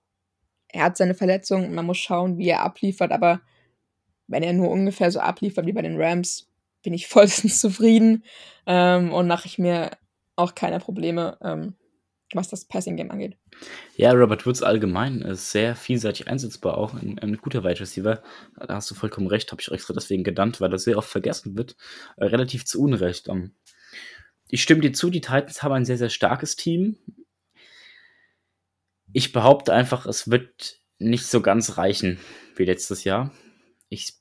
er 0.70 0.84
hat 0.86 0.98
seine 0.98 1.16
Verletzung. 1.16 1.74
Man 1.74 1.86
muss 1.86 1.98
schauen, 1.98 2.38
wie 2.38 2.50
er 2.50 2.64
abliefert. 2.64 3.12
Aber 3.12 3.42
wenn 4.28 4.44
er 4.44 4.54
nur 4.54 4.70
ungefähr 4.70 5.12
so 5.12 5.20
abliefert 5.20 5.66
wie 5.66 5.74
bei 5.74 5.82
den 5.84 6.02
Rams, 6.02 6.50
bin 6.84 6.94
ich 6.94 7.08
vollstens 7.10 7.62
zufrieden 7.62 8.24
ähm, 8.66 9.14
und 9.14 9.28
mache 9.28 9.48
ich 9.48 9.60
mir 9.60 9.92
auch 10.38 10.56
keine 10.56 10.80
Probleme, 10.80 11.38
ähm, 11.42 11.76
was 12.34 12.50
das 12.50 12.66
Passing-Game 12.66 13.12
angeht. 13.12 13.38
Ja, 13.96 14.12
Robert 14.12 14.46
Woods 14.46 14.62
allgemein 14.62 15.22
ist 15.22 15.52
sehr 15.52 15.76
vielseitig 15.76 16.28
einsetzbar, 16.28 16.78
auch 16.78 16.94
ein, 16.94 17.20
ein 17.20 17.38
guter 17.38 17.64
Wide 17.64 17.80
Receiver. 17.80 18.22
Da 18.60 18.76
hast 18.76 18.92
du 18.92 18.96
vollkommen 18.96 19.28
recht, 19.28 19.52
habe 19.52 19.62
ich 19.62 19.72
extra 19.72 19.94
deswegen 19.94 20.24
genannt, 20.24 20.60
weil 20.60 20.70
das 20.70 20.84
sehr 20.84 20.98
oft 20.98 21.10
vergessen 21.10 21.58
wird. 21.58 21.76
Äh, 22.18 22.26
relativ 22.26 22.66
zu 22.66 22.82
Unrecht. 22.82 23.30
Um, 23.30 23.38
ähm, 23.38 23.52
ich 24.50 24.62
stimme 24.62 24.82
dir 24.82 24.94
zu, 24.94 25.10
die 25.10 25.22
Titans 25.22 25.62
haben 25.62 25.74
ein 25.74 25.86
sehr, 25.86 25.98
sehr 25.98 26.10
starkes 26.10 26.56
Team. 26.56 26.98
Ich 29.12 29.34
behaupte 29.34 29.74
einfach, 29.74 30.06
es 30.06 30.30
wird 30.30 30.80
nicht 31.00 31.26
so 31.26 31.42
ganz 31.42 31.78
reichen 31.78 32.20
wie 32.56 32.66
letztes 32.66 33.04
Jahr. 33.04 33.34
Ich 33.90 34.17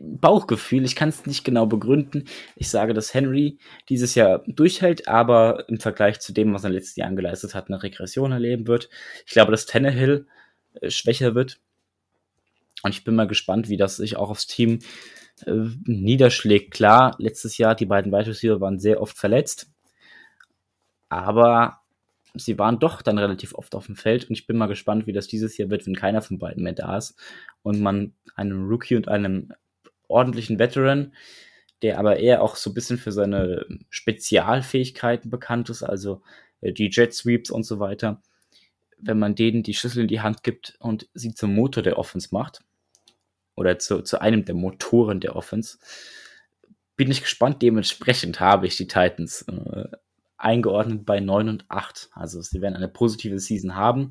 Bauchgefühl, 0.00 0.84
ich 0.84 0.96
kann 0.96 1.08
es 1.08 1.26
nicht 1.26 1.44
genau 1.44 1.66
begründen. 1.66 2.24
Ich 2.56 2.68
sage, 2.68 2.94
dass 2.94 3.14
Henry 3.14 3.58
dieses 3.88 4.14
Jahr 4.14 4.42
durchhält, 4.46 5.08
aber 5.08 5.68
im 5.68 5.80
Vergleich 5.80 6.20
zu 6.20 6.32
dem, 6.32 6.52
was 6.52 6.64
er 6.64 6.70
letztes 6.70 6.96
Jahr 6.96 7.12
geleistet 7.12 7.54
hat, 7.54 7.68
eine 7.68 7.82
Regression 7.82 8.32
erleben 8.32 8.66
wird. 8.66 8.90
Ich 9.26 9.32
glaube, 9.32 9.52
dass 9.52 9.66
Tannehill 9.66 10.26
äh, 10.80 10.90
schwächer 10.90 11.34
wird. 11.34 11.60
Und 12.82 12.94
ich 12.94 13.04
bin 13.04 13.14
mal 13.14 13.26
gespannt, 13.26 13.68
wie 13.68 13.76
das 13.76 13.96
sich 13.96 14.16
auch 14.16 14.30
aufs 14.30 14.46
Team 14.46 14.80
äh, 15.46 15.52
niederschlägt. 15.84 16.72
Klar, 16.72 17.16
letztes 17.18 17.56
Jahr, 17.56 17.74
die 17.74 17.86
beiden 17.86 18.12
Wide 18.12 18.26
Receiver 18.26 18.60
waren 18.60 18.78
sehr 18.78 19.00
oft 19.00 19.16
verletzt. 19.16 19.70
Aber 21.08 21.80
sie 22.34 22.58
waren 22.58 22.78
doch 22.78 23.00
dann 23.00 23.18
relativ 23.18 23.54
oft 23.54 23.74
auf 23.74 23.86
dem 23.86 23.96
Feld 23.96 24.28
und 24.28 24.32
ich 24.36 24.46
bin 24.46 24.56
mal 24.56 24.66
gespannt, 24.66 25.06
wie 25.06 25.12
das 25.12 25.28
dieses 25.28 25.56
Jahr 25.56 25.70
wird, 25.70 25.86
wenn 25.86 25.94
keiner 25.94 26.20
von 26.20 26.38
beiden 26.38 26.64
mehr 26.64 26.72
da 26.72 26.96
ist 26.96 27.16
und 27.64 27.80
man 27.80 28.12
einem 28.36 28.68
Rookie 28.68 28.94
und 28.94 29.08
einem 29.08 29.52
ordentlichen 30.06 30.60
Veteran, 30.60 31.12
der 31.82 31.98
aber 31.98 32.18
eher 32.18 32.42
auch 32.42 32.54
so 32.54 32.70
ein 32.70 32.74
bisschen 32.74 32.98
für 32.98 33.10
seine 33.10 33.66
Spezialfähigkeiten 33.88 35.30
bekannt 35.30 35.70
ist, 35.70 35.82
also 35.82 36.22
äh, 36.60 36.72
die 36.72 36.90
Jet 36.90 37.12
Sweeps 37.12 37.50
und 37.50 37.64
so 37.64 37.80
weiter, 37.80 38.22
wenn 38.98 39.18
man 39.18 39.34
denen 39.34 39.62
die 39.62 39.74
Schlüssel 39.74 40.02
in 40.02 40.08
die 40.08 40.20
Hand 40.20 40.42
gibt 40.44 40.76
und 40.78 41.08
sie 41.14 41.34
zum 41.34 41.54
Motor 41.54 41.82
der 41.82 41.98
Offense 41.98 42.28
macht 42.30 42.62
oder 43.56 43.78
zu, 43.78 44.02
zu 44.02 44.20
einem 44.20 44.44
der 44.44 44.54
Motoren 44.54 45.20
der 45.20 45.34
Offense, 45.34 45.78
bin 46.96 47.10
ich 47.10 47.22
gespannt. 47.22 47.62
Dementsprechend 47.62 48.40
habe 48.40 48.66
ich 48.66 48.76
die 48.76 48.86
Titans 48.86 49.42
äh, 49.48 49.88
eingeordnet 50.36 51.06
bei 51.06 51.20
9 51.20 51.48
und 51.48 51.64
8. 51.68 52.10
Also 52.12 52.42
sie 52.42 52.60
werden 52.60 52.76
eine 52.76 52.88
positive 52.88 53.38
Season 53.38 53.74
haben. 53.74 54.10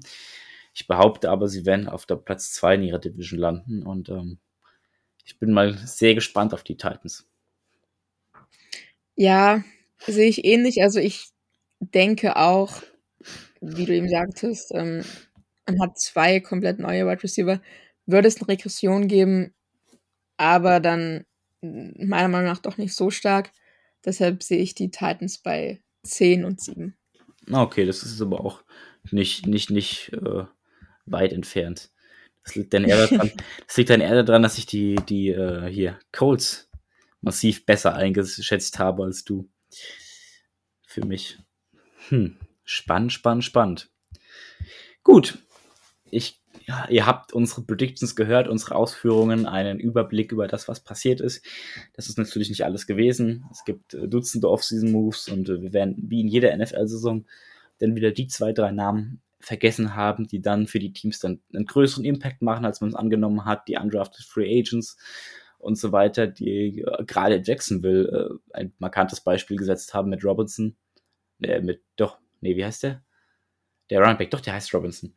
Ich 0.74 0.88
behaupte 0.88 1.30
aber, 1.30 1.48
sie 1.48 1.66
werden 1.66 1.88
auf 1.88 2.06
der 2.06 2.16
Platz 2.16 2.52
2 2.54 2.76
in 2.76 2.84
ihrer 2.84 3.00
Division 3.00 3.40
landen 3.40 3.84
und 3.84 4.10
ähm, 4.10 4.40
ich 5.26 5.40
bin 5.40 5.54
mal 5.54 5.78
sehr 5.78 6.16
gespannt 6.16 6.54
auf 6.54 6.64
die 6.64 6.78
Titans. 6.78 7.28
Ja, 9.16 9.64
sehe 10.00 10.28
ich 10.28 10.44
ähnlich. 10.44 10.82
Also 10.82 11.00
ich 11.00 11.30
denke 11.80 12.36
auch, 12.36 12.82
wie 13.62 13.86
du 13.86 13.96
eben 13.96 14.10
sagtest, 14.10 14.72
ähm, 14.74 15.04
man 15.66 15.82
hat 15.82 15.98
zwei 15.98 16.40
komplett 16.40 16.80
neue 16.80 17.06
Wide 17.06 17.24
Receiver. 17.24 17.62
Würde 18.06 18.28
es 18.28 18.38
eine 18.38 18.50
Regression 18.50 19.08
geben, 19.08 19.54
aber 20.38 20.80
dann 20.80 21.26
meiner 21.62 22.28
Meinung 22.28 22.48
nach 22.48 22.60
doch 22.60 22.78
nicht 22.78 22.94
so 22.94 23.10
stark. 23.10 23.52
Deshalb 24.04 24.44
sehe 24.44 24.60
ich 24.60 24.76
die 24.76 24.92
Titans 24.92 25.38
bei 25.38 25.82
10 26.04 26.44
und 26.44 26.60
7. 26.60 26.98
Okay, 27.50 27.86
das 27.86 28.04
ist 28.04 28.22
aber 28.22 28.42
auch 28.42 28.64
nicht, 29.12 29.48
nicht, 29.48 29.70
nicht 29.70 30.12
äh, 30.14 30.44
weit 31.06 31.34
entfernt. 31.34 31.92
Das 32.44 32.56
liegt 32.56 32.74
dann 32.74 32.86
eher 32.86 33.08
daran, 33.08 33.32
das 33.68 33.78
liegt 33.78 33.90
dann 33.90 34.02
eher 34.02 34.24
daran 34.24 34.44
dass 34.44 34.58
ich 34.58 34.66
die, 34.66 34.96
die 34.96 35.30
äh, 35.30 35.68
hier 35.70 36.00
Colts 36.12 36.70
massiv 37.22 37.66
besser 37.66 37.96
eingeschätzt 37.96 38.80
habe 38.80 39.04
als 39.04 39.24
du. 39.24 39.50
Für 40.86 41.06
mich. 41.06 41.40
Hm. 42.10 42.38
Spannend, 42.64 43.14
spannend, 43.14 43.44
spannend. 43.44 43.90
Gut. 45.04 45.40
Ich 46.12 46.44
ja, 46.66 46.88
ihr 46.90 47.06
habt 47.06 47.34
unsere 47.34 47.62
Predictions 47.64 48.16
gehört, 48.16 48.48
unsere 48.48 48.76
Ausführungen, 48.76 49.46
einen 49.46 49.80
Überblick 49.80 50.32
über 50.32 50.48
das, 50.48 50.68
was 50.68 50.80
passiert 50.80 51.20
ist. 51.20 51.46
Das 51.94 52.08
ist 52.08 52.18
natürlich 52.18 52.50
nicht 52.50 52.64
alles 52.64 52.88
gewesen. 52.88 53.46
Es 53.52 53.66
gibt 53.66 53.94
äh, 53.94 54.08
Dutzende 54.08 54.50
Off-Season-Moves 54.50 55.30
und 55.30 55.50
äh, 55.50 55.62
wir 55.62 55.74
werden 55.74 55.96
wie 55.98 56.22
in 56.22 56.28
jeder 56.28 56.56
NFL-Saison 56.56 57.26
dann 57.80 57.96
wieder 57.96 58.12
die 58.12 58.28
zwei, 58.28 58.54
drei 58.54 58.72
Namen 58.72 59.22
vergessen 59.44 59.96
haben, 59.96 60.28
die 60.28 60.42
dann 60.42 60.68
für 60.68 60.80
die 60.80 60.94
Teams 60.94 61.20
dann 61.20 61.42
einen 61.54 61.66
größeren 61.66 62.06
Impact 62.06 62.42
machen, 62.42 62.66
als 62.66 62.82
man 62.82 62.90
es 62.90 62.96
angenommen 62.96 63.46
hat, 63.46 63.68
die 63.68 63.78
undrafted 63.78 64.26
Free 64.26 64.60
Agents 64.60 64.98
und 65.60 65.78
so 65.78 65.92
weiter, 65.92 66.28
die 66.28 66.80
äh, 66.80 67.06
gerade 67.06 67.42
Jacksonville 67.44 68.40
äh, 68.54 68.58
ein 68.58 68.74
markantes 68.80 69.22
Beispiel 69.22 69.58
gesetzt 69.58 69.94
haben 69.94 70.10
mit 70.10 70.24
Robinson, 70.24 70.76
äh, 71.42 71.62
mit, 71.62 71.82
doch, 71.96 72.20
nee, 72.42 72.56
wie 72.56 72.66
heißt 72.66 72.84
der? 72.84 73.04
Der 73.90 74.02
Runback, 74.02 74.32
doch, 74.32 74.42
der 74.42 74.54
heißt 74.54 74.74
Robinson 74.74 75.14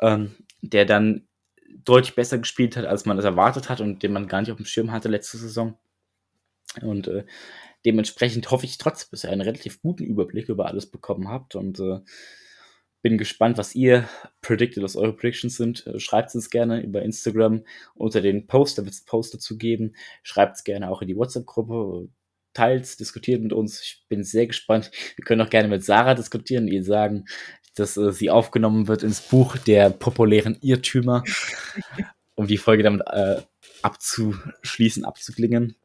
ähm, 0.00 0.34
der 0.62 0.84
dann 0.84 1.26
deutlich 1.84 2.14
besser 2.14 2.38
gespielt 2.38 2.76
hat, 2.76 2.86
als 2.86 3.04
man 3.04 3.16
das 3.16 3.24
erwartet 3.26 3.68
hat 3.68 3.80
und 3.80 4.02
den 4.02 4.12
man 4.12 4.28
gar 4.28 4.40
nicht 4.40 4.50
auf 4.50 4.56
dem 4.56 4.66
Schirm 4.66 4.90
hatte 4.90 5.08
letzte 5.08 5.38
Saison. 5.38 5.78
Und 6.82 7.08
äh, 7.08 7.24
dementsprechend 7.84 8.50
hoffe 8.50 8.66
ich 8.66 8.78
trotzdem, 8.78 9.08
dass 9.12 9.24
ihr 9.24 9.30
einen 9.30 9.40
relativ 9.40 9.80
guten 9.82 10.04
Überblick 10.04 10.48
über 10.48 10.66
alles 10.66 10.90
bekommen 10.90 11.28
habt 11.28 11.54
und 11.54 11.80
äh, 11.80 12.00
bin 13.08 13.16
gespannt, 13.16 13.56
was 13.56 13.74
ihr 13.74 14.06
predicted, 14.42 14.82
was 14.82 14.94
eure 14.94 15.14
Predictions 15.14 15.56
sind. 15.56 15.86
Äh, 15.86 15.98
Schreibt 15.98 16.34
es 16.34 16.50
gerne 16.50 16.82
über 16.82 17.00
Instagram 17.00 17.64
unter 17.94 18.20
den 18.20 18.46
Post, 18.46 18.76
da 18.76 18.84
wird 18.84 18.92
es 18.92 19.02
Post 19.02 19.32
dazu 19.32 19.56
geben. 19.56 19.94
Schreibt 20.22 20.56
es 20.56 20.64
gerne 20.64 20.90
auch 20.90 21.00
in 21.00 21.08
die 21.08 21.16
WhatsApp-Gruppe. 21.16 22.10
Teilt, 22.52 23.00
diskutiert 23.00 23.40
mit 23.40 23.54
uns. 23.54 23.80
Ich 23.80 24.04
bin 24.08 24.24
sehr 24.24 24.46
gespannt. 24.46 24.90
Wir 25.16 25.24
können 25.24 25.40
auch 25.40 25.48
gerne 25.48 25.68
mit 25.68 25.82
Sarah 25.84 26.14
diskutieren, 26.14 26.68
ihr 26.68 26.84
sagen, 26.84 27.24
dass 27.74 27.96
äh, 27.96 28.12
sie 28.12 28.28
aufgenommen 28.28 28.88
wird 28.88 29.02
ins 29.02 29.22
Buch 29.22 29.56
der 29.56 29.88
populären 29.88 30.58
Irrtümer, 30.60 31.24
um 32.34 32.46
die 32.46 32.58
Folge 32.58 32.82
damit 32.82 33.02
äh, 33.06 33.40
abzuschließen, 33.80 35.06
abzuklingen. 35.06 35.76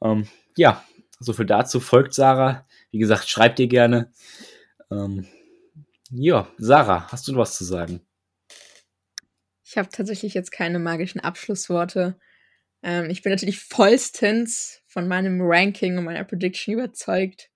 Ähm, 0.00 0.28
ja, 0.56 0.84
soviel 1.18 1.46
dazu. 1.46 1.80
Folgt 1.80 2.14
Sarah. 2.14 2.64
Wie 2.92 2.98
gesagt, 2.98 3.28
schreibt 3.28 3.58
ihr 3.58 3.66
gerne. 3.66 4.12
Ähm, 4.92 5.26
ja, 6.16 6.48
Sarah, 6.58 7.10
hast 7.10 7.28
du 7.28 7.36
was 7.36 7.56
zu 7.56 7.64
sagen? 7.64 8.00
Ich 9.64 9.76
habe 9.76 9.88
tatsächlich 9.88 10.34
jetzt 10.34 10.52
keine 10.52 10.78
magischen 10.78 11.20
Abschlussworte. 11.20 12.18
Ähm, 12.82 13.10
ich 13.10 13.22
bin 13.22 13.32
natürlich 13.32 13.60
vollstens 13.60 14.82
von 14.86 15.08
meinem 15.08 15.40
Ranking 15.40 15.98
und 15.98 16.04
meiner 16.04 16.24
Prediction 16.24 16.74
überzeugt 16.74 17.50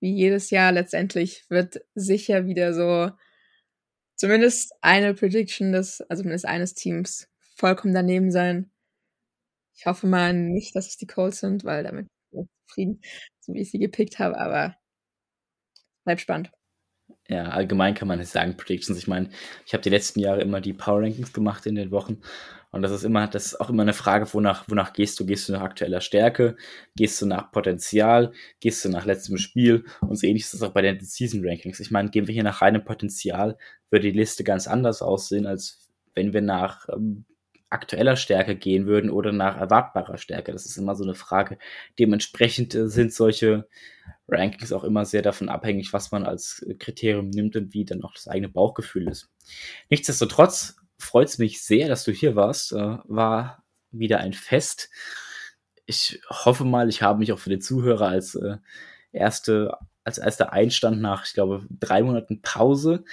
wie 0.00 0.14
jedes 0.14 0.50
Jahr 0.50 0.72
letztendlich 0.72 1.44
wird 1.48 1.84
sicher 1.94 2.46
wieder 2.46 2.72
so 2.74 3.10
zumindest 4.16 4.72
eine 4.80 5.14
Prediction 5.14 5.72
des, 5.72 6.00
also 6.02 6.22
zumindest 6.22 6.46
eines 6.46 6.74
Teams 6.74 7.28
vollkommen 7.56 7.94
daneben 7.94 8.30
sein. 8.30 8.70
Ich 9.74 9.86
hoffe 9.86 10.06
mal 10.06 10.34
nicht, 10.34 10.74
dass 10.74 10.88
es 10.88 10.96
die 10.96 11.06
Colts 11.06 11.40
sind, 11.40 11.64
weil 11.64 11.84
damit 11.84 12.06
bin 12.30 12.42
ich 12.42 12.48
zufrieden, 12.66 13.00
so 13.40 13.54
wie 13.54 13.60
ich 13.60 13.70
sie 13.70 13.78
gepickt 13.78 14.18
habe, 14.18 14.38
aber 14.38 14.76
bleibt 16.04 16.22
spannend. 16.22 16.50
Ja, 17.30 17.44
allgemein 17.44 17.94
kann 17.94 18.08
man 18.08 18.18
nicht 18.18 18.30
sagen 18.30 18.56
Predictions. 18.56 18.98
Ich 18.98 19.06
meine, 19.06 19.30
ich 19.64 19.72
habe 19.72 19.82
die 19.82 19.88
letzten 19.88 20.18
Jahre 20.18 20.40
immer 20.40 20.60
die 20.60 20.72
Power 20.72 21.00
Rankings 21.00 21.32
gemacht 21.32 21.64
in 21.64 21.76
den 21.76 21.92
Wochen 21.92 22.18
und 22.72 22.82
das 22.82 22.92
ist 22.92 23.04
immer, 23.04 23.26
das 23.26 23.46
ist 23.46 23.60
auch 23.60 23.70
immer 23.70 23.82
eine 23.82 23.92
Frage, 23.92 24.32
wonach, 24.32 24.64
wonach 24.68 24.92
gehst 24.92 25.18
du? 25.18 25.26
Gehst 25.26 25.48
du 25.48 25.52
nach 25.52 25.62
aktueller 25.62 26.00
Stärke? 26.00 26.56
Gehst 26.96 27.20
du 27.20 27.26
nach 27.26 27.50
Potenzial? 27.50 28.32
Gehst 28.60 28.84
du 28.84 28.88
nach 28.88 29.04
letztem 29.06 29.38
Spiel? 29.38 29.84
Und 30.00 30.16
so 30.16 30.26
ähnlich 30.26 30.44
ist 30.44 30.54
es 30.54 30.62
auch 30.62 30.72
bei 30.72 30.82
den 30.82 31.00
Season 31.00 31.40
Rankings. 31.44 31.80
Ich 31.80 31.90
meine, 31.90 32.10
gehen 32.10 32.28
wir 32.28 32.34
hier 32.34 32.44
nach 32.44 32.62
reinem 32.62 32.84
Potenzial, 32.84 33.58
würde 33.90 34.12
die 34.12 34.18
Liste 34.18 34.44
ganz 34.44 34.68
anders 34.68 35.02
aussehen, 35.02 35.46
als 35.46 35.88
wenn 36.14 36.32
wir 36.32 36.42
nach 36.42 36.88
ähm, 36.88 37.24
aktueller 37.70 38.16
Stärke 38.16 38.56
gehen 38.56 38.86
würden 38.86 39.10
oder 39.10 39.32
nach 39.32 39.56
erwartbarer 39.56 40.18
Stärke. 40.18 40.52
Das 40.52 40.66
ist 40.66 40.76
immer 40.76 40.96
so 40.96 41.04
eine 41.04 41.14
Frage. 41.14 41.58
Dementsprechend 41.98 42.74
äh, 42.74 42.88
sind 42.88 43.12
solche 43.12 43.68
Rankings 44.28 44.72
auch 44.72 44.84
immer 44.84 45.04
sehr 45.04 45.22
davon 45.22 45.48
abhängig, 45.48 45.92
was 45.92 46.10
man 46.10 46.24
als 46.24 46.66
Kriterium 46.78 47.30
nimmt 47.30 47.56
und 47.56 47.72
wie 47.72 47.84
dann 47.84 48.02
auch 48.02 48.12
das 48.12 48.28
eigene 48.28 48.48
Bauchgefühl 48.48 49.08
ist. 49.08 49.30
Nichtsdestotrotz 49.88 50.76
freut 50.98 51.28
es 51.28 51.38
mich 51.38 51.62
sehr, 51.62 51.88
dass 51.88 52.04
du 52.04 52.12
hier 52.12 52.36
warst. 52.36 52.72
Äh, 52.72 52.98
war 53.04 53.64
wieder 53.90 54.18
ein 54.18 54.32
Fest. 54.32 54.90
Ich 55.86 56.20
hoffe 56.28 56.64
mal, 56.64 56.88
ich 56.88 57.02
habe 57.02 57.18
mich 57.18 57.32
auch 57.32 57.38
für 57.38 57.50
den 57.50 57.60
Zuhörer 57.60 58.08
als 58.08 58.34
äh, 58.34 58.56
erste 59.12 59.76
als 60.02 60.18
erster 60.18 60.52
Einstand 60.52 61.00
nach, 61.00 61.26
ich 61.26 61.34
glaube, 61.34 61.66
drei 61.70 62.02
Monaten 62.02 62.40
Pause 62.42 63.04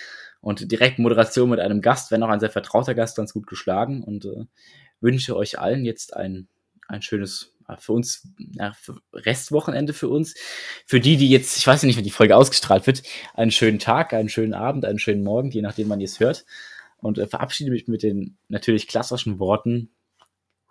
Und 0.42 0.72
direkt 0.72 1.00
Moderation 1.00 1.50
mit 1.50 1.60
einem 1.60 1.82
Gast, 1.82 2.12
wenn 2.12 2.24
auch 2.24 2.30
ein 2.30 2.40
sehr 2.40 2.50
vertrauter 2.50 2.94
Gast, 2.96 3.18
ganz 3.18 3.34
gut 3.34 3.48
geschlagen. 3.48 4.04
Und 4.04 4.26
äh, 4.26 4.46
wünsche 5.02 5.36
euch 5.36 5.60
allen 5.60 5.86
jetzt 5.86 6.16
ein, 6.16 6.48
ein 6.88 7.02
schönes 7.02 7.54
für 7.80 7.92
uns, 7.92 8.28
ja, 8.54 8.72
für 8.74 9.02
Restwochenende 9.14 9.94
für 9.94 10.08
uns. 10.08 10.36
Für 10.86 11.00
die, 11.00 11.18
die 11.18 11.30
jetzt, 11.30 11.58
ich 11.58 11.68
weiß 11.68 11.84
nicht, 11.84 11.98
wenn 11.98 12.04
die 12.04 12.12
Folge 12.12 12.36
ausgestrahlt 12.36 12.88
wird, 12.88 13.04
einen 13.34 13.52
schönen 13.52 13.80
Tag, 13.80 14.14
einen 14.14 14.30
schönen 14.30 14.54
Abend, 14.54 14.86
einen 14.86 15.00
schönen 15.00 15.24
Morgen, 15.24 15.52
je 15.52 15.62
nachdem 15.62 15.90
man 15.90 16.00
es 16.00 16.20
hört. 16.20 16.46
Und 16.98 17.18
äh, 17.18 17.28
verabschiede 17.28 17.72
mich 17.72 17.88
mit 17.88 18.04
den 18.04 18.38
natürlich 18.48 18.88
klassischen 18.88 19.40
Worten 19.40 19.90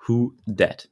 Who 0.07 0.33
Dead? 0.47 0.89